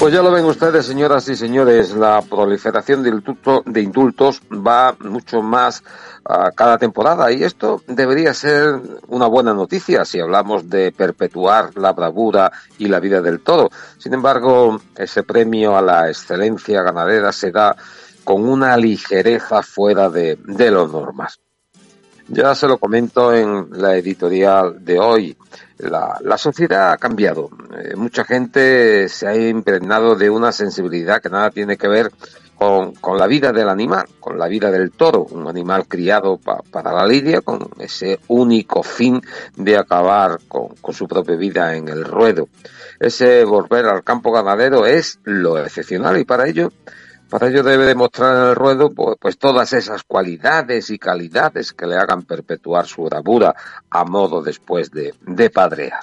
Pues 0.00 0.14
ya 0.14 0.22
lo 0.22 0.30
ven 0.30 0.46
ustedes, 0.46 0.86
señoras 0.86 1.28
y 1.28 1.36
señores, 1.36 1.92
la 1.92 2.22
proliferación 2.22 3.02
de, 3.02 3.82
indultos 3.82 4.40
va 4.50 4.96
mucho 4.98 5.42
más 5.42 5.84
a 6.24 6.52
cada 6.52 6.78
temporada 6.78 7.30
y 7.30 7.44
esto 7.44 7.82
debería 7.86 8.32
ser 8.32 8.80
una 9.08 9.26
buena 9.26 9.52
noticia 9.52 10.06
si 10.06 10.18
hablamos 10.18 10.70
de 10.70 10.90
perpetuar 10.90 11.76
la 11.76 11.92
bravura 11.92 12.50
y 12.78 12.88
la 12.88 12.98
vida 12.98 13.20
del 13.20 13.40
todo. 13.40 13.68
Sin 13.98 14.14
embargo, 14.14 14.80
ese 14.96 15.22
premio 15.22 15.76
a 15.76 15.82
la 15.82 16.08
excelencia 16.08 16.80
ganadera 16.80 17.30
se 17.30 17.50
da 17.50 17.76
con 18.24 18.48
una 18.48 18.78
ligereza 18.78 19.62
fuera 19.62 20.08
de, 20.08 20.38
de 20.46 20.70
lo 20.70 20.88
normal. 20.88 21.28
Ya 22.32 22.54
se 22.54 22.68
lo 22.68 22.78
comento 22.78 23.34
en 23.34 23.70
la 23.72 23.96
editorial 23.96 24.84
de 24.84 25.00
hoy. 25.00 25.36
La, 25.78 26.38
sociedad 26.38 26.92
ha 26.92 26.96
cambiado. 26.96 27.50
Eh, 27.76 27.96
mucha 27.96 28.24
gente 28.24 29.08
se 29.08 29.26
ha 29.26 29.34
impregnado 29.36 30.14
de 30.14 30.30
una 30.30 30.52
sensibilidad 30.52 31.20
que 31.20 31.28
nada 31.28 31.50
tiene 31.50 31.76
que 31.76 31.88
ver 31.88 32.12
con, 32.54 33.18
la 33.18 33.26
vida 33.26 33.52
del 33.52 33.68
animal, 33.68 34.06
con 34.20 34.38
la 34.38 34.46
vida 34.46 34.70
del 34.70 34.92
toro, 34.92 35.26
un 35.32 35.48
animal 35.48 35.88
criado 35.88 36.38
para 36.38 36.92
la 36.92 37.04
lidia, 37.04 37.40
con 37.40 37.68
ese 37.80 38.20
único 38.28 38.84
fin 38.84 39.20
de 39.56 39.76
acabar 39.76 40.38
con 40.46 40.94
su 40.94 41.08
propia 41.08 41.34
vida 41.34 41.74
en 41.74 41.88
el 41.88 42.04
ruedo. 42.04 42.48
Ese 43.00 43.44
volver 43.44 43.86
al 43.86 44.04
campo 44.04 44.30
ganadero 44.30 44.86
es 44.86 45.18
lo 45.24 45.58
excepcional 45.58 46.16
y 46.20 46.24
para 46.24 46.46
ello 46.46 46.70
Para 47.30 47.46
ello 47.46 47.62
debe 47.62 47.86
demostrar 47.86 48.36
en 48.36 48.48
el 48.50 48.54
ruedo 48.56 48.90
pues, 48.90 49.16
pues, 49.20 49.38
todas 49.38 49.72
esas 49.72 50.02
cualidades 50.02 50.90
y 50.90 50.98
calidades 50.98 51.72
que 51.72 51.86
le 51.86 51.96
hagan 51.96 52.22
perpetuar 52.22 52.86
su 52.86 53.04
bravura 53.04 53.54
a 53.88 54.04
modo 54.04 54.42
después 54.42 54.90
de, 54.90 55.14
de 55.20 55.48
padrear. 55.48 56.00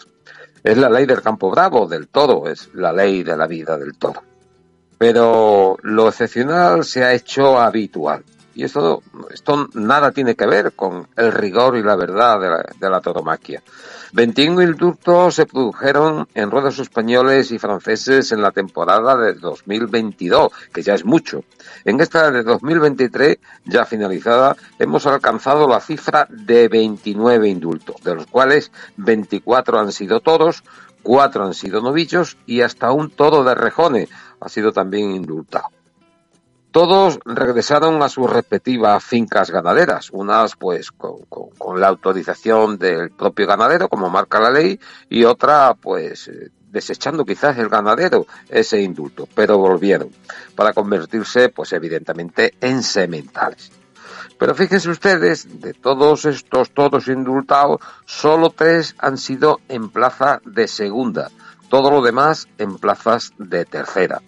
Es 0.63 0.78
la 0.78 0.90
ley 0.90 1.06
del 1.06 1.22
campo 1.22 1.52
bravo, 1.52 1.86
del 1.86 2.08
toro, 2.08 2.48
es 2.50 2.70
la 2.74 2.94
ley 2.94 3.24
de 3.24 3.36
la 3.36 3.46
vida 3.46 3.78
del 3.78 3.98
toro. 3.98 4.24
Pero 4.98 5.78
lo 5.84 6.08
excepcional 6.08 6.86
se 6.86 7.04
ha 7.04 7.13
hecho 7.13 7.60
habitual. 7.60 8.24
Y 8.58 8.63
esto, 8.63 9.04
esto 9.32 9.70
nada 9.76 10.10
tiene 10.10 10.34
que 10.34 10.48
ver 10.48 10.74
con 10.74 11.08
el 11.15 11.32
rigor 11.32 11.78
y 11.78 11.84
la 11.84 11.96
verdad 11.96 12.39
de 12.39 12.50
la, 12.50 12.65
de 12.80 12.89
la 12.89 13.02
tauromaquia. 13.02 13.62
21 14.13 14.63
indultos 14.63 15.36
se 15.36 15.46
produjeron 15.46 16.28
en 16.34 16.50
ruedos 16.50 16.80
españoles 16.80 17.52
y 17.52 17.60
franceses 17.60 18.32
en 18.32 18.41
la 18.41 18.50
temporada 18.50 19.15
de 19.15 19.36
2022, 19.36 20.52
que 20.74 20.82
ya 20.82 20.96
es 20.96 21.06
mucho. 21.06 21.43
En 21.86 22.02
esta 22.02 22.32
de 22.32 22.41
2023, 22.41 23.38
ya 23.65 23.86
finalizada, 23.86 24.58
hemos 24.80 25.06
alcanzado 25.06 25.67
la 25.67 25.80
cifra 25.80 26.28
de 26.28 26.67
29 26.67 27.48
indultos, 27.48 28.02
de 28.02 28.15
los 28.15 28.26
cuales 28.26 28.72
24 28.96 29.78
han 29.78 29.91
sido 29.91 30.20
toros, 30.20 30.63
4 31.04 31.46
han 31.46 31.54
sido 31.54 31.80
novillos 31.80 32.38
y 32.48 32.62
hasta 32.62 32.91
un 32.91 33.12
toro 33.12 33.43
de 33.43 33.54
rejones 33.54 34.10
ha 34.39 34.50
sido 34.50 34.72
también 34.72 35.12
indultado. 35.12 35.77
Todos 36.78 37.18
regresaron 37.26 38.04
a 38.04 38.08
sus 38.08 38.30
respectivas 38.30 39.04
fincas 39.04 39.50
ganaderas, 39.50 40.12
unas 40.12 40.56
pues 40.56 40.92
con, 40.92 41.82
la 41.82 41.88
autorización 41.88 42.78
del 42.78 43.10
propio 43.10 43.48
ganadero, 43.48 43.90
como 43.90 44.12
marca 44.12 44.40
la 44.40 44.52
ley, 44.52 44.80
y 45.10 45.24
otra 45.24 45.74
pues 45.74 46.30
desechando 46.70 47.26
quizás 47.26 47.58
el 47.58 47.70
ganadero 47.70 48.28
ese 48.48 48.80
indulto, 48.80 49.28
pero 49.34 49.58
volvieron 49.58 50.12
para 50.56 50.72
convertirse 50.72 51.50
pues 51.50 51.74
evidentemente 51.74 52.54
en 52.62 52.84
sementales. 52.84 53.72
Pero 54.38 54.54
fíjense 54.54 54.92
ustedes, 54.92 55.60
de 55.60 55.74
todos 55.74 56.26
estos 56.26 56.70
todos 56.70 57.08
indultados, 57.08 57.82
solo 58.06 58.52
tres 58.52 58.94
han 59.00 59.18
sido 59.18 59.62
en 59.68 59.90
plaza 59.90 60.42
de 60.46 60.68
segunda, 60.68 61.32
todo 61.70 61.90
lo 61.90 62.04
demás 62.04 62.48
en 62.60 62.78
plazas 62.78 63.34
de 63.40 63.66
tercera. 63.66 64.22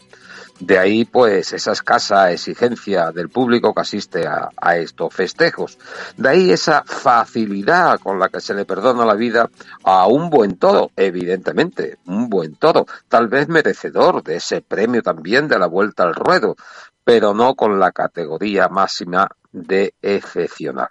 De 0.59 0.77
ahí, 0.77 1.05
pues, 1.05 1.53
esa 1.53 1.71
escasa 1.71 2.31
exigencia 2.31 3.11
del 3.11 3.29
público 3.29 3.73
que 3.73 3.79
asiste 3.79 4.27
a, 4.27 4.75
estos 4.75 5.13
festejos. 5.13 5.77
De 6.17 6.29
ahí 6.29 6.51
esa 6.51 6.83
facilidad 6.83 7.99
con 7.99 8.19
la 8.19 8.27
que 8.27 8.41
se 8.41 8.53
le 8.53 8.65
perdona 8.65 9.05
la 9.05 9.15
vida 9.15 9.49
a 9.83 10.07
un 10.07 10.29
buen 10.29 10.57
toro, 10.57 10.91
evidentemente, 10.97 11.99
un 12.07 12.29
buen 12.29 12.55
toro, 12.55 12.85
tal 13.07 13.29
vez 13.29 13.47
merecedor 13.47 14.21
de 14.21 14.35
ese 14.35 14.61
premio 14.61 15.01
también 15.01 15.47
de 15.47 15.57
la 15.57 15.67
vuelta 15.67 16.03
al 16.03 16.13
ruedo, 16.13 16.57
pero 17.05 17.33
no 17.33 17.55
con 17.55 17.79
la 17.79 17.91
categoría 17.93 18.67
máxima 18.67 19.29
de 19.53 19.93
excepcional. 20.01 20.89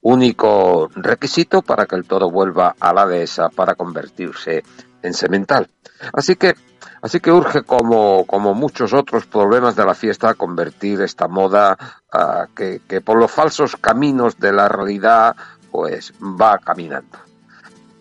Único 0.00 0.90
requisito 0.94 1.62
para 1.62 1.86
que 1.86 1.94
el 1.94 2.04
toro 2.04 2.30
vuelva 2.30 2.74
a 2.80 2.92
la 2.92 3.06
dehesa 3.06 3.48
para 3.48 3.76
convertirse 3.76 4.64
en 5.02 5.14
semental. 5.14 5.68
Así 6.12 6.36
que 6.36 6.54
Así 7.00 7.20
que 7.20 7.30
urge, 7.30 7.62
como, 7.62 8.24
como 8.26 8.54
muchos 8.54 8.92
otros 8.92 9.26
problemas 9.26 9.76
de 9.76 9.84
la 9.84 9.94
fiesta, 9.94 10.34
convertir 10.34 11.00
esta 11.02 11.28
moda 11.28 11.76
que, 12.54 13.00
por 13.00 13.18
los 13.18 13.30
falsos 13.30 13.76
caminos 13.76 14.38
de 14.38 14.52
la 14.52 14.68
realidad 14.68 15.36
pues 15.70 16.12
va 16.20 16.58
caminando. 16.58 17.18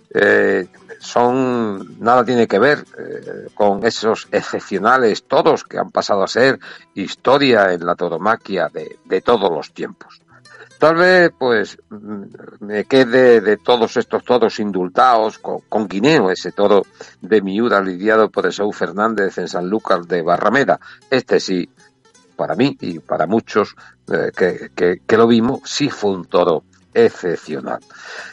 Eh, 0.10 0.68
son 1.00 2.02
nada 2.02 2.26
tiene 2.26 2.48
que 2.48 2.58
ver 2.58 2.86
eh, 2.98 3.50
con 3.54 3.86
esos 3.86 4.28
excepcionales 4.32 5.24
todos 5.24 5.64
que 5.64 5.78
han 5.78 5.92
pasado 5.92 6.24
a 6.24 6.28
ser 6.28 6.60
historia 6.96 7.74
en 7.74 7.86
la 7.86 7.96
tauromaquia 7.96 8.70
de, 8.70 8.98
de 9.06 9.22
todos 9.22 9.52
los 9.52 9.74
tiempos. 9.74 10.22
Tal 10.80 10.96
vez, 10.96 11.32
pues, 11.38 11.78
me 12.60 12.86
quede 12.86 13.42
de 13.42 13.58
todos 13.58 13.98
estos 13.98 14.24
toros 14.24 14.60
indultados 14.60 15.40
con, 15.40 15.62
con 15.68 15.88
Guineo, 15.88 16.30
ese 16.30 16.52
toro 16.52 16.84
de 17.22 17.42
miura 17.42 17.82
lidiado 17.82 18.30
por 18.30 18.46
Esaú 18.46 18.72
Fernández 18.72 19.38
en 19.40 19.48
San 19.48 19.70
Lucas 19.70 20.08
de 20.08 20.22
Barrameda. 20.22 20.80
Este 21.10 21.40
sí, 21.40 21.68
para 22.36 22.56
mí 22.56 22.78
y 22.80 23.00
para 23.00 23.26
muchos 23.26 23.76
eh, 24.12 24.32
que, 24.36 24.70
que, 24.76 25.02
que, 25.06 25.18
lo 25.18 25.28
vimos, 25.28 25.62
sí 25.66 25.90
fue 25.90 26.12
un 26.12 26.26
toro 26.26 26.64
excepcional. 26.98 27.80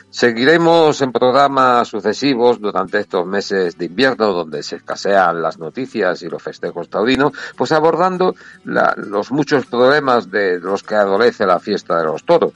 Seguiremos 0.09 1.03
en 1.03 1.12
programas 1.12 1.88
sucesivos 1.88 2.61
durante 2.61 3.00
estos 3.00 3.27
meses 3.27 3.77
de 3.77 3.87
invierno, 3.87 4.33
donde 4.33 4.62
se 4.62 4.77
escasean 4.77 5.42
las 5.42 5.59
noticias 5.59 6.22
y 6.22 6.29
los 6.29 6.42
festejos 6.42 6.88
taurinos, 6.88 7.33
pues 7.57 7.72
abordando 7.72 8.35
los 8.64 9.33
muchos 9.33 9.66
problemas 9.66 10.31
de 10.31 10.61
los 10.61 10.83
que 10.83 10.94
adolece 10.94 11.44
la 11.44 11.59
fiesta 11.59 11.98
de 11.98 12.05
los 12.05 12.24
toros. 12.24 12.53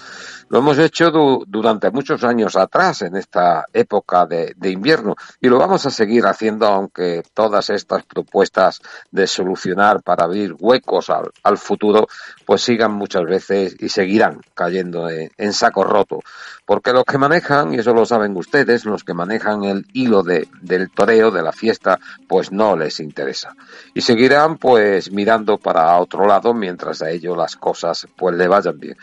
Lo 0.51 0.61
hemos 0.61 0.79
hecho 0.79 1.11
du 1.11 1.45
durante 1.47 1.91
muchos 1.91 2.25
años 2.25 2.57
atrás, 2.57 3.03
en 3.03 3.17
esta 3.17 3.67
época 3.73 4.25
de, 4.27 4.55
invierno, 4.63 5.15
y 5.41 5.49
lo 5.49 5.59
vamos 5.59 5.85
a 5.85 5.91
seguir 5.91 6.25
haciendo, 6.27 6.67
aunque 6.67 7.23
todas 7.35 7.69
estas 7.71 8.05
propuestas 8.05 8.81
de 9.11 9.27
solucionar 9.27 10.03
para 10.03 10.25
abrir 10.25 10.55
huecos 10.59 11.11
al, 11.11 11.31
al 11.43 11.59
futuro, 11.59 12.09
pues 12.47 12.63
sigan 12.63 12.93
muchas 12.93 13.25
veces 13.25 13.77
y 13.79 13.91
seguirán 13.91 14.41
cayendo 14.55 15.11
en, 15.11 15.31
en 15.37 15.53
saco 15.53 15.85
roto. 15.85 16.21
Porque 16.65 16.93
los 16.93 17.05
que 17.05 17.19
manejan, 17.19 17.75
y 17.75 17.79
eso 17.79 17.93
lo 17.93 18.05
saben 18.05 18.37
ustedes, 18.37 18.85
los 18.85 19.05
que 19.05 19.15
manejan 19.15 19.65
el 19.65 19.87
hilo 19.93 20.23
de, 20.23 20.49
del 20.61 20.91
toreo, 20.91 21.31
de 21.31 21.43
la 21.43 21.53
fiesta, 21.53 21.99
pues 22.27 22.53
no 22.53 22.77
les 22.77 23.01
interesa. 23.01 23.55
Y 23.95 24.01
seguirán 24.01 24.59
pues 24.59 25.11
mirando 25.11 25.59
para 25.59 25.97
otro 25.99 26.27
lado 26.27 26.55
mientras 26.55 27.03
a 27.03 27.11
ellos 27.11 27.37
las 27.37 27.57
cosas 27.57 28.07
pues 28.17 28.37
le 28.37 28.49
vayan 28.49 28.79
bien. 28.79 28.97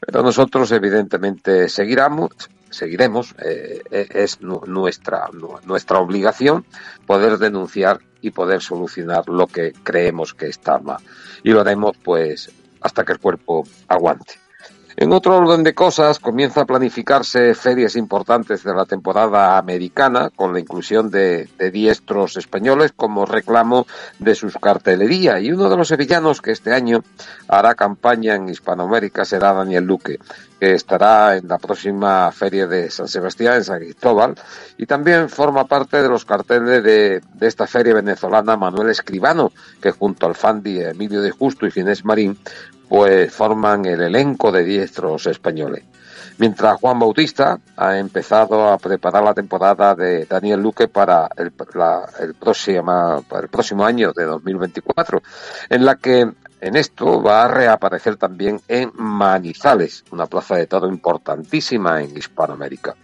Pero 0.00 0.22
nosotros 0.22 0.72
evidentemente 0.72 1.68
seguiremos, 1.68 2.30
seguiremos, 2.70 3.34
eh, 3.44 3.82
es 3.90 4.40
nuestra, 4.40 5.28
nuestra 5.64 5.98
obligación 5.98 6.64
poder 7.06 7.38
denunciar 7.38 8.00
y 8.22 8.30
poder 8.30 8.62
solucionar 8.62 9.28
lo 9.28 9.46
que 9.46 9.72
creemos 9.82 10.34
que 10.34 10.46
está 10.46 10.78
mal. 10.78 11.02
Y 11.42 11.50
lo 11.50 11.60
haremos 11.60 11.96
pues 12.02 12.50
hasta 12.80 13.04
que 13.04 13.12
el 13.12 13.18
cuerpo 13.18 13.66
aguante. 13.88 14.34
En 15.00 15.14
otro 15.14 15.38
orden 15.38 15.62
de 15.62 15.72
cosas, 15.72 16.18
comienza 16.18 16.60
a 16.60 16.66
planificarse 16.66 17.54
ferias 17.54 17.96
importantes 17.96 18.62
de 18.62 18.74
la 18.74 18.84
temporada 18.84 19.56
americana, 19.56 20.28
con 20.28 20.52
la 20.52 20.60
inclusión 20.60 21.10
de, 21.10 21.48
diestros 21.72 22.36
españoles 22.36 22.92
como 22.94 23.24
reclamo 23.24 23.86
de 24.18 24.34
sus 24.34 24.58
cartelería. 24.58 25.40
Y 25.40 25.52
uno 25.52 25.70
de 25.70 25.78
los 25.78 25.88
sevillanos 25.88 26.42
que 26.42 26.50
este 26.50 26.74
año 26.74 27.02
hará 27.48 27.74
campaña 27.74 28.34
en 28.34 28.50
Hispanoamérica 28.50 29.24
será 29.24 29.54
Daniel 29.54 29.84
Luque, 29.84 30.18
que 30.60 30.74
estará 30.74 31.38
en 31.38 31.48
la 31.48 31.58
próxima 31.58 32.30
feria 32.32 32.66
de 32.66 32.90
San 32.90 33.08
Sebastián, 33.08 33.56
en 33.56 33.64
San 33.64 33.80
Cristóbal, 33.80 34.34
y 34.76 34.84
también 34.84 35.30
forma 35.30 35.64
parte 35.64 36.02
de 36.02 36.08
los 36.08 36.26
carteles 36.26 36.84
de, 36.84 37.20
de 37.34 37.46
esta 37.46 37.66
feria 37.66 37.94
venezolana 37.94 38.58
Manuel 38.58 38.90
Escribano, 38.90 39.52
que 39.80 39.90
junto 39.90 40.26
al 40.26 40.34
Fandi 40.34 40.80
Emilio 40.80 41.22
de 41.22 41.30
Justo 41.30 41.66
y 41.66 41.70
Ginés 41.70 42.04
Marín 42.04 42.38
pues 42.90 43.32
forman 43.32 43.86
el 43.86 44.02
elenco 44.02 44.50
de 44.50 44.64
diestros 44.64 45.26
españoles. 45.26 45.84
Mientras 46.40 46.80
Juan 46.80 46.98
Bautista 46.98 47.58
ha 47.76 47.98
empezado 47.98 48.66
a 48.70 48.78
preparar 48.78 49.22
la 49.22 49.34
temporada 49.34 49.94
de 49.94 50.24
Daniel 50.24 50.62
Luque 50.62 50.88
para 50.88 51.28
el, 51.36 51.52
la, 51.74 52.08
el, 52.18 52.32
próximo, 52.32 53.82
el 53.82 53.86
año 53.86 54.12
de 54.14 54.24
2024, 54.24 55.22
en 55.68 55.84
la 55.84 55.96
que 55.96 56.32
en 56.62 56.76
esto 56.76 57.22
va 57.22 57.44
a 57.44 57.48
reaparecer 57.48 58.16
también 58.16 58.58
en 58.68 58.90
Manizales, 58.94 60.02
una 60.12 60.24
plaza 60.24 60.56
de 60.56 60.66
todo 60.66 60.88
importantísima 60.88 62.02
en 62.02 62.16
Hispanoamérica. 62.16 62.96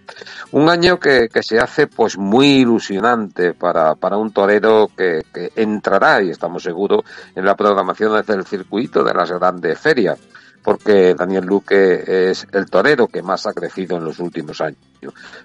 Un 0.53 0.71
año 0.71 0.99
que, 0.99 1.29
se 1.43 1.59
hace 1.59 1.89
pues 1.89 2.17
muy 2.17 2.61
ilusionante 2.61 3.53
para, 3.53 3.97
para 3.97 4.17
un 4.17 4.33
torero 4.33 4.91
que, 4.97 5.21
entrará, 5.57 6.23
y 6.23 6.31
estamos 6.31 6.63
seguros, 6.63 7.05
en 7.35 7.45
la 7.45 7.55
programación 7.55 8.25
del 8.25 8.47
circuito 8.47 9.05
de 9.05 9.13
las 9.13 9.31
grandes 9.31 9.79
ferias 9.79 10.19
porque 10.67 11.15
Daniel 11.15 11.45
Luque 11.45 12.03
es 12.29 12.45
el 12.51 12.69
torero 12.69 13.07
que 13.07 13.23
más 13.23 13.47
ha 13.47 13.53
crecido 13.53 13.99
en 13.99 14.05
los 14.05 14.19
últimos 14.19 14.61
años. 14.61 14.81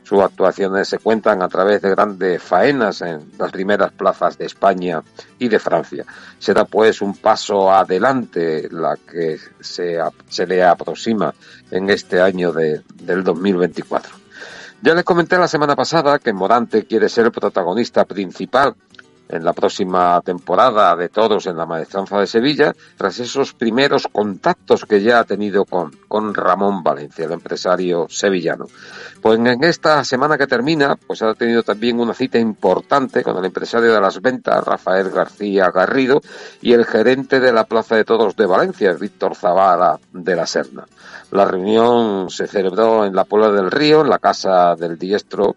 Sus 0.02 0.20
actuaciones 0.20 0.88
se 0.88 0.98
cuentan 0.98 1.44
a 1.44 1.48
través 1.48 1.84
de 1.84 1.92
grandes 1.92 2.42
faenas 2.42 3.04
en 3.04 3.32
las 3.38 3.52
primeras 3.52 3.92
plazas 3.92 4.36
de 4.40 4.48
España 4.48 5.04
y 5.38 5.48
de 5.48 5.60
Francia. 5.60 6.06
Será 6.40 6.66
pues 6.66 7.04
un 7.04 7.16
paso 7.16 7.72
adelante 7.72 8.68
la 8.72 8.98
que 8.98 9.38
se, 9.60 10.00
se 10.28 10.48
le 10.48 10.64
aproxima 10.64 11.32
en 11.70 11.92
este 11.92 12.20
año 12.20 12.52
de, 12.52 12.82
del 12.96 13.24
2024. 13.24 14.16
Ya 14.82 14.96
les 14.96 15.04
comenté 15.04 15.38
la 15.38 15.48
semana 15.48 15.76
pasada 15.76 16.18
que 16.18 16.34
Morante 16.34 16.86
quiere 16.86 17.10
ser 17.10 17.26
el 17.26 17.32
protagonista 17.32 18.06
principal 18.06 18.74
en 19.32 19.44
la 19.44 19.54
próxima 19.54 20.22
temporada 20.22 20.96
de 20.96 21.10
todos 21.10 21.48
en 21.48 21.58
la 21.58 21.66
Maestranza 21.66 22.20
de 22.20 22.28
Sevilla, 22.28 22.76
tras 22.98 23.20
esos 23.20 23.54
primeros 23.54 24.08
contactos 24.08 24.86
que 24.86 25.02
ya 25.02 25.20
ha 25.20 25.24
tenido 25.24 25.66
con, 25.66 25.92
con 26.08 26.34
Ramón 26.34 26.84
Valencia, 26.84 27.26
el 27.26 27.32
empresario 27.32 28.08
sevillano. 28.10 28.66
Pues 29.22 29.40
en 29.40 29.64
esta 29.64 30.04
semana 30.04 30.38
que 30.38 30.48
termina, 30.48 30.96
pues 30.96 31.22
ha 31.22 31.34
tenido 31.34 31.64
también 31.64 32.00
una 32.00 32.14
cita 32.14 32.40
importante 32.40 33.24
con 33.24 33.38
el 33.38 33.46
empresario 33.46 33.94
de 33.94 34.02
las 34.02 34.22
ventas, 34.22 34.64
Rafael 34.64 35.10
García 35.10 35.70
Garrido, 35.72 36.22
y 36.62 36.74
el 36.74 36.86
gerente 36.86 37.40
de 37.40 37.54
la 37.54 37.66
Plaza 37.66 37.96
de 37.96 38.04
Todos 38.04 38.36
de 38.36 38.46
Valencia, 38.46 38.94
Víctor 38.94 39.36
Zavala 39.36 40.00
de 40.12 40.36
la 40.36 40.46
Serna. 40.46 40.86
La 41.32 41.46
reunión 41.46 42.30
se 42.30 42.48
celebró 42.48 43.06
en 43.06 43.16
la 43.16 43.24
Puebla 43.24 43.52
del 43.52 43.72
Río, 43.72 44.02
en 44.02 44.10
la 44.10 44.20
casa 44.20 44.76
del 44.76 44.98
diestro 44.98 45.56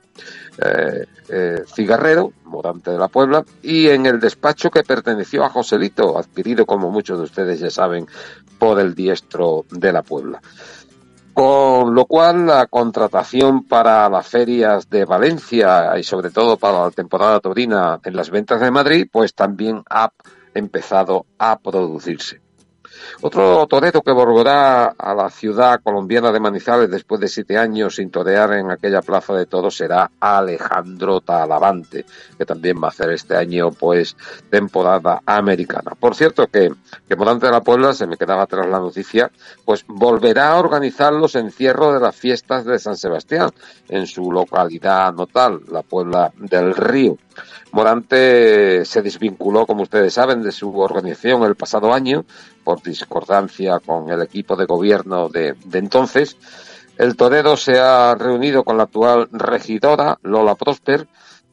eh, 0.59 1.07
eh, 1.29 1.65
Cigarrero, 1.67 2.33
morante 2.45 2.91
de 2.91 2.99
la 2.99 3.09
Puebla, 3.09 3.45
y 3.63 3.89
en 3.89 4.07
el 4.07 4.21
despacho 4.21 4.71
que 4.71 4.83
perteneció 4.83 5.45
a 5.45 5.51
Joselito, 5.51 6.19
adquirido, 6.19 6.67
como 6.67 6.91
muchos 6.91 7.19
de 7.19 7.25
ustedes 7.25 7.61
ya 7.61 7.71
saben, 7.71 8.07
por 8.59 8.79
el 8.79 8.95
diestro 8.95 9.65
de 9.71 9.93
la 9.93 10.03
Puebla. 10.03 10.41
Con 11.33 11.97
lo 11.97 12.07
cual, 12.07 12.47
la 12.47 12.67
contratación 12.67 13.65
para 13.65 14.09
las 14.09 14.29
ferias 14.29 14.89
de 14.89 15.05
Valencia 15.05 15.99
y 15.99 16.05
sobre 16.05 16.31
todo 16.31 16.57
para 16.57 16.85
la 16.85 16.91
temporada 16.93 17.41
taurina 17.41 17.99
en 18.05 18.15
las 18.15 18.31
ventas 18.31 18.61
de 18.61 18.71
Madrid, 18.71 19.09
pues 19.11 19.35
también 19.35 19.83
ha 19.91 20.13
empezado 20.55 21.27
a 21.39 21.59
producirse. 21.59 22.44
Otro 23.21 23.67
torero 23.67 24.03
que 24.03 24.13
volverá 24.13 24.95
a 24.99 25.15
la 25.15 25.31
ciudad 25.31 25.81
colombiana 25.83 26.33
de 26.33 26.41
Manizales 26.41 26.91
después 26.91 27.21
de 27.21 27.29
siete 27.29 27.57
años 27.57 27.97
sin 27.97 28.11
torear 28.11 28.53
en 28.55 28.71
aquella 28.71 29.03
plaza 29.03 29.35
de 29.35 29.47
todos 29.47 29.77
será 29.77 30.11
Alejandro 30.21 31.21
Talavante, 31.21 32.05
que 32.37 32.45
también 32.45 32.77
va 32.83 32.89
a 32.89 32.91
hacer 32.91 33.11
este 33.11 33.37
año 33.37 33.71
pues 33.71 34.17
temporada 34.51 35.21
americana. 35.27 35.93
Por 35.99 36.15
cierto 36.15 36.47
que, 36.47 36.73
que 37.09 37.17
Morante 37.17 37.47
de 37.47 37.53
la 37.53 37.61
Puebla, 37.61 37.93
se 37.95 38.07
me 38.07 38.17
quedaba 38.17 38.47
tras 38.47 38.67
la 38.67 38.79
noticia, 38.79 39.31
pues 39.65 39.85
volverá 39.87 40.53
a 40.53 40.59
organizar 40.59 41.13
los 41.13 41.35
encierros 41.35 41.95
de 41.95 42.01
las 42.01 42.15
fiestas 42.15 42.65
de 42.65 42.79
San 42.79 42.97
Sebastián 42.97 43.51
en 43.89 44.07
su 44.07 44.31
localidad 44.31 45.13
natal, 45.15 45.61
la 45.71 45.83
Puebla 45.83 46.33
del 46.37 46.75
Río. 46.75 47.17
Morante 47.73 48.85
se 48.85 49.03
desvinculó, 49.03 49.67
como 49.67 49.83
ustedes 49.83 50.15
saben, 50.15 50.43
de 50.43 50.53
su 50.53 50.79
organización 50.79 51.43
el 51.43 51.57
pasado 51.57 51.93
año 51.93 52.25
por 52.65 52.83
discordancia 52.83 53.79
con 53.79 54.11
el 54.11 54.23
equipo 54.23 54.57
de 54.57 54.65
gobierno 54.65 55.29
de, 55.29 55.55
entonces. 55.73 56.37
El 56.97 57.17
torero 57.17 57.57
se 57.57 57.79
ha 57.79 58.15
reunido 58.15 58.63
con 58.65 58.77
la 58.77 58.85
actual 58.85 59.29
regidora, 59.33 60.19
Lola 60.23 60.55
Prosper, 60.55 61.07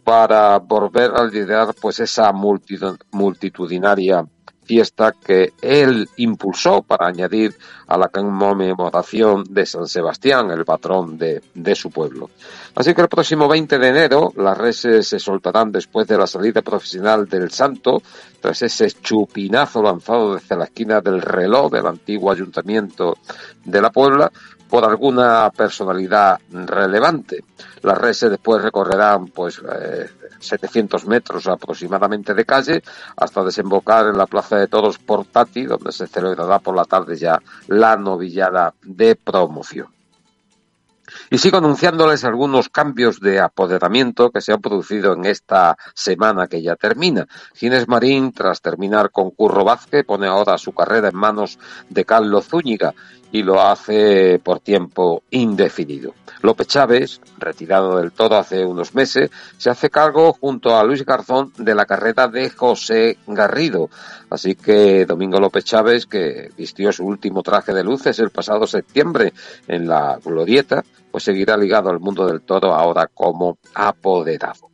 para 0.04 0.58
volver 0.60 1.12
a 1.16 1.26
liderar 1.26 1.74
pues 1.80 2.00
esa 2.00 2.32
multitudinaria 2.32 4.26
fiesta 4.72 5.12
que 5.12 5.52
él 5.62 6.08
impulsó 6.16 6.82
para 6.82 7.08
añadir 7.08 7.54
a 7.88 7.98
la 7.98 8.08
conmemoración 8.08 9.44
de 9.50 9.66
San 9.66 9.86
Sebastián, 9.86 10.50
el 10.50 10.64
patrón 10.64 11.18
de, 11.18 11.42
de, 11.54 11.76
su 11.76 11.92
pueblo. 11.92 12.30
Así 12.76 12.94
que 12.94 13.02
el 13.02 13.10
próximo 13.10 13.50
20 13.50 13.78
de 13.78 13.88
enero 13.90 14.32
las 14.38 14.58
reses 14.58 15.10
se 15.10 15.20
soltarán 15.20 15.74
después 15.74 16.08
de 16.08 16.18
la 16.18 16.26
salida 16.26 16.62
profesional 16.62 17.28
del 17.28 17.52
santo, 17.52 18.02
tras 18.40 18.62
ese 18.62 18.90
chupinazo 18.92 19.84
lanzado 19.84 20.36
desde 20.36 20.56
la 20.56 20.64
esquina 20.64 21.02
del 21.02 21.22
reloj 21.22 21.70
del 21.70 21.88
antiguo 21.88 22.32
ayuntamiento 22.32 23.18
de 23.66 23.82
la 23.82 23.90
Puebla, 23.90 24.32
por 24.72 24.86
alguna 24.86 25.50
personalidad 25.50 26.40
relevante. 26.50 27.44
Las 27.82 27.98
reses 27.98 28.32
después 28.32 28.64
recorrerán 28.64 29.28
pues 29.28 29.62
700 30.40 31.04
eh, 31.04 31.08
metros 31.08 31.46
aproximadamente 31.48 32.34
de 32.34 32.46
calle 32.46 32.82
hasta 33.18 33.44
desembocar 33.44 34.08
en 34.08 34.18
la 34.18 34.28
Plaza 34.28 34.56
de 34.56 34.68
Toros 34.68 34.98
Portati, 34.98 35.66
donde 35.66 35.92
se 35.92 36.08
celebrará 36.08 36.60
por 36.60 36.74
la 36.74 36.86
tarde 36.86 37.18
ya 37.18 37.38
la 37.68 37.98
novillada 37.98 38.74
de 38.82 39.18
promoción. 39.18 39.88
Y 41.30 41.38
sigo 41.38 41.58
anunciándoles 41.58 42.24
algunos 42.24 42.70
cambios 42.70 43.20
de 43.20 43.42
apoderamiento 43.42 44.32
que 44.32 44.40
se 44.40 44.54
han 44.54 44.62
producido 44.62 45.12
en 45.12 45.26
esta 45.26 45.78
semana 45.94 46.48
que 46.48 46.62
ya 46.62 46.78
termina. 46.78 47.28
Ginés 47.54 47.90
Marín, 47.90 48.32
tras 48.32 48.62
terminar 48.62 49.12
con 49.12 49.32
Curro 49.32 49.66
Vázquez, 49.66 50.06
pone 50.06 50.28
ahora 50.28 50.58
su 50.58 50.72
carrera 50.72 51.10
en 51.10 51.18
manos 51.18 51.60
de 51.90 52.06
Carlos 52.06 52.48
Zúñiga 52.48 52.94
y 53.32 53.44
lo 53.44 53.62
hace 53.62 54.40
por 54.40 54.60
tiempo 54.60 55.24
indefinido. 55.30 56.14
López 56.42 56.68
Chávez, 56.68 57.22
retirado 57.38 57.98
del 57.98 58.12
todo 58.12 58.36
hace 58.36 58.66
unos 58.66 58.96
meses, 58.96 59.30
se 59.58 59.70
hace 59.70 59.90
cargo 59.90 60.34
junto 60.34 60.76
a 60.76 60.84
Luis 60.84 61.06
Garzón 61.06 61.54
de 61.58 61.76
la 61.76 61.86
carrera 61.86 62.28
de 62.28 62.50
José 62.50 63.18
Garrido. 63.28 63.90
Así 64.30 64.56
que 64.56 65.06
Domingo 65.06 65.40
López 65.40 65.64
Chávez, 65.64 66.08
que 66.08 66.50
vistió 66.58 66.92
su 66.92 67.06
último 67.06 67.44
traje 67.44 67.74
de 67.74 67.84
luces 67.84 68.18
el 68.20 68.32
pasado 68.32 68.66
septiembre 68.66 69.34
en 69.68 69.88
la 69.88 70.20
Glorieta, 70.24 70.84
pues 71.12 71.24
seguirá 71.24 71.58
ligado 71.58 71.90
al 71.90 72.00
mundo 72.00 72.26
del 72.26 72.42
toro 72.42 72.74
ahora 72.74 73.08
como 73.08 73.58
apoderado. 73.76 74.71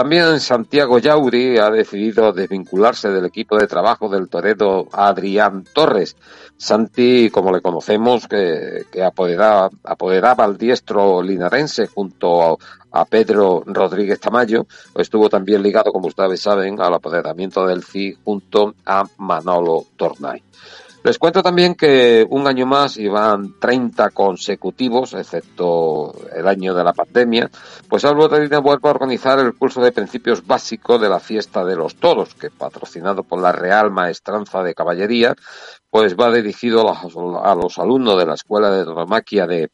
También 0.00 0.40
Santiago 0.40 0.98
Yauri 0.98 1.58
ha 1.58 1.68
decidido 1.68 2.32
desvincularse 2.32 3.10
del 3.10 3.26
equipo 3.26 3.58
de 3.58 3.66
trabajo 3.66 4.08
del 4.08 4.30
torero 4.30 4.88
Adrián 4.90 5.62
Torres. 5.74 6.16
Santi, 6.56 7.28
como 7.28 7.52
le 7.52 7.60
conocemos, 7.60 8.26
que, 8.26 8.86
apoderaba, 9.04 10.44
al 10.44 10.56
diestro 10.56 11.20
linarense 11.20 11.86
junto 11.86 12.56
a, 12.90 13.04
Pedro 13.04 13.62
Rodríguez 13.66 14.18
Tamayo, 14.18 14.66
estuvo 14.96 15.28
también 15.28 15.62
ligado, 15.62 15.92
como 15.92 16.06
ustedes 16.06 16.40
saben, 16.40 16.80
al 16.80 16.94
apoderamiento 16.94 17.66
del 17.66 17.84
CI 17.84 18.16
junto 18.24 18.74
a 18.86 19.04
Manolo 19.18 19.84
Tornay. 19.98 20.42
Les 21.02 21.18
cuento 21.18 21.42
también 21.42 21.74
que 21.76 22.26
un 22.28 22.46
año 22.46 22.66
más 22.66 22.98
iban 22.98 23.58
30 23.58 24.10
consecutivos, 24.10 25.14
excepto 25.14 26.14
el 26.34 26.46
año 26.46 26.74
de 26.74 26.84
la 26.84 26.92
pandemia, 26.92 27.50
pues 27.88 28.04
Álvaro 28.04 28.28
Tarina 28.28 28.58
vuelve 28.58 28.86
a 28.86 28.92
organizar 28.92 29.38
el 29.38 29.54
curso 29.54 29.80
de 29.80 29.92
principios 29.92 30.46
básicos 30.46 31.00
de 31.00 31.08
la 31.08 31.18
fiesta 31.18 31.64
de 31.64 31.74
los 31.74 31.96
toros, 31.96 32.34
que 32.34 32.50
patrocinado 32.50 33.22
por 33.22 33.40
la 33.40 33.50
Real 33.50 33.90
Maestranza 33.90 34.62
de 34.62 34.74
Caballería, 34.74 35.34
pues 35.90 36.16
va 36.16 36.32
dirigido 36.32 36.88
a 36.88 37.54
los, 37.54 37.78
alumnos 37.78 38.16
de 38.18 38.26
la 38.26 38.34
Escuela 38.34 38.70
de 38.70 38.84
Tauromaquia 38.84 39.46
de, 39.46 39.70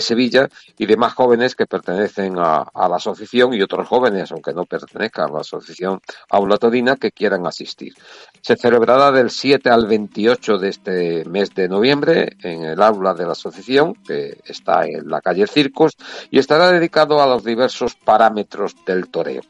Sevilla 0.00 0.48
y 0.76 0.86
demás 0.86 1.14
jóvenes 1.14 1.54
que 1.54 1.66
pertenecen 1.66 2.36
a, 2.38 2.66
la 2.74 2.96
asociación 2.96 3.54
y 3.54 3.62
otros 3.62 3.86
jóvenes, 3.86 4.32
aunque 4.32 4.52
no 4.52 4.64
pertenezcan 4.64 5.30
a 5.30 5.32
la 5.32 5.40
asociación 5.40 6.00
Aula 6.30 6.56
Todina, 6.58 6.96
que 6.96 7.12
quieran 7.12 7.46
asistir. 7.46 7.94
Se 8.40 8.56
celebrará 8.56 9.12
del 9.12 9.30
7 9.30 9.70
al 9.70 9.86
28 9.86 10.58
de 10.58 10.68
este 10.68 11.24
mes 11.26 11.54
de 11.54 11.68
noviembre 11.68 12.36
en 12.42 12.64
el 12.64 12.82
aula 12.82 13.14
de 13.14 13.24
la 13.24 13.32
asociación, 13.32 13.94
que 13.94 14.40
está 14.44 14.84
en 14.86 15.08
la 15.08 15.20
calle 15.20 15.46
Circos, 15.46 15.96
y 16.30 16.38
estará 16.40 16.72
dedicado 16.72 17.22
a 17.22 17.26
los 17.26 17.44
diversos 17.44 17.94
parámetros 17.94 18.74
del 18.84 19.08
toreo 19.08 19.42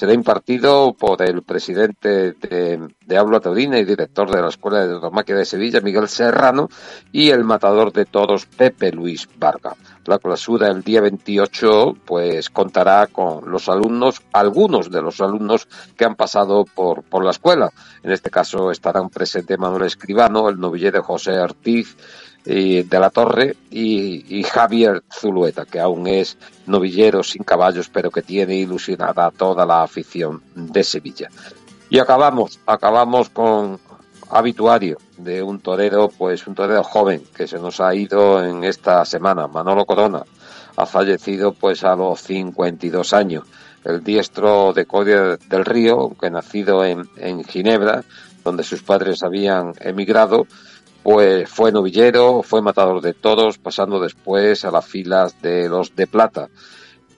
será 0.00 0.14
impartido 0.14 0.94
por 0.94 1.20
el 1.20 1.42
presidente 1.42 2.32
de, 2.32 2.88
de 3.04 3.16
Aula 3.18 3.42
y 3.54 3.84
director 3.84 4.30
de 4.30 4.40
la 4.40 4.48
Escuela 4.48 4.80
de 4.80 4.94
Tauromaquia 4.94 5.36
de 5.36 5.44
Sevilla, 5.44 5.82
Miguel 5.82 6.08
Serrano, 6.08 6.70
y 7.12 7.28
el 7.28 7.44
matador 7.44 7.92
de 7.92 8.06
todos, 8.06 8.46
Pepe 8.46 8.92
Luis 8.92 9.28
Varga. 9.36 9.76
La 10.06 10.18
clausura 10.18 10.68
el 10.68 10.82
día 10.82 11.02
28 11.02 11.98
pues 12.06 12.48
contará 12.48 13.08
con 13.08 13.50
los 13.50 13.68
alumnos, 13.68 14.22
algunos 14.32 14.90
de 14.90 15.02
los 15.02 15.20
alumnos 15.20 15.68
que 15.98 16.06
han 16.06 16.14
pasado 16.14 16.64
por, 16.64 17.02
por 17.02 17.22
la 17.22 17.32
escuela. 17.32 17.70
En 18.02 18.10
este 18.10 18.30
caso 18.30 18.70
estarán 18.70 19.10
presentes 19.10 19.58
Manuel 19.58 19.82
Escribano, 19.82 20.48
el 20.48 20.58
novillero 20.58 21.02
José 21.02 21.38
Ortiz, 21.38 21.94
de 22.44 22.98
la 22.98 23.10
Torre 23.10 23.56
y, 23.70 24.42
Javier 24.44 25.02
Zulueta, 25.12 25.66
que 25.66 25.80
aún 25.80 26.06
es 26.06 26.38
novillero 26.66 27.22
sin 27.22 27.42
caballos, 27.42 27.90
pero 27.92 28.10
que 28.10 28.22
tiene 28.22 28.56
ilusionada 28.56 29.30
toda 29.30 29.66
la 29.66 29.82
afición 29.82 30.42
de 30.54 30.82
Sevilla. 30.82 31.28
Y 31.90 31.98
acabamos, 31.98 32.60
acabamos 32.66 33.30
con 33.30 33.78
habituario 34.30 34.98
de 35.18 35.42
un 35.42 35.60
torero, 35.60 36.08
pues 36.08 36.46
un 36.46 36.54
torero 36.54 36.84
joven 36.84 37.22
que 37.34 37.46
se 37.46 37.58
nos 37.58 37.80
ha 37.80 37.94
ido 37.94 38.42
en 38.44 38.64
esta 38.64 39.04
semana, 39.04 39.46
Manolo 39.48 39.84
Corona. 39.84 40.22
Ha 40.76 40.86
fallecido 40.86 41.52
pues 41.52 41.84
a 41.84 41.96
los 41.96 42.20
52 42.22 43.12
años. 43.12 43.44
El 43.84 44.04
diestro 44.04 44.72
de 44.72 44.86
Codia 44.86 45.36
del 45.36 45.64
Río, 45.64 46.14
que 46.20 46.30
nacido 46.30 46.84
en, 46.84 47.08
en 47.16 47.42
Ginebra, 47.44 48.04
donde 48.44 48.62
sus 48.62 48.82
padres 48.82 49.22
habían 49.22 49.74
emigrado, 49.80 50.46
pues 51.02 51.48
fue 51.48 51.72
novillero, 51.72 52.42
fue 52.42 52.62
matador 52.62 53.00
de 53.00 53.14
todos, 53.14 53.58
pasando 53.58 54.00
después 54.00 54.64
a 54.64 54.70
las 54.70 54.86
filas 54.86 55.40
de 55.40 55.68
los 55.68 55.94
de 55.96 56.06
plata. 56.06 56.48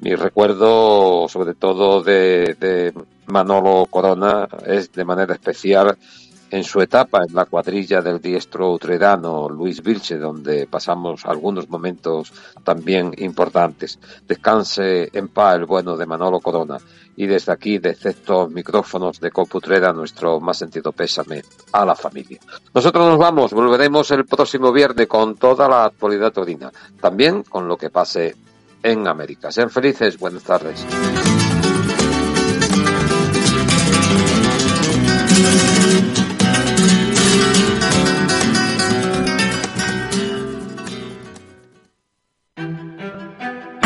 Mi 0.01 0.15
recuerdo, 0.15 1.29
sobre 1.29 1.55
todo 1.55 2.03
de, 2.03 2.93
Manolo 3.27 3.87
Corona, 3.89 4.49
es 4.67 4.93
de 4.93 5.05
manera 5.05 5.35
especial 5.35 5.97
en 6.51 6.65
su 6.65 6.83
etapa 6.83 7.25
en 7.27 7.35
la 7.35 7.47
cuadrilla 7.47 8.03
del 8.03 8.21
diestro 8.21 8.73
utredano 8.73 9.49
Luis 9.49 9.83
Vilche, 9.83 10.19
donde 10.19 10.67
pasamos 10.67 11.25
algunos 11.25 11.69
momentos 11.69 12.33
también 12.63 13.15
importantes. 13.19 13.99
Descanse 14.27 15.09
en 15.13 15.29
paz 15.29 15.57
el 15.57 15.67
bueno 15.67 15.97
de 15.97 16.05
Manolo 16.05 16.41
Corona 16.41 16.79
y 17.17 17.27
desde 17.27 17.53
aquí, 17.53 17.79
desde 17.79 18.11
estos 18.11 18.51
micrófonos 18.51 19.21
de 19.21 19.31
Coputreda, 19.31 19.93
nuestro 19.93 20.41
más 20.41 20.59
sentido 20.59 20.93
pésame 20.93 21.43
a 21.73 21.85
la 21.85 21.95
familia. 21.95 22.39
Nosotros 22.73 23.07
nos 23.07 23.19
vamos, 23.19 23.53
volveremos 23.53 24.11
el 24.11 24.25
próximo 24.25 24.73
viernes 24.73 25.07
con 25.07 25.37
toda 25.37 25.69
la 25.69 25.85
actualidad 25.85 26.33
taurina, 26.33 26.73
también 27.01 27.43
con 27.43 27.69
lo 27.69 27.77
que 27.77 27.91
pase 27.91 28.35
en 28.83 29.07
América. 29.07 29.53
Sean 29.53 29.71
felices, 29.71 30.19
buenas 30.19 30.43
tardes. 30.43 30.85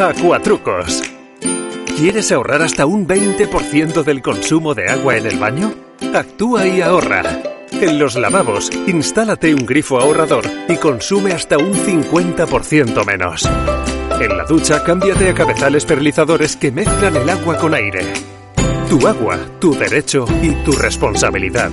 Acuatrucos. 0.00 1.02
¿Quieres 1.96 2.30
ahorrar 2.30 2.62
hasta 2.62 2.86
un 2.86 3.08
20% 3.08 4.04
del 4.04 4.22
consumo 4.22 4.72
de 4.72 4.88
agua 4.88 5.16
en 5.16 5.26
el 5.26 5.38
baño? 5.38 5.74
Actúa 6.14 6.68
y 6.68 6.80
ahorra. 6.80 7.42
En 7.72 7.98
los 7.98 8.14
lavabos, 8.14 8.70
instálate 8.86 9.52
un 9.52 9.66
grifo 9.66 9.98
ahorrador 9.98 10.44
y 10.68 10.76
consume 10.76 11.32
hasta 11.32 11.58
un 11.58 11.74
50% 11.74 13.04
menos. 13.04 13.48
En 14.20 14.38
la 14.38 14.44
ducha, 14.44 14.84
cámbiate 14.84 15.30
a 15.30 15.34
cabezales 15.34 15.84
perlizadores 15.84 16.56
que 16.56 16.70
mezclan 16.70 17.16
el 17.16 17.28
agua 17.28 17.56
con 17.56 17.74
aire. 17.74 18.12
Tu 18.88 19.04
agua, 19.06 19.36
tu 19.58 19.74
derecho 19.74 20.26
y 20.40 20.50
tu 20.64 20.72
responsabilidad. 20.72 21.70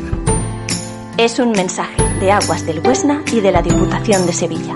Es 1.19 1.37
un 1.37 1.51
mensaje 1.51 2.01
de 2.19 2.31
Aguas 2.31 2.65
del 2.65 2.79
Huesna 2.79 3.23
y 3.31 3.41
de 3.41 3.51
la 3.51 3.61
Diputación 3.61 4.25
de 4.25 4.33
Sevilla. 4.33 4.75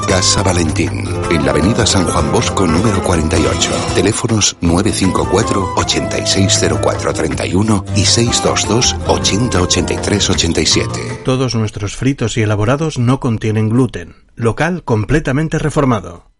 Casa 0.07 0.41
Valentín, 0.43 1.03
en 1.29 1.45
la 1.45 1.51
avenida 1.51 1.85
San 1.85 2.05
Juan 2.05 2.31
Bosco 2.31 2.65
número 2.65 3.03
48. 3.03 3.71
Teléfonos 3.95 4.55
954 4.61 5.73
860431 5.75 7.85
y 7.95 8.05
622 8.05 8.95
808387. 9.07 11.21
Todos 11.23 11.55
nuestros 11.55 11.95
fritos 11.95 12.37
y 12.37 12.41
elaborados 12.41 12.97
no 12.97 13.19
contienen 13.19 13.69
gluten. 13.69 14.15
Local 14.35 14.83
completamente 14.83 15.59
reformado. 15.59 16.30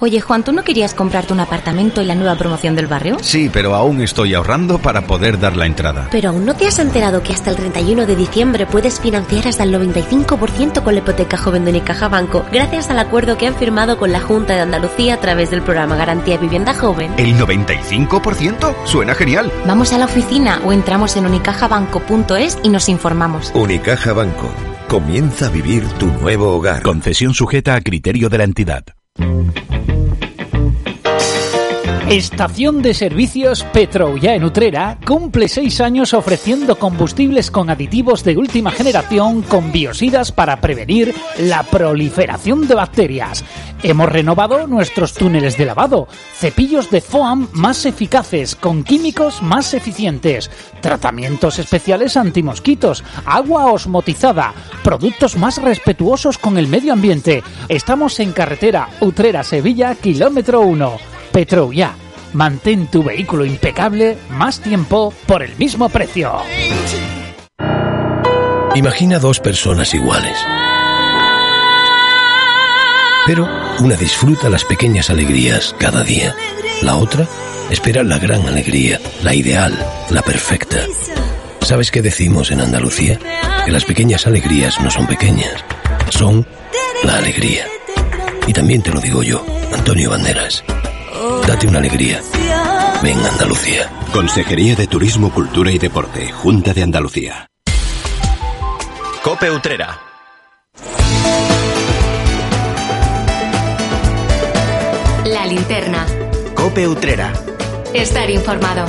Oye, 0.00 0.20
Juan, 0.20 0.42
¿tú 0.42 0.52
no 0.52 0.64
querías 0.64 0.92
comprarte 0.92 1.32
un 1.32 1.40
apartamento 1.40 2.00
en 2.00 2.08
la 2.08 2.14
nueva 2.14 2.36
promoción 2.36 2.74
del 2.74 2.88
barrio? 2.88 3.16
Sí, 3.22 3.48
pero 3.52 3.74
aún 3.74 4.00
estoy 4.00 4.34
ahorrando 4.34 4.78
para 4.78 5.06
poder 5.06 5.38
dar 5.38 5.56
la 5.56 5.66
entrada. 5.66 6.08
Pero 6.10 6.30
aún 6.30 6.44
no 6.44 6.54
te 6.56 6.66
has 6.66 6.78
enterado 6.80 7.22
que 7.22 7.32
hasta 7.32 7.50
el 7.50 7.56
31 7.56 8.04
de 8.04 8.16
diciembre 8.16 8.66
puedes 8.66 9.00
financiar 9.00 9.46
hasta 9.46 9.62
el 9.62 9.72
95% 9.72 10.82
con 10.82 10.94
la 10.94 11.00
hipoteca 11.00 11.36
joven 11.36 11.64
de 11.64 11.70
Unicaja 11.70 12.08
Banco, 12.08 12.44
gracias 12.52 12.90
al 12.90 12.98
acuerdo 12.98 13.38
que 13.38 13.46
han 13.46 13.54
firmado 13.54 13.96
con 13.96 14.10
la 14.10 14.20
Junta 14.20 14.54
de 14.54 14.60
Andalucía 14.60 15.14
a 15.14 15.20
través 15.20 15.50
del 15.50 15.62
programa 15.62 15.96
Garantía 15.96 16.38
Vivienda 16.38 16.74
Joven. 16.74 17.12
¿El 17.16 17.38
95%? 17.38 18.74
Suena 18.86 19.14
genial. 19.14 19.52
Vamos 19.66 19.92
a 19.92 19.98
la 19.98 20.06
oficina 20.06 20.60
o 20.64 20.72
entramos 20.72 21.16
en 21.16 21.26
unicajabanco.es 21.26 22.58
y 22.64 22.68
nos 22.68 22.88
informamos. 22.88 23.52
Unicaja 23.54 24.12
Banco. 24.12 24.50
Comienza 24.88 25.46
a 25.46 25.50
vivir 25.50 25.84
tu 25.98 26.06
nuevo 26.06 26.54
hogar. 26.54 26.82
Concesión 26.82 27.32
sujeta 27.32 27.74
a 27.74 27.80
criterio 27.80 28.28
de 28.28 28.38
la 28.38 28.44
entidad. 28.44 28.84
Thank 29.16 29.88
you. 29.88 30.03
Estación 32.08 32.82
de 32.82 32.92
Servicios 32.92 33.64
Petroulla 33.72 34.34
en 34.34 34.44
Utrera 34.44 34.98
cumple 35.06 35.48
seis 35.48 35.80
años 35.80 36.12
ofreciendo 36.12 36.78
combustibles 36.78 37.50
con 37.50 37.70
aditivos 37.70 38.22
de 38.24 38.36
última 38.36 38.70
generación 38.70 39.40
con 39.40 39.72
biosidas 39.72 40.30
para 40.30 40.60
prevenir 40.60 41.14
la 41.38 41.62
proliferación 41.62 42.68
de 42.68 42.74
bacterias. 42.74 43.42
Hemos 43.82 44.10
renovado 44.10 44.66
nuestros 44.66 45.14
túneles 45.14 45.56
de 45.56 45.64
lavado, 45.64 46.06
cepillos 46.34 46.90
de 46.90 47.00
foam 47.00 47.48
más 47.52 47.86
eficaces 47.86 48.54
con 48.54 48.84
químicos 48.84 49.40
más 49.40 49.72
eficientes, 49.72 50.50
tratamientos 50.82 51.58
especiales 51.58 52.18
antimosquitos, 52.18 53.02
agua 53.24 53.72
osmotizada, 53.72 54.52
productos 54.82 55.38
más 55.38 55.60
respetuosos 55.60 56.36
con 56.36 56.58
el 56.58 56.68
medio 56.68 56.92
ambiente. 56.92 57.42
Estamos 57.70 58.20
en 58.20 58.32
carretera 58.32 58.90
Utrera-Sevilla, 59.00 59.94
kilómetro 59.94 60.60
1. 60.60 61.13
Petroulla. 61.34 61.96
Mantén 62.32 62.86
tu 62.86 63.02
vehículo 63.02 63.44
impecable 63.44 64.16
más 64.30 64.60
tiempo 64.60 65.12
por 65.26 65.42
el 65.42 65.56
mismo 65.56 65.88
precio. 65.88 66.30
Imagina 68.76 69.18
dos 69.18 69.40
personas 69.40 69.92
iguales. 69.94 70.38
Pero 73.26 73.48
una 73.80 73.96
disfruta 73.96 74.48
las 74.48 74.64
pequeñas 74.64 75.10
alegrías 75.10 75.74
cada 75.76 76.04
día. 76.04 76.36
La 76.82 76.94
otra 76.96 77.26
espera 77.68 78.04
la 78.04 78.18
gran 78.18 78.46
alegría, 78.46 79.00
la 79.24 79.34
ideal, 79.34 79.74
la 80.10 80.22
perfecta. 80.22 80.86
¿Sabes 81.62 81.90
qué 81.90 82.00
decimos 82.00 82.52
en 82.52 82.60
Andalucía? 82.60 83.18
Que 83.64 83.72
las 83.72 83.84
pequeñas 83.84 84.28
alegrías 84.28 84.80
no 84.80 84.88
son 84.88 85.08
pequeñas, 85.08 85.64
son 86.10 86.46
la 87.02 87.16
alegría. 87.16 87.66
Y 88.46 88.52
también 88.52 88.82
te 88.82 88.92
lo 88.92 89.00
digo 89.00 89.24
yo, 89.24 89.44
Antonio 89.72 90.10
Banderas. 90.10 90.62
Date 91.46 91.66
una 91.66 91.78
alegría. 91.78 92.22
Ven 93.02 93.18
Andalucía. 93.18 93.90
Consejería 94.14 94.74
de 94.76 94.86
Turismo, 94.86 95.30
Cultura 95.30 95.70
y 95.70 95.78
Deporte, 95.78 96.32
Junta 96.32 96.72
de 96.72 96.82
Andalucía. 96.82 97.46
Cope 99.22 99.50
Utrera. 99.50 100.00
La 105.26 105.46
linterna. 105.46 106.06
Cope 106.54 106.88
Utrera. 106.88 107.30
Estar 107.92 108.30
informado. 108.30 108.86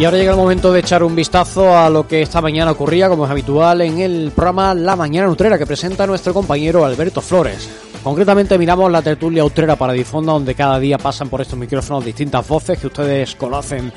Y 0.00 0.04
ahora 0.04 0.16
llega 0.18 0.32
el 0.32 0.38
momento 0.38 0.72
de 0.72 0.80
echar 0.80 1.04
un 1.04 1.14
vistazo 1.14 1.78
a 1.78 1.88
lo 1.88 2.08
que 2.08 2.22
esta 2.22 2.40
mañana 2.40 2.72
ocurría, 2.72 3.08
como 3.08 3.24
es 3.24 3.30
habitual, 3.30 3.82
en 3.82 4.00
el 4.00 4.32
programa 4.34 4.74
La 4.74 4.96
Mañana 4.96 5.28
Nutrera 5.28 5.58
que 5.58 5.66
presenta 5.66 6.08
nuestro 6.08 6.34
compañero 6.34 6.84
Alberto 6.84 7.20
Flores. 7.20 7.91
Concretamente 8.02 8.58
miramos 8.58 8.90
la 8.90 9.00
tertulia 9.00 9.44
utrera 9.44 9.76
para 9.76 9.92
difonda, 9.92 10.32
donde 10.32 10.56
cada 10.56 10.80
día 10.80 10.98
pasan 10.98 11.28
por 11.28 11.40
estos 11.40 11.58
micrófonos 11.58 12.04
distintas 12.04 12.46
voces 12.48 12.78
que 12.78 12.88
ustedes 12.88 13.36
conocen 13.36 13.92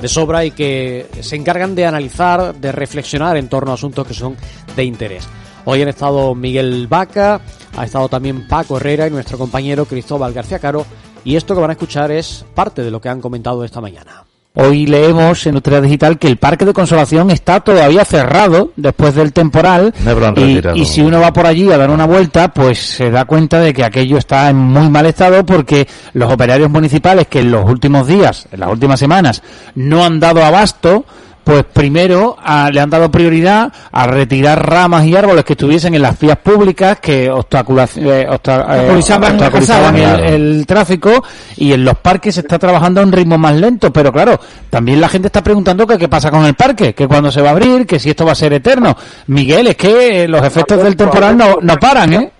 de 0.00 0.08
sobra 0.08 0.44
y 0.44 0.52
que 0.52 1.08
se 1.20 1.34
encargan 1.34 1.74
de 1.74 1.84
analizar, 1.84 2.54
de 2.54 2.70
reflexionar 2.70 3.36
en 3.36 3.48
torno 3.48 3.72
a 3.72 3.74
asuntos 3.74 4.06
que 4.06 4.14
son 4.14 4.36
de 4.76 4.84
interés. 4.84 5.26
Hoy 5.64 5.82
han 5.82 5.88
estado 5.88 6.36
Miguel 6.36 6.86
Vaca, 6.86 7.40
ha 7.76 7.84
estado 7.84 8.08
también 8.08 8.46
Paco 8.46 8.76
Herrera 8.76 9.08
y 9.08 9.10
nuestro 9.10 9.36
compañero 9.36 9.86
Cristóbal 9.86 10.32
García 10.32 10.60
Caro 10.60 10.86
y 11.24 11.34
esto 11.34 11.54
que 11.54 11.60
van 11.60 11.70
a 11.70 11.74
escuchar 11.74 12.12
es 12.12 12.44
parte 12.54 12.84
de 12.84 12.92
lo 12.92 13.00
que 13.00 13.08
han 13.08 13.20
comentado 13.20 13.64
esta 13.64 13.80
mañana. 13.80 14.27
Hoy 14.60 14.86
leemos 14.86 15.46
en 15.46 15.54
Utrecht 15.54 15.84
Digital 15.84 16.18
que 16.18 16.26
el 16.26 16.36
Parque 16.36 16.64
de 16.64 16.72
Consolación 16.72 17.30
está 17.30 17.60
todavía 17.60 18.04
cerrado 18.04 18.72
después 18.74 19.14
del 19.14 19.32
temporal 19.32 19.94
y, 20.34 20.80
y, 20.80 20.84
si 20.84 21.00
uno 21.00 21.20
va 21.20 21.32
por 21.32 21.46
allí 21.46 21.70
a 21.70 21.78
dar 21.78 21.90
una 21.90 22.06
vuelta, 22.06 22.48
pues 22.52 22.80
se 22.80 23.08
da 23.08 23.24
cuenta 23.24 23.60
de 23.60 23.72
que 23.72 23.84
aquello 23.84 24.18
está 24.18 24.50
en 24.50 24.56
muy 24.56 24.90
mal 24.90 25.06
estado 25.06 25.46
porque 25.46 25.86
los 26.12 26.32
operarios 26.32 26.70
municipales 26.70 27.28
que 27.28 27.38
en 27.38 27.52
los 27.52 27.70
últimos 27.70 28.08
días, 28.08 28.48
en 28.50 28.58
las 28.58 28.68
últimas 28.68 28.98
semanas, 28.98 29.44
no 29.76 30.04
han 30.04 30.18
dado 30.18 30.44
abasto, 30.44 31.04
pues 31.48 31.64
primero 31.64 32.36
a, 32.44 32.70
le 32.70 32.78
han 32.78 32.90
dado 32.90 33.10
prioridad 33.10 33.72
a 33.90 34.06
retirar 34.06 34.68
ramas 34.68 35.06
y 35.06 35.16
árboles 35.16 35.46
que 35.46 35.54
estuviesen 35.54 35.94
en 35.94 36.02
las 36.02 36.20
vías 36.20 36.36
públicas 36.36 37.00
que 37.00 37.24
eh, 37.24 37.24
eh, 37.24 37.30
Obstaculizaban, 37.30 39.32
obstaculizaban 39.32 39.96
el, 39.96 40.66
tráfico 40.66 41.24
y 41.56 41.72
en 41.72 41.86
los 41.86 41.96
parques 42.00 42.34
se 42.34 42.42
está 42.42 42.58
trabajando 42.58 43.00
a 43.00 43.04
un 43.04 43.12
ritmo 43.12 43.38
más 43.38 43.56
lento, 43.56 43.90
pero 43.90 44.12
claro, 44.12 44.38
también 44.68 45.00
la 45.00 45.08
gente 45.08 45.28
está 45.28 45.42
preguntando 45.42 45.86
que 45.86 45.96
qué 45.96 46.06
pasa 46.06 46.30
con 46.30 46.44
el 46.44 46.52
parque, 46.52 46.92
que 46.92 47.08
cuándo 47.08 47.32
se 47.32 47.40
va 47.40 47.48
a 47.48 47.52
abrir, 47.52 47.86
que 47.86 47.98
si 47.98 48.10
esto 48.10 48.26
va 48.26 48.32
a 48.32 48.34
ser 48.34 48.52
eterno. 48.52 48.94
Miguel, 49.28 49.68
es 49.68 49.76
que 49.76 50.24
eh, 50.24 50.28
los 50.28 50.44
efectos 50.44 50.82
del 50.82 50.96
temporal 50.96 51.34
no, 51.34 51.60
no 51.62 51.78
paran, 51.78 52.12
¿eh? 52.12 52.32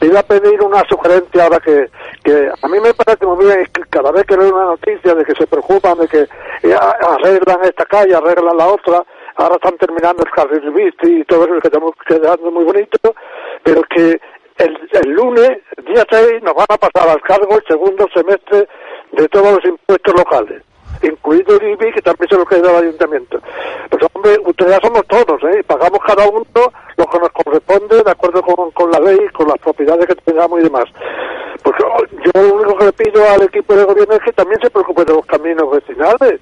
Te 0.00 0.06
iba 0.06 0.20
a 0.20 0.22
pedir 0.22 0.62
una 0.62 0.82
sugerencia 0.88 1.44
ahora 1.44 1.60
que, 1.60 1.90
que 2.24 2.48
a 2.62 2.68
mí 2.68 2.80
me 2.80 2.94
parece 2.94 3.26
muy 3.26 3.44
bien 3.44 3.66
cada 3.90 4.10
vez 4.10 4.24
que 4.24 4.34
leo 4.34 4.54
una 4.54 4.64
noticia 4.64 5.14
de 5.14 5.24
que 5.26 5.34
se 5.34 5.46
preocupan 5.46 5.98
de 5.98 6.08
que 6.08 6.26
arreglan 6.64 7.62
esta 7.64 7.84
calle, 7.84 8.14
arreglan 8.14 8.56
la 8.56 8.68
otra, 8.68 9.04
ahora 9.36 9.56
están 9.56 9.76
terminando 9.76 10.22
el 10.24 10.30
carril 10.30 10.70
bici 10.70 11.20
y 11.20 11.24
todo 11.24 11.44
eso 11.44 11.60
que 11.60 11.68
estamos 11.68 11.92
quedando 12.06 12.50
muy 12.50 12.64
bonito, 12.64 13.14
pero 13.62 13.82
que 13.94 14.18
el, 14.56 14.88
el 14.90 15.10
lunes, 15.12 15.58
día 15.86 16.06
6, 16.10 16.42
nos 16.44 16.54
van 16.54 16.66
a 16.70 16.78
pasar 16.78 17.10
al 17.10 17.20
cargo 17.20 17.56
el 17.56 17.64
segundo 17.68 18.06
semestre 18.14 18.68
de 19.12 19.28
todos 19.28 19.52
los 19.52 19.64
impuestos 19.66 20.14
locales 20.16 20.62
incluido 21.02 21.56
el 21.56 21.70
IBI, 21.70 21.92
que 21.92 22.02
también 22.02 22.28
se 22.28 22.36
lo 22.36 22.44
queda 22.44 22.70
al 22.70 22.84
ayuntamiento. 22.84 23.40
Pues 23.90 24.02
hombre, 24.12 24.36
ustedes 24.44 24.72
ya 24.72 24.80
somos 24.80 25.06
todos, 25.06 25.42
¿eh? 25.44 25.62
Pagamos 25.66 26.00
cada 26.06 26.28
uno 26.28 26.44
lo 26.96 27.06
que 27.06 27.18
nos 27.18 27.30
corresponde 27.30 28.02
de 28.02 28.10
acuerdo 28.10 28.42
con, 28.42 28.70
con 28.72 28.90
la 28.90 29.00
ley, 29.00 29.18
con 29.32 29.48
las 29.48 29.58
propiedades 29.58 30.06
que 30.06 30.14
tengamos 30.16 30.60
y 30.60 30.64
demás. 30.64 30.84
Pues 31.62 31.76
yo 31.78 32.40
lo 32.40 32.54
único 32.54 32.78
que 32.78 32.84
le 32.86 32.92
pido 32.92 33.28
al 33.28 33.42
equipo 33.42 33.74
de 33.74 33.84
gobierno 33.84 34.14
es 34.14 34.22
que 34.22 34.32
también 34.32 34.60
se 34.60 34.70
preocupe 34.70 35.04
de 35.04 35.12
los 35.12 35.26
caminos 35.26 35.70
vecinales 35.70 36.40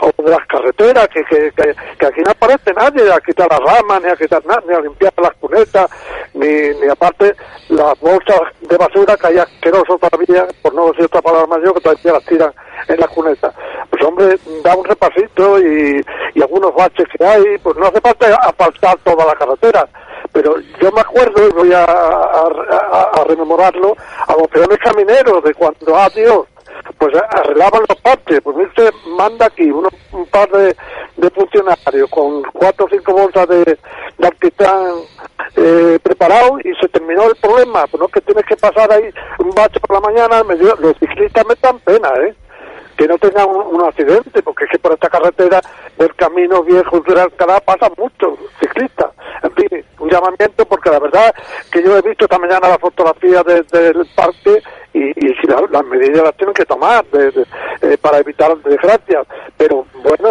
o 0.00 0.22
de 0.22 0.30
las 0.30 0.46
carreteras, 0.46 1.08
que 1.08 2.06
aquí 2.06 2.20
no 2.24 2.30
aparece 2.30 2.72
nadie 2.72 3.12
a 3.12 3.20
quitar 3.20 3.48
las 3.50 3.60
ramas, 3.60 4.02
ni 4.02 4.08
a 4.08 4.16
quitar 4.16 4.44
nada, 4.46 4.62
ni 4.66 4.74
a 4.74 4.80
limpiar 4.80 5.12
las 5.20 5.34
cunetas, 5.34 5.90
ni, 6.34 6.46
ni 6.46 6.88
aparte 6.88 7.34
las 7.68 7.98
bolsas 8.00 8.40
de 8.60 8.76
basura 8.76 9.16
que 9.16 9.26
hay 9.26 9.38
asqueroso 9.38 9.98
todavía, 9.98 10.46
por 10.62 10.74
no 10.74 10.86
decir 10.88 11.04
otra 11.04 11.20
palabra 11.20 11.46
mayor, 11.46 11.74
que 11.74 11.80
todavía 11.80 12.12
las 12.12 12.24
tiran 12.24 12.52
en 12.88 13.00
las 13.00 13.10
cunetas. 13.10 13.54
Pues 14.00 14.08
hombre, 14.08 14.38
da 14.64 14.74
un 14.74 14.84
repasito 14.84 15.60
y, 15.60 16.02
algunos 16.40 16.74
baches 16.74 17.06
que 17.06 17.22
hay, 17.22 17.58
pues 17.62 17.76
no 17.76 17.86
hace 17.86 18.00
falta 18.00 18.34
asfaltar 18.36 18.96
toda 19.04 19.26
la 19.26 19.34
carretera. 19.34 19.86
Pero 20.32 20.54
yo 20.80 20.90
me 20.92 21.02
acuerdo, 21.02 21.46
y 21.46 21.52
voy 21.52 21.72
a, 21.74 21.84
a, 21.84 23.24
rememorarlo, 23.26 23.94
a 24.26 24.32
los 24.32 24.48
peones 24.48 24.78
camineros 24.78 25.44
de 25.44 25.52
cuando, 25.52 25.94
ah, 25.94 26.08
Dios, 26.14 26.46
pues 26.96 27.14
arreglaban 27.14 27.82
los 27.86 28.00
parches. 28.00 28.40
Pues 28.42 28.56
usted 28.68 28.90
manda 29.18 29.46
aquí 29.46 29.70
uno, 29.70 29.90
un 30.12 30.24
par 30.26 30.48
de, 30.50 30.74
de 31.18 31.30
funcionarios 31.30 32.08
con 32.08 32.42
cuatro 32.54 32.86
o 32.86 32.88
cinco 32.88 33.12
bolsas 33.12 33.48
de, 33.48 33.64
de 33.64 34.26
alquitrán 34.26 34.94
eh, 35.56 35.98
preparado 36.02 36.58
y 36.60 36.74
se 36.80 36.88
terminó 36.88 37.24
el 37.24 37.36
problema. 37.36 37.86
Pues 37.86 38.00
no 38.00 38.08
que 38.08 38.22
tienes 38.22 38.46
que 38.46 38.56
pasar 38.56 38.90
ahí 38.90 39.12
un 39.40 39.50
bache 39.50 39.78
por 39.80 40.00
la 40.00 40.08
mañana, 40.08 40.42
me 40.44 40.56
los 40.56 40.96
ciclistas 40.98 41.44
me 41.46 41.54
dan 41.60 41.78
pena, 41.80 42.08
¿eh? 42.26 42.34
Que 43.00 43.08
no 43.08 43.16
tengan 43.16 43.48
un, 43.48 43.82
accidente, 43.82 44.42
porque 44.42 44.64
es 44.66 44.72
que 44.72 44.78
por 44.78 44.92
esta 44.92 45.08
carretera 45.08 45.62
del 45.96 46.14
camino 46.16 46.62
viejo 46.62 47.00
de 47.00 47.18
Alcalá 47.18 47.58
pasan 47.60 47.92
muchos 47.96 48.38
ciclistas. 48.60 49.10
En 49.42 49.52
fin, 49.52 49.84
un 50.00 50.10
llamamiento, 50.10 50.66
porque 50.66 50.90
la 50.90 50.98
verdad 50.98 51.34
que 51.72 51.82
yo 51.82 51.96
he 51.96 52.02
visto 52.02 52.26
esta 52.26 52.38
mañana 52.38 52.68
la 52.68 52.78
fotografía 52.78 53.42
de- 53.42 53.62
del 53.62 54.06
parque 54.14 54.62
y, 54.92 55.14
las 55.70 55.84
medidas 55.86 56.24
las 56.24 56.36
tienen 56.36 56.52
que 56.52 56.66
tomar 56.66 57.02
de- 57.06 57.30
de- 57.30 57.46
eh, 57.80 57.96
para 57.96 58.18
evitar 58.18 58.54
desgracias. 58.58 59.26
Pero 59.56 59.86
bueno, 60.02 60.30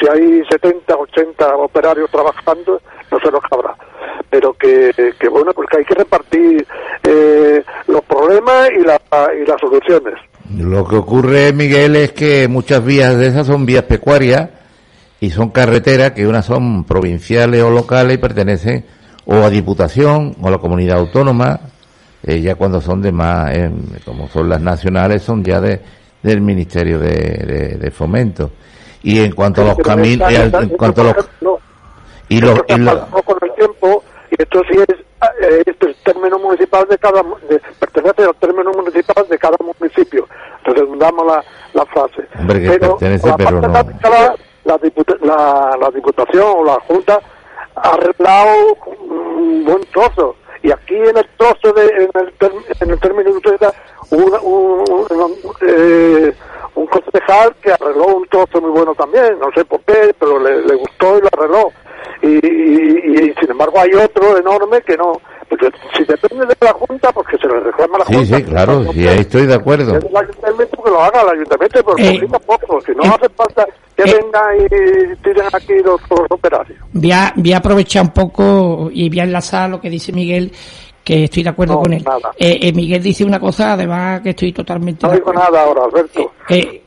si 0.00 0.08
hay 0.08 0.44
70, 0.50 0.96
80 0.96 1.56
operarios 1.56 2.10
trabajando, 2.10 2.80
no 3.12 3.20
se 3.20 3.30
los 3.30 3.42
cabrá. 3.44 3.76
Pero 4.28 4.54
que, 4.54 5.14
que 5.20 5.28
bueno, 5.28 5.52
porque 5.52 5.78
hay 5.78 5.84
que 5.84 5.94
repartir 5.94 6.66
eh, 7.04 7.62
los 7.86 8.00
problemas 8.02 8.70
y, 8.72 8.80
la- 8.82 9.00
y 9.40 9.46
las 9.46 9.60
soluciones. 9.60 10.14
Lo 10.56 10.86
que 10.86 10.96
ocurre, 10.96 11.52
Miguel, 11.52 11.96
es 11.96 12.12
que 12.12 12.48
muchas 12.48 12.84
vías 12.84 13.16
de 13.16 13.28
esas 13.28 13.46
son 13.46 13.64
vías 13.64 13.84
pecuarias 13.84 14.50
y 15.20 15.30
son 15.30 15.50
carreteras 15.50 16.12
que 16.12 16.26
unas 16.26 16.44
son 16.44 16.84
provinciales 16.84 17.62
o 17.62 17.70
locales 17.70 18.14
y 18.16 18.18
pertenecen 18.18 18.84
o 19.24 19.36
a 19.36 19.50
Diputación 19.50 20.34
o 20.40 20.48
a 20.48 20.50
la 20.50 20.58
comunidad 20.58 20.98
autónoma, 20.98 21.60
eh, 22.24 22.40
ya 22.40 22.56
cuando 22.56 22.80
son 22.80 23.00
de 23.02 23.12
más, 23.12 23.50
eh, 23.56 23.70
como 24.04 24.28
son 24.28 24.48
las 24.48 24.60
nacionales, 24.60 25.22
son 25.22 25.44
ya 25.44 25.60
de, 25.60 25.80
del 26.22 26.40
Ministerio 26.40 26.98
de, 26.98 27.10
de- 27.10 27.76
de 27.78 27.90
Fomento. 27.90 28.50
Y 29.04 29.20
en 29.20 29.32
cuanto 29.32 29.62
a 29.62 29.66
los 29.66 29.76
caminos, 29.78 30.28
en 30.62 30.68
cuanto 30.70 31.02
a 31.02 31.04
los, 31.14 31.28
y 32.28 32.40
los, 32.40 32.58
y 32.68 32.72
los- 32.78 32.94
con 33.24 33.36
el 33.42 33.54
tiempo 33.54 34.04
y 34.30 34.42
esto 34.42 34.60
es, 35.22 35.46
eh, 35.48 35.62
esto 35.66 35.88
es 35.88 35.96
término 36.02 36.38
municipal 36.38 36.86
de 36.88 36.98
cada 36.98 37.22
de- 37.48 37.60
pertenece 37.78 38.22
al 38.24 38.34
término 38.36 38.70
municipal 38.72 39.26
de 39.28 39.38
cada 39.38 39.56
municipio 39.78 40.26
redundamos 40.72 41.26
la, 41.26 41.44
la 41.74 41.86
frase 41.86 42.26
Hombre, 42.38 42.60
que 42.62 42.70
pero 42.78 42.90
pertenece, 42.98 43.28
la 43.28 43.36
pero 43.36 43.50
parte 43.60 43.66
no. 43.68 43.72
la, 44.64 44.78
diputa- 44.78 45.16
la, 45.20 45.76
la 45.80 45.90
diputación 45.90 46.46
o 46.58 46.64
la 46.64 46.74
junta 46.80 47.20
ha 47.74 47.88
arreglado 47.90 48.76
un 49.00 49.64
buen 49.64 49.80
trozo 49.92 50.36
y 50.62 50.70
aquí 50.70 50.94
en 50.96 51.16
el 51.16 51.28
trozo 51.36 51.72
de 51.72 51.86
en 51.86 52.10
el, 52.14 52.38
term- 52.38 52.64
en 52.80 52.90
el 52.90 53.00
término 53.00 53.30
de 53.30 53.36
un, 54.10 54.32
un, 54.42 54.84
un, 55.20 55.34
eh, 55.66 56.32
un 56.74 56.86
concejal 56.86 57.54
que 57.62 57.72
arregló 57.72 58.06
un 58.06 58.26
trozo 58.28 58.60
muy 58.60 58.70
bueno 58.70 58.94
también, 58.94 59.38
no 59.40 59.50
sé 59.54 59.64
por 59.64 59.80
qué, 59.80 60.14
pero 60.18 60.38
le, 60.38 60.62
le 60.64 60.74
gustó 60.76 61.18
y 61.18 61.20
lo 61.22 61.28
arregló. 61.32 61.70
Y, 62.22 62.26
y, 62.28 63.28
y, 63.30 63.34
sin 63.40 63.50
embargo 63.50 63.80
hay 63.80 63.90
otro 63.94 64.38
enorme 64.38 64.80
que 64.82 64.96
no. 64.96 65.12
Porque 65.48 65.68
si 65.96 66.04
depende 66.04 66.46
de 66.46 66.56
la 66.60 66.72
Junta, 66.72 67.12
pues 67.12 67.26
que 67.28 67.36
se 67.38 67.46
le 67.46 67.60
reclama 67.60 67.96
a 67.96 67.98
la 67.98 68.04
sí, 68.06 68.14
Junta. 68.14 68.36
sí, 68.36 68.42
claro, 68.44 68.92
sí, 68.92 69.08
ahí 69.08 69.18
estoy 69.18 69.46
de 69.46 69.54
acuerdo. 69.54 69.96
Es 69.98 70.04
el 70.04 70.16
ayuntamiento 70.16 70.82
que 70.82 70.90
lo 70.90 71.02
haga, 71.02 71.22
el 71.22 71.28
ayuntamiento, 71.30 71.80
pero 71.84 71.98
Eh, 71.98 72.14
poquito 72.20 72.36
a 72.36 72.38
poco, 72.40 72.80
si 72.80 72.92
no 72.92 73.02
hace 73.02 73.28
falta 73.36 73.66
que 73.96 74.04
vengan 74.04 74.56
y 74.56 75.16
tiren 75.22 75.46
aquí 75.52 75.74
los, 75.84 76.00
los 76.10 76.20
operarios. 76.30 76.78
Voy 76.92 77.12
a, 77.12 77.32
voy 77.36 77.52
a 77.52 77.58
aprovechar 77.58 78.02
un 78.04 78.10
poco 78.12 78.88
y 78.92 79.08
voy 79.10 79.20
a 79.20 79.24
enlazar 79.24 79.68
lo 79.68 79.80
que 79.80 79.90
dice 79.90 80.12
Miguel, 80.12 80.52
que 81.04 81.24
estoy 81.24 81.42
de 81.42 81.50
acuerdo 81.50 81.74
No, 81.74 81.80
con 81.82 81.92
él. 81.92 82.04
Eh, 82.38 82.58
eh, 82.62 82.72
Miguel 82.72 83.02
dice 83.02 83.24
una 83.24 83.38
cosa, 83.40 83.72
además, 83.74 84.22
que 84.22 84.30
estoy 84.30 84.52
totalmente 84.52 85.04
No 85.04 85.12
de 85.12 85.18
digo 85.18 85.32
nada 85.34 85.62
ahora, 85.64 85.82
Alberto. 85.84 86.32
Eh, 86.48 86.81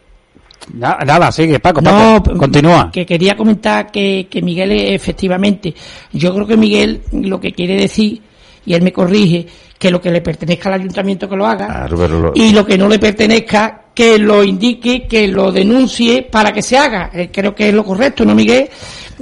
Na- 0.74 0.98
Nada, 1.06 1.32
sigue, 1.32 1.60
Paco, 1.60 1.82
No, 1.82 2.22
Paco, 2.24 2.38
continúa. 2.38 2.90
que 2.92 3.06
quería 3.06 3.38
comentar 3.38 3.92
que, 3.92 4.28
que 4.30 4.42
Miguel 4.42 4.72
efectivamente, 4.72 5.74
yo 6.12 6.34
creo 6.34 6.48
que 6.48 6.58
Miguel 6.58 7.02
lo 7.12 7.40
que 7.40 7.52
quiere 7.54 7.76
decir, 7.76 8.22
y 8.66 8.74
él 8.74 8.82
me 8.82 8.92
corrige, 8.92 9.46
que 9.78 9.92
lo 9.92 10.02
que 10.02 10.10
le 10.10 10.22
pertenezca 10.22 10.70
al 10.70 10.82
ayuntamiento 10.82 11.30
que 11.30 11.36
lo 11.36 11.46
haga, 11.46 11.68
Claro, 11.68 11.98
pero 11.98 12.20
lo- 12.20 12.32
y 12.34 12.52
lo 12.52 12.66
que 12.66 12.78
no 12.78 12.88
le 12.88 12.98
pertenezca 12.98 13.82
que 13.94 14.18
lo 14.18 14.44
indique, 14.44 15.06
que 15.08 15.28
lo 15.28 15.52
denuncie 15.52 16.24
para 16.24 16.52
que 16.52 16.62
se 16.62 16.78
haga. 16.78 17.12
Eh, 17.14 17.30
creo 17.32 17.54
que 17.56 17.70
es 17.70 17.74
lo 17.74 17.84
correcto, 17.84 18.26
¿no, 18.26 18.34
Miguel? 18.36 18.68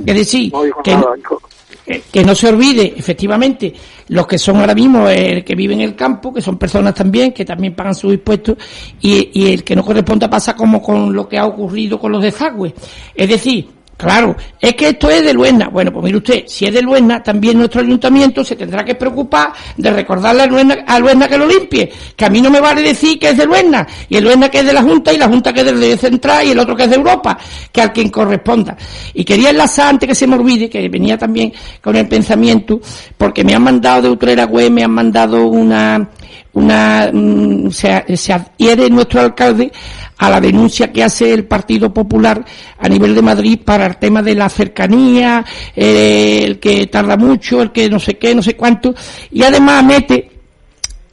Es 0.06 0.16
decir, 0.16 0.52
que, 0.84 0.92
nada, 0.96 1.10
hijo. 1.20 1.40
Que 1.86 2.24
no 2.24 2.34
se 2.34 2.48
olvide, 2.48 2.94
efectivamente, 2.96 3.74
los 4.08 4.26
que 4.26 4.38
son 4.38 4.58
ahora 4.58 4.74
mismo 4.74 5.08
eh, 5.08 5.34
el 5.34 5.44
que 5.44 5.56
vive 5.56 5.74
en 5.74 5.82
el 5.82 5.96
campo, 5.96 6.34
que 6.34 6.42
son 6.42 6.58
personas 6.58 6.94
también, 6.94 7.34
que 7.34 7.44
también 7.44 7.76
pagan 7.76 7.96
sus 7.96 8.14
impuestos, 8.14 8.58
y, 9.02 9.32
y 9.34 9.54
el 9.54 9.64
que 9.64 9.76
no 9.76 9.84
corresponda 9.84 10.30
pasa 10.30 10.56
como 10.56 10.82
con 10.82 11.14
lo 11.14 11.28
que 11.28 11.38
ha 11.38 11.46
ocurrido 11.46 12.00
con 12.00 12.12
los 12.12 12.22
desagües. 12.22 12.74
Es 13.14 13.28
decir, 13.28 13.68
Claro, 13.98 14.36
es 14.60 14.74
que 14.76 14.90
esto 14.90 15.10
es 15.10 15.24
de 15.24 15.34
Luena. 15.34 15.70
Bueno, 15.70 15.92
pues 15.92 16.04
mire 16.04 16.18
usted, 16.18 16.44
si 16.48 16.66
es 16.66 16.74
de 16.74 16.82
Luena, 16.82 17.22
también 17.22 17.58
nuestro 17.58 17.82
ayuntamiento 17.82 18.44
se 18.44 18.56
tendrá 18.56 18.84
que 18.84 18.96
preocupar 18.96 19.54
de 19.78 19.92
recordarle 19.92 20.44
a 20.44 20.48
Luena, 20.48 20.78
a 20.86 21.00
Luena 21.00 21.28
que 21.28 21.38
lo 21.38 21.46
limpie. 21.46 21.92
Que 22.16 22.26
a 22.26 22.30
mí 22.30 22.42
no 22.42 22.50
me 22.50 22.60
vale 22.60 22.82
decir 22.82 23.20
que 23.20 23.30
es 23.30 23.38
de 23.38 23.46
Luena, 23.46 23.88
y 24.10 24.18
el 24.18 24.24
Luena 24.24 24.50
que 24.50 24.60
es 24.60 24.66
de 24.66 24.74
la 24.74 24.82
Junta, 24.82 25.14
y 25.14 25.18
la 25.18 25.28
Junta 25.28 25.54
que 25.54 25.62
es 25.62 25.80
de 25.80 25.98
Central, 25.98 26.46
y 26.46 26.52
el 26.52 26.60
otro 26.60 26.76
que 26.76 26.84
es 26.84 26.90
de 26.90 26.96
Europa, 26.96 27.38
que 27.72 27.82
al 27.82 27.94
quien 27.94 28.10
corresponda. 28.10 28.76
Y 29.14 29.24
quería 29.24 29.52
enlazar, 29.52 29.90
antes 29.90 30.10
que 30.10 30.16
se 30.16 30.28
me 30.28 30.36
olvide, 30.36 30.70
que 30.70 30.90
venía 30.90 31.18
también 31.18 31.54
con 31.82 31.96
el 31.96 32.08
pensamiento, 32.08 32.82
porque 33.18 33.44
me 33.44 33.54
han 33.56 33.64
mandado 33.64 34.04
de 34.04 34.10
Utrera 34.10 34.46
Web, 34.46 34.72
me 34.72 34.84
han 34.84 34.92
mandado 34.92 35.46
una, 35.46 36.10
una, 36.54 37.10
mm, 37.14 37.70
se, 37.70 38.18
se 38.18 38.34
adhiere 38.34 38.90
nuestro 38.90 39.22
alcalde 39.22 39.72
a 40.18 40.30
la 40.30 40.40
denuncia 40.40 40.92
que 40.92 41.04
hace 41.04 41.34
el 41.34 41.46
Partido 41.46 41.94
Popular 41.94 42.44
a 42.78 42.88
nivel 42.88 43.16
de 43.16 43.22
Madrid 43.22 43.60
para 43.64 43.86
el 43.86 43.98
tema 43.98 44.22
de 44.22 44.36
la 44.36 44.50
cercanía, 44.50 45.44
eh, 45.76 46.42
el 46.46 46.60
que 46.60 46.88
tarda 46.88 47.18
mucho, 47.18 47.62
el 47.62 47.72
que 47.72 47.90
no 47.90 48.00
sé 48.00 48.18
qué, 48.18 48.34
no 48.36 48.42
sé 48.42 48.56
cuánto, 48.56 48.94
y 49.32 49.44
además 49.44 49.84
mete 49.84 50.32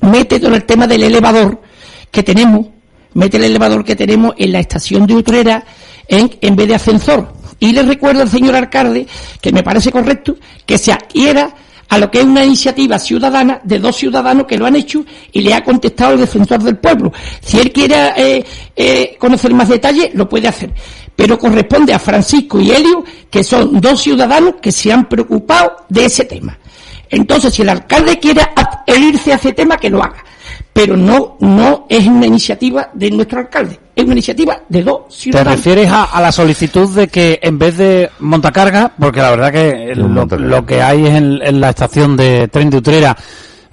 mete 0.02 0.40
todo 0.40 0.54
el 0.54 0.64
tema 0.64 0.86
del 0.86 1.02
elevador 1.02 1.60
que 2.10 2.22
tenemos, 2.22 2.66
mete 3.14 3.36
el 3.36 3.44
elevador 3.44 3.84
que 3.84 3.96
tenemos 3.96 4.34
en 4.38 4.52
la 4.52 4.60
estación 4.60 5.06
de 5.06 5.14
Utrera 5.14 5.64
en, 6.08 6.30
en 6.40 6.56
vez 6.56 6.68
de 6.68 6.74
ascensor. 6.74 7.32
Y 7.58 7.72
le 7.72 7.82
recuerdo 7.82 8.22
al 8.22 8.30
señor 8.30 8.56
alcalde 8.56 9.06
que 9.40 9.52
me 9.52 9.62
parece 9.62 9.92
correcto 9.92 10.36
que 10.64 10.78
se 10.78 10.92
adquiera 10.92 11.54
a 11.90 11.98
lo 11.98 12.10
que 12.10 12.20
es 12.20 12.24
una 12.24 12.44
iniciativa 12.44 12.98
ciudadana 12.98 13.60
de 13.64 13.80
dos 13.80 13.96
ciudadanos 13.96 14.46
que 14.46 14.56
lo 14.56 14.64
han 14.64 14.76
hecho 14.76 15.04
y 15.32 15.40
le 15.40 15.52
ha 15.52 15.62
contestado 15.62 16.14
el 16.14 16.20
defensor 16.20 16.62
del 16.62 16.78
pueblo. 16.78 17.12
Si 17.42 17.58
él 17.58 17.72
quiere 17.72 18.12
eh, 18.16 18.44
eh, 18.76 19.16
conocer 19.18 19.52
más 19.52 19.68
detalles, 19.68 20.14
lo 20.14 20.28
puede 20.28 20.46
hacer. 20.46 20.72
Pero 21.16 21.36
corresponde 21.36 21.92
a 21.92 21.98
Francisco 21.98 22.60
y 22.60 22.70
Helio, 22.70 23.04
que 23.28 23.42
son 23.42 23.80
dos 23.80 24.00
ciudadanos 24.00 24.54
que 24.62 24.70
se 24.70 24.92
han 24.92 25.08
preocupado 25.08 25.84
de 25.88 26.04
ese 26.04 26.24
tema. 26.24 26.56
Entonces, 27.10 27.52
si 27.52 27.62
el 27.62 27.68
alcalde 27.68 28.20
quiere 28.20 28.42
adherirse 28.54 29.32
a 29.32 29.36
ese 29.36 29.52
tema, 29.52 29.76
que 29.76 29.90
lo 29.90 30.00
haga 30.00 30.24
pero 30.72 30.96
no, 30.96 31.36
no 31.40 31.86
es 31.88 32.06
una 32.06 32.26
iniciativa 32.26 32.90
de 32.92 33.10
nuestro 33.10 33.40
alcalde, 33.40 33.78
es 33.94 34.04
una 34.04 34.12
iniciativa 34.12 34.60
de 34.68 34.82
dos 34.82 35.02
ciudadanos. 35.08 35.52
¿Te 35.52 35.56
refieres 35.56 35.92
a, 35.92 36.20
la 36.20 36.32
solicitud 36.32 36.88
de 36.94 37.08
que 37.08 37.40
en 37.42 37.58
vez 37.58 37.76
de 37.76 38.10
montacarga, 38.20 38.92
porque 38.98 39.20
la 39.20 39.30
verdad 39.30 39.52
que 39.52 39.94
lo, 39.96 40.64
que 40.64 40.80
hay 40.80 41.06
en, 41.06 41.60
la 41.60 41.70
estación 41.70 42.16
de 42.16 42.48
tren 42.48 42.70
de 42.70 42.76
Utrera 42.76 43.16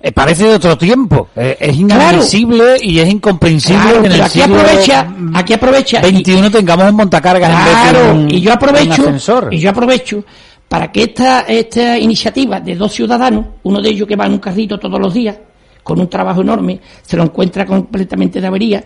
eh, 0.01 0.11
parece 0.11 0.45
de 0.45 0.55
otro 0.55 0.77
tiempo, 0.77 1.29
eh, 1.35 1.57
es 1.59 1.75
inadmisible 1.75 2.77
y 2.81 2.99
es 2.99 3.09
incomprensible 3.09 3.93
que 4.01 4.07
en 4.07 4.11
el 4.13 4.21
aquí 4.21 4.41
aprovecha, 4.41 5.07
aquí 5.33 5.53
aprovecha 5.53 6.01
21 6.01 6.51
tengamos 6.51 6.89
un 6.89 6.95
montacargas 6.95 7.49
en 7.49 7.65
vez 7.65 8.03
de 8.03 8.11
un, 8.11 8.31
y 8.31 8.41
yo 8.41 8.53
aprovecho, 8.53 9.03
y 9.51 9.59
yo 9.59 9.69
aprovecho 9.69 10.23
para 10.67 10.91
que 10.91 11.03
esta, 11.03 11.41
esta 11.41 11.97
iniciativa 11.97 12.59
de 12.59 12.75
dos 12.75 12.91
ciudadanos, 12.91 13.45
uno 13.63 13.81
de 13.81 13.89
ellos 13.89 14.07
que 14.07 14.15
va 14.15 14.25
en 14.25 14.33
un 14.33 14.39
carrito 14.39 14.77
todos 14.77 14.99
los 14.99 15.13
días, 15.13 15.37
con 15.87 16.01
un 16.01 16.09
trabajo 16.09 16.41
enorme, 16.41 16.81
se 17.01 17.15
lo 17.15 17.23
encuentra 17.23 17.65
completamente 17.65 18.41
de 18.41 18.47
avería. 18.47 18.83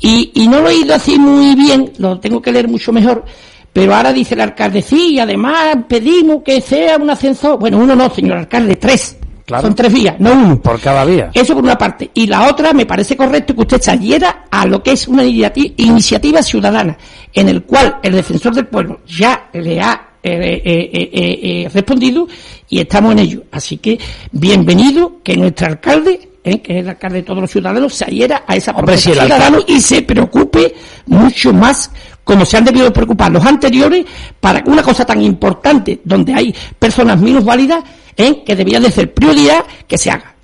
Y, 0.00 0.32
y 0.34 0.48
no 0.48 0.60
lo 0.60 0.68
he 0.68 0.74
ido 0.74 0.92
así 0.92 1.16
muy 1.16 1.54
bien, 1.54 1.92
lo 1.98 2.18
tengo 2.18 2.42
que 2.42 2.50
leer 2.50 2.66
mucho 2.66 2.92
mejor, 2.92 3.24
pero 3.72 3.94
ahora 3.94 4.12
dice 4.12 4.34
el 4.34 4.40
alcalde, 4.40 4.82
sí, 4.82 5.12
y 5.12 5.20
además 5.20 5.76
pedimos 5.88 6.42
que 6.42 6.60
sea 6.60 6.96
un 6.96 7.08
ascensor. 7.08 7.56
Bueno, 7.58 7.78
uno 7.78 7.94
no, 7.94 8.12
señor 8.12 8.38
alcalde, 8.38 8.74
tres. 8.74 9.16
Son 9.46 9.74
tres 9.74 9.92
vías, 9.92 10.16
no 10.18 10.32
uno. 10.32 10.60
Por 10.60 10.80
cada 10.80 11.04
vía. 11.04 11.30
Eso 11.32 11.54
por 11.54 11.62
una 11.62 11.78
parte. 11.78 12.10
Y 12.14 12.26
la 12.26 12.48
otra, 12.48 12.72
me 12.72 12.86
parece 12.86 13.16
correcto 13.16 13.54
que 13.54 13.60
usted 13.60 13.80
saliera 13.80 14.46
a 14.50 14.66
lo 14.66 14.82
que 14.82 14.92
es 14.92 15.06
una 15.06 15.22
iniciativa 15.22 16.42
ciudadana, 16.42 16.96
en 17.32 17.48
el 17.48 17.62
cual 17.62 17.98
el 18.02 18.14
defensor 18.14 18.54
del 18.54 18.66
pueblo 18.66 19.00
ya 19.06 19.50
le 19.52 19.80
ha 19.80 20.13
eh, 20.26 20.62
eh, 20.64 21.64
eh, 21.64 21.68
respondido 21.68 22.26
y 22.70 22.80
estamos 22.80 23.12
en 23.12 23.18
ello. 23.18 23.42
Así 23.52 23.76
que 23.76 23.98
bienvenido 24.32 25.20
que 25.22 25.36
nuestro 25.36 25.66
alcalde, 25.66 26.30
que 26.42 26.60
es 26.66 26.80
el 26.80 26.88
alcalde 26.88 27.18
de 27.18 27.22
todos 27.24 27.42
los 27.42 27.50
ciudadanos, 27.50 27.92
se 27.92 28.06
adhiera 28.06 28.42
a 28.46 28.56
esa 28.56 28.74
propuesta 28.74 29.12
ciudadanos 29.12 29.64
y 29.68 29.80
se 29.80 30.00
preocupe 30.00 30.74
mucho 31.06 31.52
más 31.52 31.90
como 32.24 32.46
se 32.46 32.56
han 32.56 32.64
debido 32.64 32.90
preocupar 32.90 33.30
los 33.30 33.44
anteriores 33.44 34.06
para 34.40 34.64
una 34.66 34.82
cosa 34.82 35.04
tan 35.04 35.20
importante 35.20 36.00
donde 36.02 36.32
hay 36.32 36.54
personas 36.78 37.20
menos 37.20 37.44
válidas 37.44 37.84
que 38.16 38.56
debía 38.56 38.80
de 38.80 38.90
ser 38.90 39.12
prioridad 39.12 39.62
que 39.86 39.98
se 39.98 40.10
haga. 40.10 40.34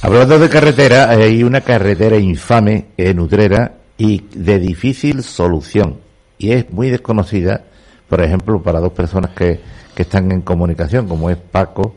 Hablando 0.00 0.38
de 0.38 0.48
carretera, 0.48 1.10
hay 1.10 1.42
una 1.42 1.60
carretera 1.60 2.16
infame 2.16 2.86
en 2.96 3.20
Utrera 3.20 3.74
y 3.98 4.22
de 4.34 4.58
difícil 4.58 5.22
solución 5.22 5.98
y 6.38 6.52
es 6.52 6.70
muy 6.70 6.88
desconocida 6.88 7.64
por 8.12 8.20
ejemplo, 8.20 8.62
para 8.62 8.78
dos 8.78 8.92
personas 8.92 9.30
que, 9.30 9.58
que 9.94 10.02
están 10.02 10.30
en 10.32 10.42
comunicación, 10.42 11.08
como 11.08 11.30
es 11.30 11.38
Paco 11.38 11.96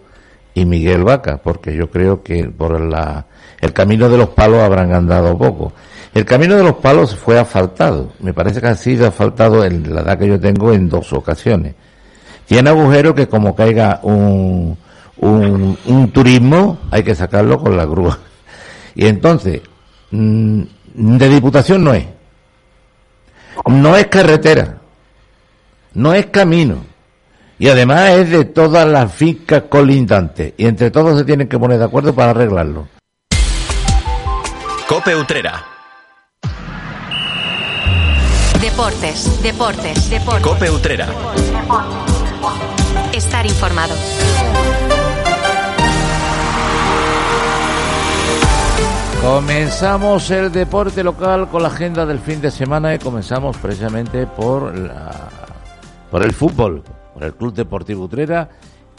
y 0.54 0.64
Miguel 0.64 1.04
Vaca, 1.04 1.42
porque 1.44 1.76
yo 1.76 1.90
creo 1.90 2.24
que 2.24 2.46
por 2.46 2.80
la, 2.80 3.26
el 3.60 3.74
camino 3.74 4.08
de 4.08 4.18
los 4.20 4.30
palos 4.30 4.62
habrán 4.62 4.94
andado 4.94 5.38
poco. 5.38 5.74
El 6.14 6.24
camino 6.24 6.56
de 6.56 6.64
los 6.64 6.76
palos 6.76 7.14
fue 7.18 7.38
asfaltado, 7.38 8.14
me 8.22 8.34
parece 8.34 8.62
que 8.62 8.68
ha 8.68 8.76
sido 8.76 9.06
asfaltado 9.06 9.66
en 9.66 9.94
la 9.94 10.04
edad 10.04 10.18
que 10.18 10.30
yo 10.30 10.40
tengo 10.40 10.72
en 10.72 10.88
dos 10.88 11.12
ocasiones. 11.12 11.76
Tiene 12.46 12.70
agujeros 12.70 13.14
que 13.14 13.28
como 13.28 13.54
caiga 13.54 14.00
un, 14.02 14.78
un, 15.18 15.78
un 15.86 16.12
turismo 16.12 16.80
hay 16.92 17.04
que 17.04 17.14
sacarlo 17.14 17.60
con 17.60 17.76
la 17.76 17.84
grúa. 17.84 18.18
Y 18.96 19.06
entonces, 19.06 19.64
mm, 20.12 20.62
de 20.94 21.28
diputación 21.28 21.84
no 21.84 21.94
es. 21.94 22.06
No 23.66 23.98
es 23.98 24.08
carretera 24.08 24.78
no 25.96 26.14
es 26.14 26.28
camino. 26.28 26.86
Y 27.58 27.70
además 27.70 28.12
es 28.12 28.30
de 28.30 28.46
todas 28.46 28.88
las 28.88 29.14
fincas 29.14 29.64
colindantes. 29.70 30.54
Y 30.58 30.66
entre 30.66 30.92
todos 30.92 31.18
se 31.18 31.26
tienen 31.26 31.48
que 31.48 31.58
poner 31.58 31.80
de 31.80 31.86
acuerdo 31.86 32.14
para 32.14 32.32
arreglarlo. 32.32 32.88
Cope 34.88 35.16
Utrera. 35.16 35.64
Deportes, 38.62 39.42
deportes, 39.42 40.10
deportes. 40.10 40.44
Cope 40.44 40.70
Utrera. 40.70 41.08
Estar 43.14 43.46
informado. 43.46 43.96
Comenzamos 49.22 50.30
el 50.30 50.52
deporte 50.52 51.04
local 51.04 51.48
con 51.48 51.64
la 51.64 51.70
agenda 51.70 52.06
del 52.06 52.20
fin 52.20 52.42
de 52.42 52.52
semana 52.52 52.94
y 52.94 53.00
comenzamos 53.00 53.58
precisamente 53.58 54.28
por 54.28 54.78
la 54.78 55.30
por 56.12 56.24
el 56.24 56.34
fútbol, 56.34 56.84
por 57.14 57.24
el 57.24 57.34
Club 57.36 57.54
Deportivo 57.54 58.04
Utrera, 58.06 58.50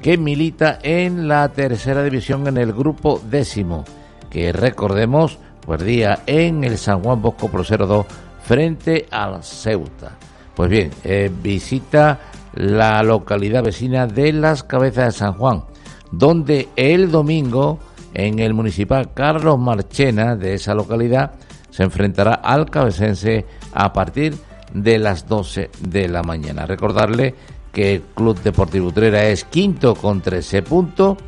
que 0.00 0.18
milita 0.18 0.78
en 0.82 1.28
la 1.28 1.48
tercera 1.48 2.02
división 2.02 2.46
en 2.46 2.58
el 2.58 2.72
grupo 2.72 3.20
décimo, 3.30 3.84
que 4.30 4.52
recordemos 4.52 5.38
perdía 5.66 6.20
en 6.26 6.64
el 6.64 6.78
San 6.78 7.02
Juan 7.02 7.20
Bosco 7.20 7.48
Pro 7.48 7.62
02 7.64 8.06
frente 8.42 9.06
al 9.10 9.42
Ceuta. 9.42 10.16
Pues 10.54 10.70
bien, 10.70 10.90
eh, 11.04 11.30
visita 11.42 12.20
la 12.54 13.02
localidad 13.02 13.64
vecina 13.64 14.06
de 14.06 14.32
Las 14.32 14.62
Cabezas 14.62 15.06
de 15.06 15.18
San 15.18 15.32
Juan, 15.34 15.64
donde 16.10 16.68
el 16.76 17.10
domingo 17.10 17.78
en 18.14 18.38
el 18.38 18.54
municipal 18.54 19.12
Carlos 19.12 19.58
Marchena 19.58 20.36
de 20.36 20.54
esa 20.54 20.74
localidad 20.74 21.32
se 21.70 21.82
enfrentará 21.82 22.34
al 22.34 22.70
cabecense 22.70 23.44
a 23.74 23.92
partir 23.92 24.32
de 24.32 24.38
de 24.82 24.98
las 24.98 25.26
12 25.26 25.70
de 25.80 26.08
la 26.08 26.22
mañana. 26.22 26.66
Recordarle 26.66 27.34
que 27.72 27.94
el 27.94 28.02
Club 28.14 28.40
Deportivo 28.42 28.88
Utrera 28.88 29.26
es 29.26 29.44
quinto 29.44 29.94
con 29.94 30.20
13 30.20 30.62
puntos 30.62 31.18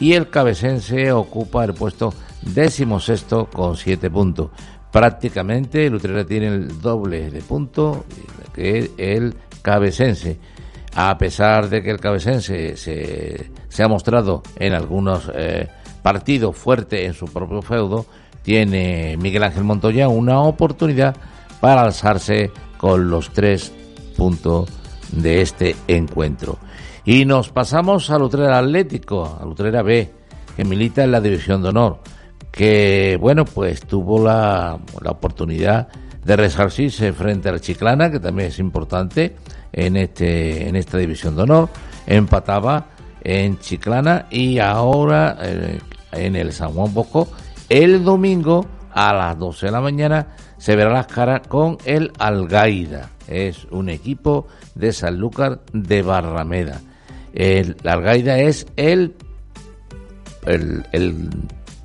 y 0.00 0.14
el 0.14 0.30
cabecense 0.30 1.12
ocupa 1.12 1.64
el 1.64 1.74
puesto 1.74 2.12
décimo 2.42 3.00
sexto 3.00 3.46
con 3.46 3.76
7 3.76 4.10
puntos. 4.10 4.50
Prácticamente 4.90 5.86
el 5.86 5.94
Utrera 5.94 6.24
tiene 6.24 6.48
el 6.48 6.80
doble 6.80 7.30
de 7.30 7.42
puntos 7.42 7.98
que 8.54 8.90
el 8.96 9.34
cabecense. 9.62 10.38
A 10.96 11.18
pesar 11.18 11.68
de 11.68 11.82
que 11.82 11.90
el 11.90 11.98
cabecense 11.98 12.76
se, 12.76 13.50
se 13.68 13.82
ha 13.82 13.88
mostrado 13.88 14.42
en 14.56 14.74
algunos 14.74 15.30
eh, 15.34 15.68
partidos 16.02 16.56
fuerte 16.56 17.04
en 17.04 17.14
su 17.14 17.26
propio 17.26 17.60
feudo, 17.60 18.06
tiene 18.42 19.16
Miguel 19.16 19.42
Ángel 19.42 19.64
Montoya 19.64 20.08
una 20.08 20.40
oportunidad 20.40 21.16
para 21.60 21.82
alzarse 21.82 22.52
con 22.84 23.08
los 23.08 23.30
tres 23.30 23.72
puntos 24.14 24.68
de 25.10 25.40
este 25.40 25.74
encuentro. 25.88 26.58
Y 27.06 27.24
nos 27.24 27.48
pasamos 27.48 28.10
al 28.10 28.20
Utrera 28.20 28.58
Atlético, 28.58 29.38
al 29.40 29.48
Utrera 29.48 29.80
B, 29.80 30.12
que 30.54 30.64
milita 30.66 31.02
en 31.02 31.10
la 31.10 31.22
División 31.22 31.62
de 31.62 31.70
Honor, 31.70 32.00
que, 32.50 33.16
bueno, 33.18 33.46
pues 33.46 33.86
tuvo 33.86 34.22
la, 34.22 34.78
la 35.00 35.10
oportunidad 35.12 35.88
de 36.22 36.36
resarcirse 36.36 37.14
frente 37.14 37.48
al 37.48 37.62
Chiclana, 37.62 38.10
que 38.10 38.20
también 38.20 38.48
es 38.48 38.58
importante 38.58 39.34
en, 39.72 39.96
este, 39.96 40.68
en 40.68 40.76
esta 40.76 40.98
División 40.98 41.36
de 41.36 41.42
Honor, 41.44 41.70
empataba 42.06 42.88
en 43.22 43.58
Chiclana 43.60 44.26
y 44.30 44.58
ahora 44.58 45.38
eh, 45.40 45.80
en 46.12 46.36
el 46.36 46.52
San 46.52 46.72
Juan 46.72 46.92
Bosco 46.92 47.28
el 47.70 48.04
domingo 48.04 48.66
a 48.92 49.14
las 49.14 49.38
12 49.38 49.64
de 49.64 49.72
la 49.72 49.80
mañana 49.80 50.26
se 50.64 50.76
verá 50.76 50.90
las 50.90 51.08
caras 51.08 51.46
con 51.46 51.76
el 51.84 52.10
Algaida. 52.18 53.10
Es 53.28 53.66
un 53.70 53.90
equipo 53.90 54.46
de 54.74 54.94
Sanlúcar 54.94 55.60
de 55.74 56.00
Barrameda. 56.00 56.80
El, 57.34 57.76
Algaida 57.84 58.38
es 58.38 58.66
el, 58.76 59.14
el, 60.46 61.28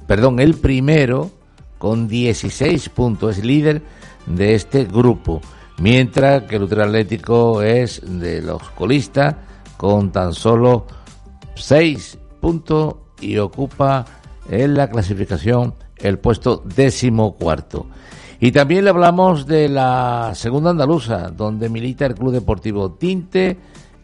perdón, 0.07 0.39
el 0.39 0.53
primero 0.53 1.29
con 1.77 2.07
16 2.07 2.87
puntos, 2.87 3.37
es 3.37 3.43
líder 3.43 3.81
de 4.27 4.55
este 4.55 4.85
grupo, 4.85 5.41
mientras 5.79 6.43
que 6.43 6.55
el 6.55 6.61
Ultra 6.61 6.85
Atlético 6.85 7.61
es 7.61 8.01
de 8.05 8.41
los 8.41 8.61
colistas 8.69 9.35
con 9.75 10.13
tan 10.13 10.31
solo 10.31 10.87
6 11.55 12.17
puntos 12.39 12.95
y 13.19 13.39
ocupa 13.39 14.05
en 14.49 14.75
la 14.75 14.89
clasificación 14.89 15.75
el 15.97 16.17
puesto 16.17 16.63
décimo 16.65 17.35
cuarto. 17.35 17.85
Y 18.39 18.51
también 18.51 18.85
le 18.85 18.91
hablamos 18.91 19.45
de 19.45 19.67
la 19.67 20.31
segunda 20.33 20.69
andaluza, 20.69 21.29
donde 21.29 21.67
milita 21.67 22.05
el 22.05 22.15
Club 22.15 22.31
Deportivo 22.31 22.91
Tinte, 22.91 23.57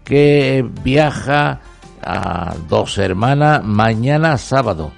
que 0.04 0.68
viaja 0.84 1.62
a 2.04 2.56
dos 2.68 2.98
hermanas 2.98 3.64
mañana 3.64 4.38
sábado. 4.38 4.92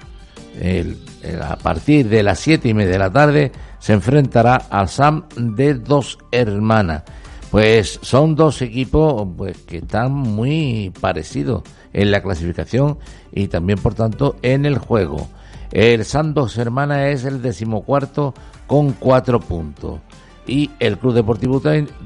A 1.40 1.56
partir 1.56 2.08
de 2.08 2.22
las 2.22 2.40
siete 2.40 2.68
y 2.68 2.74
media 2.74 2.92
de 2.92 2.98
la 2.98 3.10
tarde, 3.10 3.52
se 3.78 3.92
enfrentará 3.92 4.56
al 4.70 4.88
SAM 4.88 5.24
de 5.36 5.74
Dos 5.74 6.18
Hermanas. 6.32 7.04
Pues 7.50 7.98
son 8.02 8.34
dos 8.34 8.60
equipos 8.60 9.26
pues, 9.36 9.56
que 9.58 9.78
están 9.78 10.12
muy 10.12 10.92
parecidos 11.00 11.62
en 11.92 12.10
la 12.10 12.22
clasificación 12.22 12.98
y 13.32 13.48
también, 13.48 13.78
por 13.78 13.94
tanto, 13.94 14.36
en 14.42 14.66
el 14.66 14.78
juego. 14.78 15.28
El 15.70 16.04
SAM 16.04 16.34
Dos 16.34 16.58
Hermanas 16.58 17.06
es 17.06 17.24
el 17.24 17.40
decimocuarto 17.40 18.34
con 18.68 18.92
cuatro 18.92 19.40
puntos. 19.40 19.98
Y 20.46 20.70
el 20.78 20.98
Club 20.98 21.14
Deportivo 21.14 21.60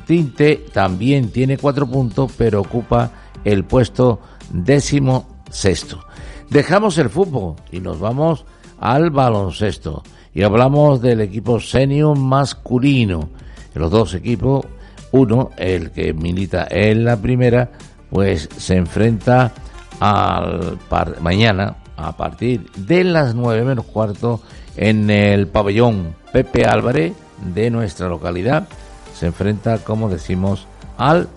Tinte 0.06 0.64
también 0.72 1.30
tiene 1.30 1.58
cuatro 1.58 1.86
puntos, 1.86 2.32
pero 2.38 2.62
ocupa 2.62 3.10
el 3.44 3.64
puesto 3.64 4.20
décimo 4.50 5.28
sexto. 5.50 6.00
Dejamos 6.48 6.96
el 6.96 7.10
fútbol 7.10 7.56
y 7.70 7.80
nos 7.80 8.00
vamos 8.00 8.46
al 8.80 9.10
baloncesto. 9.10 10.02
Y 10.34 10.42
hablamos 10.42 11.02
del 11.02 11.20
equipo 11.20 11.60
senior 11.60 12.16
masculino. 12.16 13.28
Los 13.74 13.90
dos 13.90 14.14
equipos, 14.14 14.66
uno, 15.12 15.50
el 15.56 15.90
que 15.90 16.14
milita 16.14 16.66
en 16.70 17.04
la 17.04 17.16
primera, 17.16 17.70
pues 18.10 18.48
se 18.56 18.76
enfrenta 18.76 19.52
al 20.00 20.78
mañana 21.20 21.76
a 21.96 22.16
partir 22.16 22.70
de 22.72 23.04
las 23.04 23.34
nueve 23.34 23.62
menos 23.62 23.84
cuarto 23.84 24.40
en 24.76 25.10
el 25.10 25.46
pabellón 25.46 26.21
Pepe 26.32 26.64
Álvarez 26.66 27.12
de 27.54 27.70
nuestra 27.70 28.08
localidad. 28.08 28.66
Se 29.14 29.26
enfrenta, 29.26 29.78
como 29.78 30.08
decimos, 30.08 30.66
al 30.96 31.28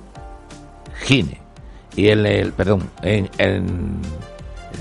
Gine. 1.03 1.41
Y 1.95 2.07
el, 2.07 2.53
perdón, 2.53 2.89
en, 3.01 3.29
en, 3.37 3.99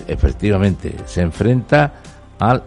efectivamente 0.09 0.95
se 1.07 1.23
enfrenta 1.23 1.93
al 2.39 2.63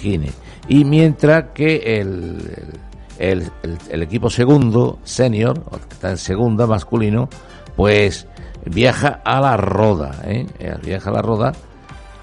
Gine. 0.00 0.30
Y 0.68 0.84
mientras 0.84 1.46
que 1.54 2.00
el, 2.00 2.70
el, 3.18 3.50
el, 3.88 4.02
equipo 4.02 4.30
segundo, 4.30 4.98
senior, 5.04 5.62
que 5.62 5.94
está 5.94 6.10
en 6.10 6.18
segunda, 6.18 6.66
masculino, 6.66 7.28
pues 7.76 8.26
viaja 8.64 9.20
a 9.24 9.40
la 9.40 9.56
Roda, 9.56 10.20
¿eh? 10.24 10.46
viaja 10.82 11.10
a 11.10 11.12
la 11.12 11.22
Roda 11.22 11.52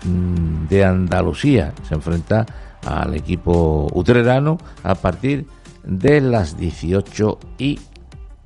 mm, 0.04 0.68
de 0.68 0.84
Andalucía, 0.84 1.74
se 1.88 1.96
enfrenta 1.96 2.46
al 2.86 3.16
equipo 3.16 3.90
utrerano 3.94 4.58
a 4.84 4.96
partir 4.96 5.46
de 5.84 6.22
las 6.22 6.58
18 6.58 7.40
y 7.58 7.80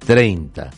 30. 0.06 0.70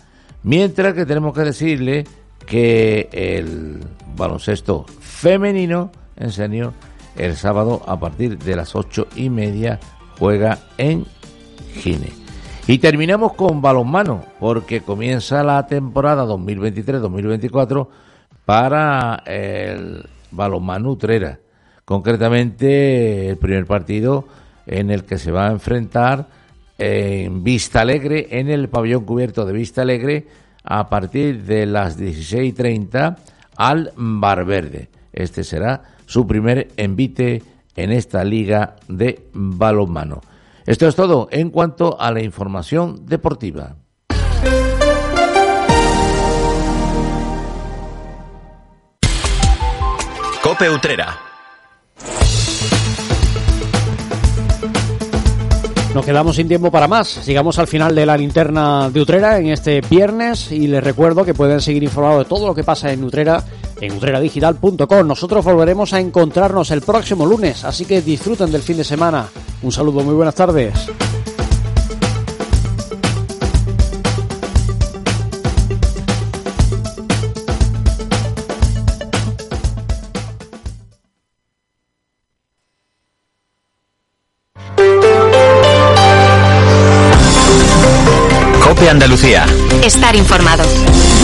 Mientras 0.44 0.94
que 0.94 1.06
tenemos 1.06 1.34
que 1.34 1.42
decirle 1.42 2.06
que 2.46 3.10
el 3.12 3.80
baloncesto 4.16 4.86
femenino 5.00 5.92
en 6.16 6.32
senior 6.32 6.74
el 7.16 7.36
sábado 7.36 7.82
a 7.86 8.00
partir 8.00 8.38
de 8.38 8.56
las 8.56 8.76
ocho 8.76 9.08
y 9.16 9.30
media 9.30 9.80
juega 10.18 10.60
en 10.78 11.06
Gine. 11.76 12.10
Y 12.68 12.78
terminamos 12.78 13.34
con 13.34 13.62
balonmano, 13.62 14.24
porque 14.40 14.82
comienza 14.82 15.44
la 15.44 15.66
temporada 15.66 16.26
2023-2024 16.26 17.88
para 18.46 19.24
el 19.26 20.08
balonmano 20.32 20.92
Utrera. 20.92 21.40
Concretamente, 21.90 23.30
el 23.30 23.38
primer 23.38 23.66
partido 23.66 24.28
en 24.68 24.92
el 24.92 25.06
que 25.06 25.18
se 25.18 25.32
va 25.32 25.48
a 25.48 25.52
enfrentar 25.52 26.28
en 26.78 27.44
Vista 27.44 27.82
Alegre, 27.82 28.28
en 28.30 28.48
el 28.48 28.70
pabellón 28.70 29.06
cubierto 29.06 29.44
de 29.44 29.54
Vista 29.54 29.82
Alegre, 29.82 30.28
a 30.64 30.88
partir 30.88 31.46
de 31.46 31.66
las 31.66 32.00
16.30 32.00 33.18
al 33.58 33.92
Bar 33.96 34.46
Verde. 34.46 34.90
Este 35.12 35.44
será 35.44 35.82
su 36.06 36.28
primer 36.28 36.68
envite 36.78 37.42
en 37.76 37.92
esta 37.92 38.24
liga 38.24 38.76
de 38.88 39.24
balonmano. 39.34 40.22
Esto 40.68 40.88
es 40.88 40.96
todo 40.96 41.28
en 41.32 41.50
cuanto 41.50 42.00
a 42.00 42.12
la 42.12 42.22
información 42.22 43.08
deportiva. 43.08 43.78
Cope 50.44 50.70
Utrera. 50.70 51.29
Nos 55.94 56.06
quedamos 56.06 56.36
sin 56.36 56.48
tiempo 56.48 56.70
para 56.70 56.88
más. 56.88 57.26
Llegamos 57.26 57.58
al 57.58 57.68
final 57.68 57.96
de 57.96 58.06
la 58.06 58.16
linterna 58.16 58.90
de 58.92 59.02
Utrera 59.02 59.40
en 59.40 59.48
este 59.48 59.82
viernes 59.82 60.52
y 60.52 60.68
les 60.68 60.84
recuerdo 60.84 61.26
que 61.26 61.34
pueden 61.34 61.62
seguir 61.62 61.84
informados 61.84 62.20
de 62.20 62.30
todo 62.30 62.48
lo 62.48 62.54
que 62.54 62.64
pasa 62.64 62.92
en 62.92 63.04
Utrera 63.04 63.44
en 63.82 63.94
utreradigital.com. 63.94 65.08
Nosotros 65.08 65.44
volveremos 65.44 65.94
a 65.94 66.00
encontrarnos 66.00 66.70
el 66.72 66.82
próximo 66.82 67.26
lunes, 67.26 67.66
así 67.66 67.86
que 67.86 68.02
disfruten 68.02 68.52
del 68.52 68.62
fin 68.62 68.78
de 68.78 68.84
semana. 68.84 69.28
Un 69.64 69.72
saludo, 69.72 70.02
muy 70.04 70.14
buenas 70.14 70.36
tardes. 70.36 70.90
Copia 88.80 88.92
Andalucía. 88.92 89.46
Estar 89.84 90.16
informado. 90.16 90.64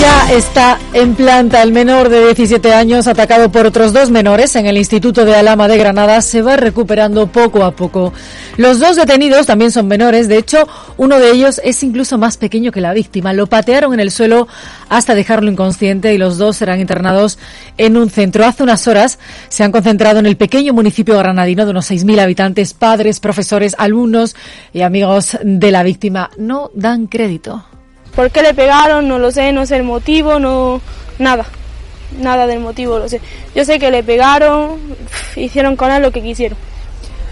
Ya 0.05 0.31
está 0.31 0.77
en 0.93 1.15
planta 1.15 1.63
el 1.63 1.71
menor 1.71 2.09
de 2.09 2.25
17 2.25 2.75
años 2.75 3.07
atacado 3.07 3.51
por 3.51 3.65
otros 3.65 3.91
dos 3.91 4.11
menores 4.11 4.55
en 4.55 4.67
el 4.67 4.77
Instituto 4.77 5.25
de 5.25 5.35
Alama 5.35 5.67
de 5.67 5.79
Granada 5.79 6.21
se 6.21 6.43
va 6.43 6.57
recuperando 6.57 7.25
poco 7.25 7.63
a 7.63 7.71
poco. 7.71 8.13
Los 8.55 8.79
dos 8.79 8.97
detenidos 8.97 9.47
también 9.47 9.71
son 9.71 9.87
menores, 9.87 10.27
de 10.27 10.37
hecho 10.37 10.67
uno 10.97 11.17
de 11.17 11.31
ellos 11.31 11.59
es 11.63 11.81
incluso 11.81 12.19
más 12.19 12.37
pequeño 12.37 12.71
que 12.71 12.81
la 12.81 12.93
víctima. 12.93 13.33
Lo 13.33 13.47
patearon 13.47 13.95
en 13.95 13.99
el 13.99 14.11
suelo 14.11 14.47
hasta 14.89 15.15
dejarlo 15.15 15.49
inconsciente 15.49 16.13
y 16.13 16.19
los 16.19 16.37
dos 16.37 16.57
serán 16.57 16.79
internados 16.79 17.39
en 17.79 17.97
un 17.97 18.11
centro. 18.11 18.45
Hace 18.45 18.61
unas 18.61 18.87
horas 18.87 19.17
se 19.49 19.63
han 19.63 19.71
concentrado 19.71 20.19
en 20.19 20.27
el 20.27 20.37
pequeño 20.37 20.71
municipio 20.71 21.17
granadino 21.17 21.65
de 21.65 21.71
unos 21.71 21.89
6.000 21.89 22.19
habitantes, 22.19 22.75
padres, 22.75 23.19
profesores, 23.19 23.75
alumnos 23.79 24.35
y 24.71 24.81
amigos 24.81 25.35
de 25.41 25.71
la 25.71 25.81
víctima. 25.81 26.29
No 26.37 26.69
dan 26.75 27.07
crédito. 27.07 27.65
¿Por 28.15 28.31
qué 28.31 28.41
le 28.41 28.53
pegaron? 28.53 29.07
No 29.07 29.19
lo 29.19 29.31
sé, 29.31 29.51
no 29.51 29.65
sé 29.65 29.77
el 29.77 29.83
motivo, 29.83 30.39
no 30.39 30.81
nada. 31.19 31.45
Nada 32.19 32.47
del 32.47 32.59
motivo 32.59 32.99
lo 32.99 33.09
sé. 33.09 33.19
Yo 33.53 33.65
sé 33.65 33.79
que 33.79 33.91
le 33.91 34.03
pegaron, 34.03 34.79
hicieron 35.35 35.75
con 35.75 35.91
él 35.91 36.01
lo 36.01 36.11
que 36.11 36.21
quisieron. 36.21 36.57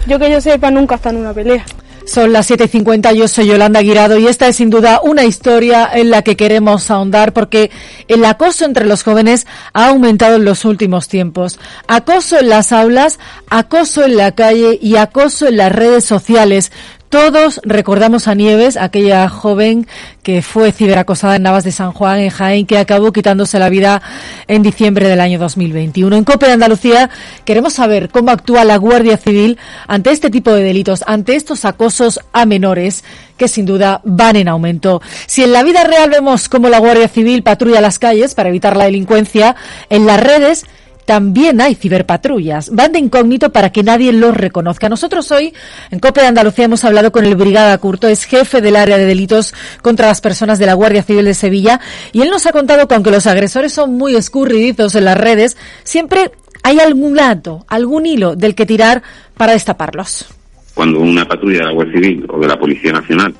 Yo 0.06 0.18
que 0.18 0.30
yo 0.30 0.40
sepa 0.40 0.70
nunca 0.70 0.96
está 0.96 1.10
en 1.10 1.16
una 1.16 1.32
pelea. 1.32 1.64
Son 2.06 2.34
las 2.34 2.50
7.50, 2.50 3.14
yo 3.14 3.26
soy 3.28 3.46
Yolanda 3.46 3.80
Guirado 3.80 4.18
y 4.18 4.26
esta 4.26 4.46
es 4.46 4.56
sin 4.56 4.68
duda 4.68 5.00
una 5.02 5.24
historia 5.24 5.88
en 5.90 6.10
la 6.10 6.20
que 6.20 6.36
queremos 6.36 6.90
ahondar 6.90 7.32
porque 7.32 7.70
el 8.08 8.22
acoso 8.26 8.66
entre 8.66 8.84
los 8.84 9.02
jóvenes 9.02 9.46
ha 9.72 9.88
aumentado 9.88 10.36
en 10.36 10.44
los 10.44 10.66
últimos 10.66 11.08
tiempos. 11.08 11.58
Acoso 11.88 12.38
en 12.38 12.50
las 12.50 12.72
aulas, 12.72 13.18
acoso 13.48 14.04
en 14.04 14.18
la 14.18 14.32
calle 14.32 14.78
y 14.82 14.96
acoso 14.96 15.46
en 15.48 15.56
las 15.56 15.72
redes 15.72 16.04
sociales. 16.04 16.72
Todos 17.14 17.60
recordamos 17.62 18.26
a 18.26 18.34
Nieves, 18.34 18.76
aquella 18.76 19.28
joven 19.28 19.86
que 20.24 20.42
fue 20.42 20.72
ciberacosada 20.72 21.36
en 21.36 21.44
Navas 21.44 21.62
de 21.62 21.70
San 21.70 21.92
Juan, 21.92 22.18
en 22.18 22.30
Jaén, 22.30 22.66
que 22.66 22.76
acabó 22.76 23.12
quitándose 23.12 23.60
la 23.60 23.68
vida 23.68 24.02
en 24.48 24.64
diciembre 24.64 25.06
del 25.06 25.20
año 25.20 25.38
2021. 25.38 26.16
En 26.16 26.24
COPE 26.24 26.46
de 26.46 26.52
Andalucía 26.54 27.10
queremos 27.44 27.74
saber 27.74 28.08
cómo 28.08 28.32
actúa 28.32 28.64
la 28.64 28.78
Guardia 28.78 29.16
Civil 29.16 29.58
ante 29.86 30.10
este 30.10 30.28
tipo 30.28 30.50
de 30.50 30.64
delitos, 30.64 31.04
ante 31.06 31.36
estos 31.36 31.64
acosos 31.64 32.18
a 32.32 32.46
menores 32.46 33.04
que 33.36 33.46
sin 33.46 33.64
duda 33.64 34.00
van 34.02 34.34
en 34.34 34.48
aumento. 34.48 35.00
Si 35.26 35.44
en 35.44 35.52
la 35.52 35.62
vida 35.62 35.84
real 35.84 36.10
vemos 36.10 36.48
cómo 36.48 36.68
la 36.68 36.80
Guardia 36.80 37.06
Civil 37.06 37.44
patrulla 37.44 37.80
las 37.80 38.00
calles 38.00 38.34
para 38.34 38.48
evitar 38.48 38.76
la 38.76 38.86
delincuencia, 38.86 39.54
en 39.88 40.04
las 40.04 40.18
redes 40.18 40.66
también 41.04 41.60
hay 41.60 41.74
ciberpatrullas. 41.74 42.70
Van 42.74 42.92
de 42.92 42.98
incógnito 42.98 43.50
para 43.50 43.70
que 43.70 43.82
nadie 43.82 44.12
los 44.12 44.36
reconozca. 44.36 44.88
Nosotros 44.88 45.30
hoy, 45.30 45.52
en 45.90 45.98
COPE 45.98 46.22
de 46.22 46.26
Andalucía, 46.26 46.64
hemos 46.64 46.84
hablado 46.84 47.12
con 47.12 47.24
el 47.24 47.36
Brigada 47.36 47.76
Curto, 47.78 48.08
es 48.08 48.24
jefe 48.24 48.60
del 48.60 48.76
área 48.76 48.96
de 48.96 49.06
delitos 49.06 49.54
contra 49.82 50.08
las 50.08 50.20
personas 50.20 50.58
de 50.58 50.66
la 50.66 50.74
Guardia 50.74 51.02
Civil 51.02 51.24
de 51.24 51.34
Sevilla, 51.34 51.80
y 52.12 52.22
él 52.22 52.30
nos 52.30 52.46
ha 52.46 52.52
contado 52.52 52.88
que 52.88 52.94
aunque 52.94 53.10
los 53.10 53.26
agresores 53.26 53.72
son 53.72 53.94
muy 53.94 54.16
escurridizos 54.16 54.94
en 54.94 55.04
las 55.04 55.18
redes, 55.18 55.56
siempre 55.82 56.30
hay 56.62 56.80
algún 56.80 57.14
dato, 57.14 57.64
algún 57.68 58.06
hilo 58.06 58.36
del 58.36 58.54
que 58.54 58.66
tirar 58.66 59.02
para 59.36 59.52
destaparlos. 59.52 60.26
Cuando 60.74 61.00
una 61.00 61.24
patrulla 61.24 61.58
de 61.58 61.64
la 61.66 61.72
Guardia 61.72 61.94
Civil 62.00 62.26
o 62.28 62.40
de 62.40 62.48
la 62.48 62.58
Policía 62.58 62.92
Nacional 62.92 63.34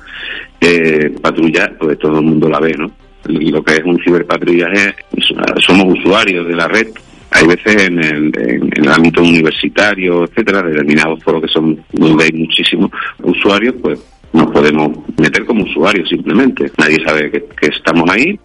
eh, 0.61 1.09
patrulla, 1.21 1.71
pues 1.77 1.99
todo 1.99 2.19
el 2.19 2.25
mundo 2.25 2.47
la 2.47 2.59
ve, 2.59 2.75
¿no? 2.77 2.91
Lo 3.25 3.63
que 3.63 3.73
es 3.73 3.83
un 3.83 3.99
ciberpatrullaje, 4.03 4.95
somos 5.65 5.97
usuarios 5.97 6.47
de 6.47 6.55
la 6.55 6.67
red 6.67 6.87
hay 7.35 7.47
veces 7.47 7.83
en 7.83 7.99
el, 7.99 8.89
ámbito 8.89 9.21
universitario, 9.21 10.23
etcétera, 10.23 10.61
determinados 10.63 11.21
foros 11.21 11.41
que 11.41 11.49
son 11.49 11.77
donde 11.91 12.23
hay 12.23 12.31
muchísimos 12.31 12.89
usuarios, 13.23 13.75
pues 13.81 13.99
nos 14.31 14.51
podemos 14.51 14.97
meter 15.17 15.45
como 15.45 15.65
usuarios 15.65 16.07
simplemente. 16.07 16.71
Nadie 16.77 17.03
sabe 17.05 17.31
que, 17.31 17.45
estamos 17.61 18.09
ahí 18.09 18.39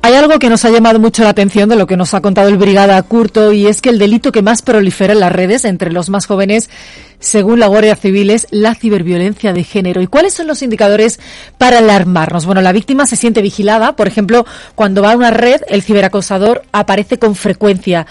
Hay 0.00 0.14
algo 0.14 0.38
que 0.38 0.48
nos 0.48 0.64
ha 0.64 0.70
llamado 0.70 1.00
mucho 1.00 1.24
la 1.24 1.30
atención 1.30 1.68
de 1.68 1.76
lo 1.76 1.86
que 1.86 1.96
nos 1.96 2.14
ha 2.14 2.20
contado 2.20 2.48
el 2.48 2.56
Brigada 2.56 3.02
Curto 3.02 3.52
y 3.52 3.66
es 3.66 3.82
que 3.82 3.90
el 3.90 3.98
delito 3.98 4.32
que 4.32 4.42
más 4.42 4.62
prolifera 4.62 5.12
en 5.12 5.20
las 5.20 5.32
redes 5.32 5.64
entre 5.64 5.92
los 5.92 6.08
más 6.08 6.26
jóvenes, 6.26 6.70
según 7.18 7.58
la 7.58 7.66
Guardia 7.66 7.96
Civil, 7.96 8.30
es 8.30 8.46
la 8.50 8.74
ciberviolencia 8.74 9.52
de 9.52 9.64
género. 9.64 10.00
¿Y 10.00 10.06
cuáles 10.06 10.34
son 10.34 10.46
los 10.46 10.62
indicadores 10.62 11.18
para 11.58 11.78
alarmarnos? 11.78 12.46
Bueno, 12.46 12.62
la 12.62 12.72
víctima 12.72 13.06
se 13.06 13.16
siente 13.16 13.42
vigilada. 13.42 13.96
Por 13.96 14.06
ejemplo, 14.06 14.46
cuando 14.76 15.02
va 15.02 15.12
a 15.12 15.16
una 15.16 15.32
red, 15.32 15.60
el 15.68 15.82
ciberacosador 15.82 16.62
aparece 16.72 17.18
con 17.18 17.34
frecuencia. 17.34 18.06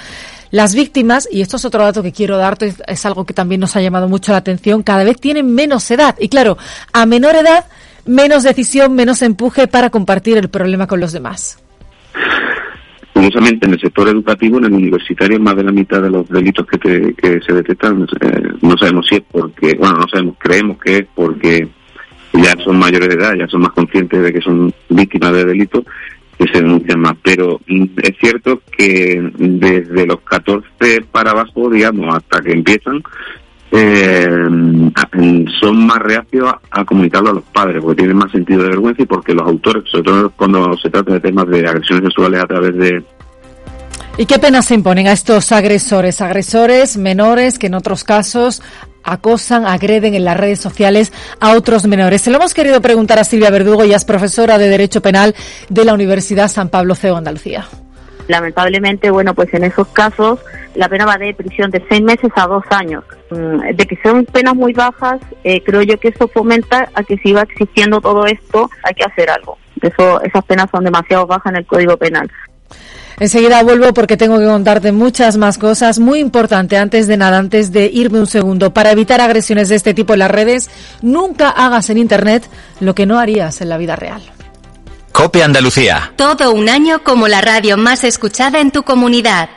Las 0.52 0.76
víctimas, 0.76 1.28
y 1.32 1.42
esto 1.42 1.56
es 1.56 1.66
otro 1.66 1.84
dato 1.84 2.04
que 2.04 2.12
quiero 2.12 2.38
darte, 2.38 2.76
es 2.86 3.06
algo 3.06 3.26
que 3.26 3.34
también 3.34 3.62
nos 3.62 3.76
ha 3.76 3.82
llamado 3.82 4.08
mucho 4.10 4.34
la 4.34 4.40
atención, 4.40 4.84
cada 4.84 5.04
vez 5.04 5.20
tienen 5.20 5.54
menos 5.54 5.90
edad. 5.90 6.16
Y 6.20 6.30
claro, 6.30 6.58
a 6.92 7.06
menor 7.06 7.36
edad, 7.36 7.66
menos 8.06 8.44
decisión, 8.44 8.94
menos 8.94 9.22
empuje 9.22 9.68
para 9.68 9.90
compartir 9.90 10.38
el 10.38 10.50
problema 10.50 10.86
con 10.86 11.00
los 11.00 11.12
demás. 11.12 11.58
Curiosamente, 13.18 13.66
en 13.66 13.74
el 13.74 13.80
sector 13.80 14.08
educativo, 14.10 14.60
en 14.60 14.66
el 14.66 14.74
universitario, 14.74 15.40
más 15.40 15.56
de 15.56 15.64
la 15.64 15.72
mitad 15.72 16.04
de 16.04 16.12
los 16.12 16.30
delitos 16.30 16.68
que, 16.68 16.78
te- 16.78 17.14
que 17.16 17.42
se 17.42 17.52
detectan, 17.52 18.06
eh, 18.22 18.44
no 18.62 18.78
sabemos 18.78 19.08
si 19.08 19.16
es 19.16 19.24
porque, 19.32 19.74
bueno, 19.76 19.96
no 19.98 20.08
sabemos, 20.08 20.36
creemos 20.38 20.78
que 20.78 20.98
es 20.98 21.08
porque 21.16 21.68
ya 22.34 22.56
son 22.64 22.78
mayores 22.78 23.10
de 23.10 23.16
edad, 23.16 23.34
ya 23.34 23.48
son 23.48 23.62
más 23.62 23.72
conscientes 23.72 24.22
de 24.22 24.32
que 24.32 24.40
son 24.42 24.72
víctimas 24.90 25.34
de 25.34 25.46
delitos, 25.46 25.84
que 26.38 26.46
se 26.48 26.62
denuncian 26.62 27.00
más. 27.00 27.16
Pero 27.24 27.60
mm, 27.68 27.86
es 28.04 28.16
cierto 28.20 28.62
que 28.78 29.32
desde 29.36 30.06
los 30.06 30.20
14 30.22 31.02
para 31.12 31.32
abajo, 31.32 31.72
digamos, 31.72 32.16
hasta 32.16 32.40
que 32.44 32.52
empiezan, 32.52 33.02
eh, 33.72 34.28
son 35.60 35.86
más 35.86 36.00
reacios 36.00 36.54
a, 36.72 36.86
comunicarlo 36.86 37.32
a 37.32 37.34
los 37.34 37.44
padres, 37.44 37.82
porque 37.82 37.98
tienen 37.98 38.18
más 38.18 38.32
sentido 38.32 38.64
de 38.64 38.70
vergüenza 38.70 39.02
y 39.02 39.06
porque 39.06 39.34
los 39.34 39.46
autores, 39.48 39.84
sobre 39.90 40.04
todo 40.04 40.30
cuando 40.32 40.78
se 40.78 40.90
trata 40.90 41.14
de 41.14 41.20
temas 41.20 41.48
de 41.48 41.68
agresiones 41.68 42.06
sexuales 42.06 42.42
a 42.42 42.48
través 42.48 42.76
de, 42.76 43.04
¿Y 44.20 44.26
qué 44.26 44.40
penas 44.40 44.66
se 44.66 44.74
imponen 44.74 45.08
a 45.08 45.12
estos 45.12 45.52
agresores? 45.52 46.22
Agresores 46.22 46.98
menores 46.98 47.60
que 47.60 47.68
en 47.68 47.76
otros 47.76 48.04
casos 48.04 48.64
acosan, 49.04 49.68
agreden 49.68 50.16
en 50.16 50.26
las 50.26 50.36
redes 50.36 50.60
sociales 50.60 51.14
a 51.40 51.54
otros 51.54 51.86
menores. 51.86 52.24
Se 52.24 52.32
lo 52.32 52.38
hemos 52.38 52.56
querido 52.56 52.82
preguntar 52.82 53.20
a 53.20 53.24
Silvia 53.24 53.52
Verdugo, 53.52 53.84
ella 53.84 53.96
es 53.96 54.06
profesora 54.06 54.58
de 54.58 54.70
Derecho 54.70 55.04
Penal 55.04 55.36
de 55.70 55.86
la 55.86 55.94
Universidad 55.94 56.50
San 56.50 56.70
Pablo 56.70 56.96
CEO 56.96 57.16
Andalucía. 57.16 57.68
Lamentablemente, 58.28 59.10
bueno, 59.10 59.34
pues 59.34 59.54
en 59.54 59.64
esos 59.64 59.88
casos 59.88 60.40
la 60.76 60.90
pena 60.90 61.06
va 61.06 61.18
de 61.18 61.34
prisión 61.34 61.72
de 61.72 61.84
seis 61.90 62.02
meses 62.02 62.32
a 62.36 62.48
dos 62.48 62.64
años. 62.70 63.04
Mm, 63.32 63.76
De 63.76 63.86
que 63.86 63.98
son 64.04 64.26
penas 64.26 64.56
muy 64.56 64.74
bajas, 64.74 65.20
eh, 65.44 65.62
creo 65.64 65.82
yo 65.82 66.00
que 66.00 66.10
eso 66.10 66.28
fomenta 66.28 66.90
a 66.94 67.04
que 67.04 67.18
siga 67.18 67.42
existiendo 67.42 68.02
todo 68.02 68.26
esto, 68.26 68.70
hay 68.84 68.94
que 68.94 69.06
hacer 69.06 69.30
algo. 69.30 69.58
Eso, 69.82 70.22
esas 70.22 70.44
penas 70.46 70.68
son 70.72 70.84
demasiado 70.84 71.26
bajas 71.26 71.52
en 71.52 71.58
el 71.58 71.66
Código 71.66 71.98
Penal. 71.98 72.30
Enseguida 73.20 73.64
vuelvo 73.64 73.94
porque 73.96 74.16
tengo 74.16 74.38
que 74.38 74.46
contarte 74.46 74.92
muchas 74.92 75.38
más 75.38 75.58
cosas. 75.58 75.98
Muy 75.98 76.20
importante, 76.20 76.78
antes 76.78 77.08
de 77.08 77.18
nada, 77.18 77.40
antes 77.40 77.72
de 77.72 77.88
irme 77.88 78.20
un 78.20 78.28
segundo, 78.28 78.74
para 78.74 78.92
evitar 78.92 79.22
agresiones 79.22 79.70
de 79.70 79.76
este 79.76 79.96
tipo 79.96 80.14
en 80.14 80.20
las 80.20 80.30
redes, 80.30 80.70
nunca 81.02 81.50
hagas 81.50 81.90
en 81.90 81.98
Internet 81.98 82.48
lo 82.80 82.94
que 82.94 83.08
no 83.08 83.18
harías 83.18 83.60
en 83.62 83.70
la 83.70 83.78
vida 83.78 83.96
real. 83.96 84.22
Cope 85.18 85.42
Andalucía. 85.42 86.14
Todo 86.16 86.52
un 86.52 86.70
año 86.70 87.04
como 87.04 87.28
la 87.28 87.42
radio 87.42 87.76
más 87.76 88.04
escuchada 88.04 88.60
en 88.60 88.70
tu 88.70 88.84
comunidad. 88.84 89.50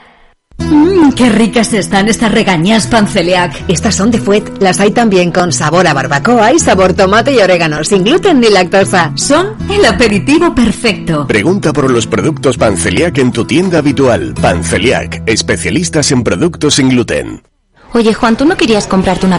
Mmm, 0.57 1.13
qué 1.13 1.29
ricas 1.29 1.75
están 1.75 2.09
estas 2.09 2.33
regañas 2.33 2.87
panceliac. 2.87 3.65
Estas 3.69 3.95
son 3.95 4.11
de 4.11 4.19
Fuet. 4.19 4.63
Las 4.63 4.81
hay 4.81 4.93
también 4.93 5.31
con 5.31 5.53
sabor 5.53 5.87
a 5.87 5.93
barbacoa 5.93 6.55
y 6.55 6.59
sabor 6.59 6.95
tomate 6.95 7.35
y 7.35 7.41
orégano, 7.41 7.85
sin 7.85 8.05
gluten 8.05 8.41
ni 8.41 8.49
lactosa. 8.49 9.13
Son 9.17 9.55
el 9.71 9.85
aperitivo 9.85 10.55
perfecto. 10.55 11.27
Pregunta 11.27 11.75
por 11.75 11.91
los 11.91 12.07
productos 12.07 12.57
Panceliac 12.57 13.19
en 13.19 13.31
tu 13.31 13.45
tienda 13.45 13.81
habitual. 13.81 14.33
Panceliac, 14.41 15.25
especialistas 15.27 16.11
en 16.11 16.25
productos 16.25 16.77
sin 16.77 16.89
gluten. 16.89 17.43
Oye, 17.93 18.15
Juan, 18.15 18.37
¿tú 18.37 18.45
no 18.45 18.57
querías 18.57 18.87
comprarte 18.87 19.27
una 19.27 19.39